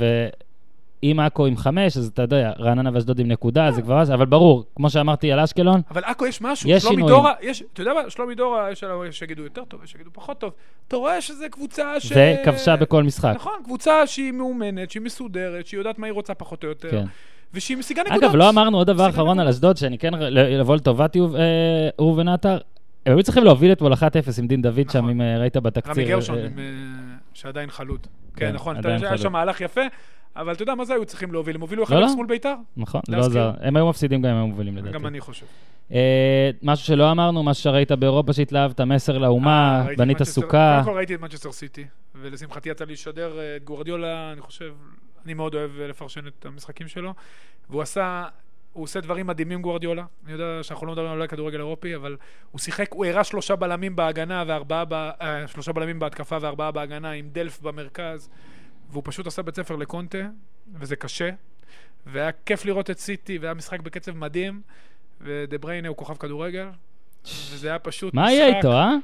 [1.03, 4.03] ואם עכו עם חמש, אז אתה יודע, רעננה ואשדוד עם נקודה, זה כבר...
[4.15, 7.17] אבל ברור, כמו שאמרתי על אשקלון, אבל עכו יש משהו, יש שלומי שינויים.
[7.17, 10.39] דורה, יש, אתה יודע מה, שלומי דורה, יש עליו שיגידו יותר טוב, יש שיגידו פחות
[10.39, 10.53] טוב.
[10.89, 12.13] אתה רואה שזה קבוצה ש...
[12.17, 13.33] וכבשה בכל משחק.
[13.35, 17.05] נכון, קבוצה שהיא מאומנת, שהיא מסודרת, שהיא יודעת מה היא רוצה פחות או יותר, כן.
[17.55, 18.23] ושהיא משיגה נקודות.
[18.23, 19.55] אגב, לא אמרנו עוד דבר אחרון על נקודות.
[19.55, 21.43] אשדוד, שאני כן לבוא לטובת יוב- אה,
[21.99, 22.59] ראובן עטר.
[23.07, 23.97] הם היו צריכים להוביל אתמול 1-0
[24.39, 25.11] עם דין דוד שם, נכון.
[25.11, 25.93] אם אה, ראית בתקציר.
[25.93, 26.53] רמי גרשון, אה, עם,
[27.35, 28.07] שעדיין חלוד.
[28.37, 29.19] כן, כן, נכון, עדיין היה.
[29.19, 29.81] שם מהלך יפה,
[30.37, 31.55] אבל אתה יודע מה זה היו צריכים להוביל?
[31.55, 32.15] הם הובילו 1-0 לא, לא.
[32.17, 32.55] מול ביתר?
[32.77, 33.17] נכון, לא.
[33.19, 33.53] עזר.
[33.61, 34.95] הם היו מפסידים גם אם הם מובילים לדעתי.
[34.95, 35.47] גם אני חושב.
[35.93, 40.81] אה, משהו שלא אמרנו, מה שראית באירופה שהתלהבת, מסר לאומה, אה, בנית סוכה.
[40.83, 44.73] קודם כל ראיתי את מנצ'סטר סיטי, ולשמחתי יצא לי לשדר אה, את גוורדיולה, אני חושב,
[45.25, 47.15] אני מאוד אוהב לפרשן את המשחקים שלו,
[47.71, 48.25] והוא עשה...
[48.73, 50.05] הוא עושה דברים מדהימים גוורדיולה.
[50.25, 52.17] אני יודע שאנחנו לא מדברים על כדורגל אירופי, אבל
[52.51, 57.11] הוא שיחק, הוא הראה שלושה בלמים בהגנה וארבעה, ב, אה, שלושה בלמים בהתקפה וארבעה בהגנה
[57.11, 58.31] עם דלף במרכז,
[58.91, 60.19] והוא פשוט עשה בית ספר לקונטה,
[60.75, 61.31] וזה קשה.
[62.07, 64.63] והיה כיף לראות את סיטי, והיה משחק בקצב מדהים,
[65.21, 66.67] ודה בריינה הוא כוכב כדורגל,
[67.25, 68.95] וזה היה פשוט מה יהיה איתו, אה?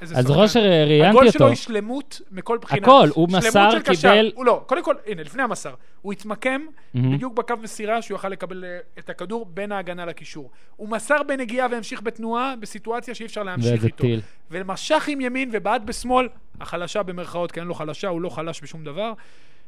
[0.00, 0.34] איזה אני שחקן.
[0.34, 1.38] זוכר שראיינתי הגול אותו.
[1.38, 2.82] שלו היא שלמות מכל בחינה.
[2.86, 4.10] הכל, הוא שלמות מסר, של קשר.
[4.12, 5.74] קיבל- הוא לא, קודם כל, הנה, לפני המסר.
[6.02, 6.60] הוא התמקם.
[6.94, 10.50] בדיוק בקו מסירה שהוא יכל לקבל אה, את הכדור בין ההגנה לקישור.
[10.76, 13.96] הוא מסר בנגיעה והמשיך בתנועה בסיטואציה שאי אפשר להמשיך איתו.
[13.96, 14.20] טיל.
[14.50, 16.28] ומשך עם ימין ובעט בשמאל,
[16.60, 19.12] החלשה במרכאות, כי אין לו חלשה, הוא לא חלש בשום דבר.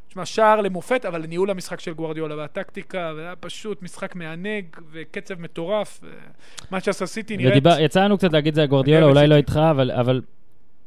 [0.09, 6.01] תשמע, שער למופת, אבל לניהול המשחק של גוורדיולה והטקטיקה, והיה פשוט משחק מענג וקצב מטורף.
[6.73, 7.53] מצ'סטר סיטי נראית...
[7.53, 9.35] ודיבר, יצא לנו קצת להגיד זה על אוהב אולי לא.
[9.35, 10.21] איתך, אבל, אבל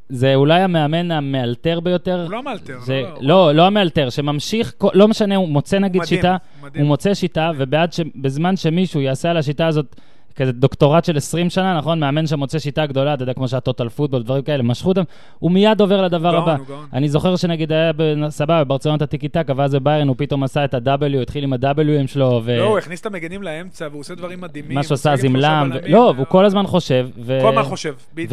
[0.10, 2.22] זה אולי המאמן המאלתר ביותר.
[2.24, 6.18] הוא לא מאלתר, זה, לא, לא, לא המאלתר, שממשיך, לא משנה, הוא מוצא נגיד מדהים,
[6.18, 6.84] שיטה, מדהים.
[6.84, 9.96] הוא מוצא שיטה, ובעד שבזמן שמישהו יעשה על השיטה הזאת
[10.36, 12.00] כזה דוקטורט של 20 שנה, נכון?
[12.00, 15.04] מאמן שמוצא שיטה גדולה, אתה יודע, כמו שהטוטל פוטבול, דברים כאלה, משכו אותם,
[15.40, 16.56] הוא מיד עובר לדבר גאון, הבא.
[16.56, 16.86] הוא גאון.
[16.94, 17.92] אני זוכר שנגיד היה
[18.30, 22.42] סבבה, ברצלונות הטיקי טקה, ואז בביירן הוא פתאום עשה את ה-W, התחיל עם ה-W'ים שלו,
[22.44, 22.58] ו...
[22.58, 24.74] לא, הוא הכניס את המגנים לאמצע, והוא עושה דברים מדהימים.
[24.74, 27.40] מה הוא שעושה משחק עם זמלם, שלושה ו- בלמים, לא, והוא כל הזמן חושב, ו...
[27.42, 28.32] כל הזמן חושב, בדיוק.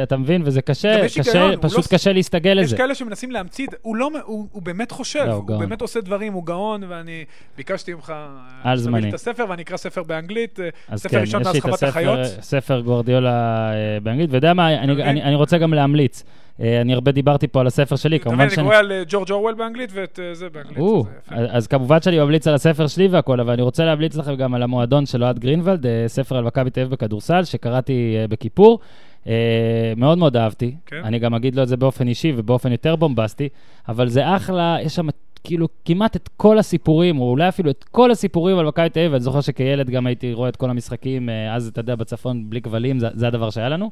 [0.00, 1.24] ואתה מבין, וזה קשה, יש הוא
[1.60, 2.76] פשוט לא- קשה להסתגל יש לזה.
[2.76, 5.58] כאלה שמנסים להמציא, הוא לא, הוא, הוא באמת חושב, לא, הוא הוא.
[5.60, 7.24] באמת עושה דברים, הוא גאון, ואני
[7.56, 8.12] ביקשתי ממך,
[8.62, 9.08] על זמני.
[9.08, 11.82] את הספר, ואני אקרא ספר באנגלית, אה, אז ספר ראשון יש לי את מאז חוות
[11.82, 12.18] החיות.
[12.26, 15.02] ספר גוורדיולה אה, באנגלית, ואתה יודע מה, אני?
[15.02, 16.24] אני, אני רוצה גם להמליץ.
[16.60, 18.66] אה, אני הרבה דיברתי פה על הספר שלי, כמובן אני שאני...
[18.66, 20.78] קורא על אה, ג'ורג' אורוול באנגלית ואת אה, זה באנגלית.
[21.28, 24.62] אז כמובן שאני ממליץ על הספר שלי והכל, אבל אני רוצה להמליץ לכם גם על
[24.62, 28.78] המועדון של אוהד גרינוולד, אה, ספר על מכבי תל בכדורסל, שקראתי אה, בכיפור.
[29.26, 30.74] אה, מאוד מאוד אהבתי.
[30.86, 31.00] כן.
[31.04, 33.48] אני גם אגיד לו את זה באופן אישי ובאופן יותר בומבסטי,
[33.88, 35.08] אבל זה אחלה, יש שם
[35.44, 39.12] כאילו כמעט את כל הסיפורים, או אולי אפילו את כל הסיפורים על מכבי תל אביב,
[39.12, 42.62] ואני זוכר שכילד גם הייתי רואה את כל המשחקים, אה, אז אתה יודע, בצפון בלי
[42.62, 43.90] כבלים, זה, זה הדבר שהיה לנו.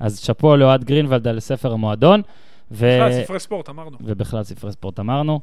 [0.00, 2.22] אז שאפו לאוהד גרינוולד על ספר המועדון.
[2.70, 2.86] ו...
[2.96, 3.96] בכלל, ספרי ספורט, אמרנו.
[4.00, 5.40] ובכלל ספרי ספורט אמרנו.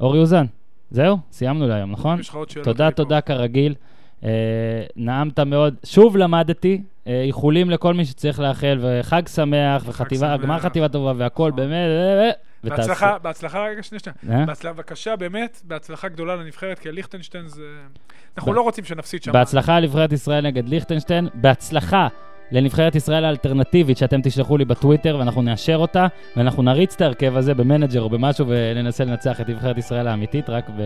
[0.00, 0.44] אורי אוזן,
[0.90, 2.20] זהו, סיימנו להיום, נכון?
[2.62, 2.96] תודה, אני פה.
[2.96, 3.74] תודה כרגיל.
[4.24, 4.30] אה,
[4.96, 5.74] נעמת מאוד.
[5.84, 10.36] שוב למדתי, אה, איחולים לכל מי שצריך לאחל, וחג שמח, וחטיבה.
[10.36, 11.56] גמר חטיבה טובה, והכל נכון.
[11.56, 12.30] באמת, אה.
[12.64, 14.46] בהצלחה, בהצלחה, רגע, שנייה, שנייה.
[14.46, 17.62] בהצלחה, בבקשה, באמת, בהצלחה גדולה לנבחרת, כי ליכטנשטיין זה...
[18.36, 19.32] אנחנו לא רוצים שנפסיד שם.
[19.32, 22.08] בהצלחה לנבחרת ישראל נגד ליכטנשטיין, בהצלחה
[22.50, 26.06] לנבחרת ישראל האלטרנטיבית שאתם תשלחו לי בטוויטר ואנחנו נאשר אותה,
[26.36, 30.70] ואנחנו נריץ את ההרכב הזה במנג'ר או במשהו וננסה לנצח את נבחרת ישראל האמיתית רק,
[30.70, 30.82] ב...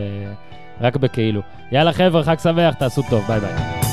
[0.80, 1.42] רק בכאילו.
[1.72, 3.85] יאללה חבר'ה, חג שמח, תעשו טוב, ביי ביי.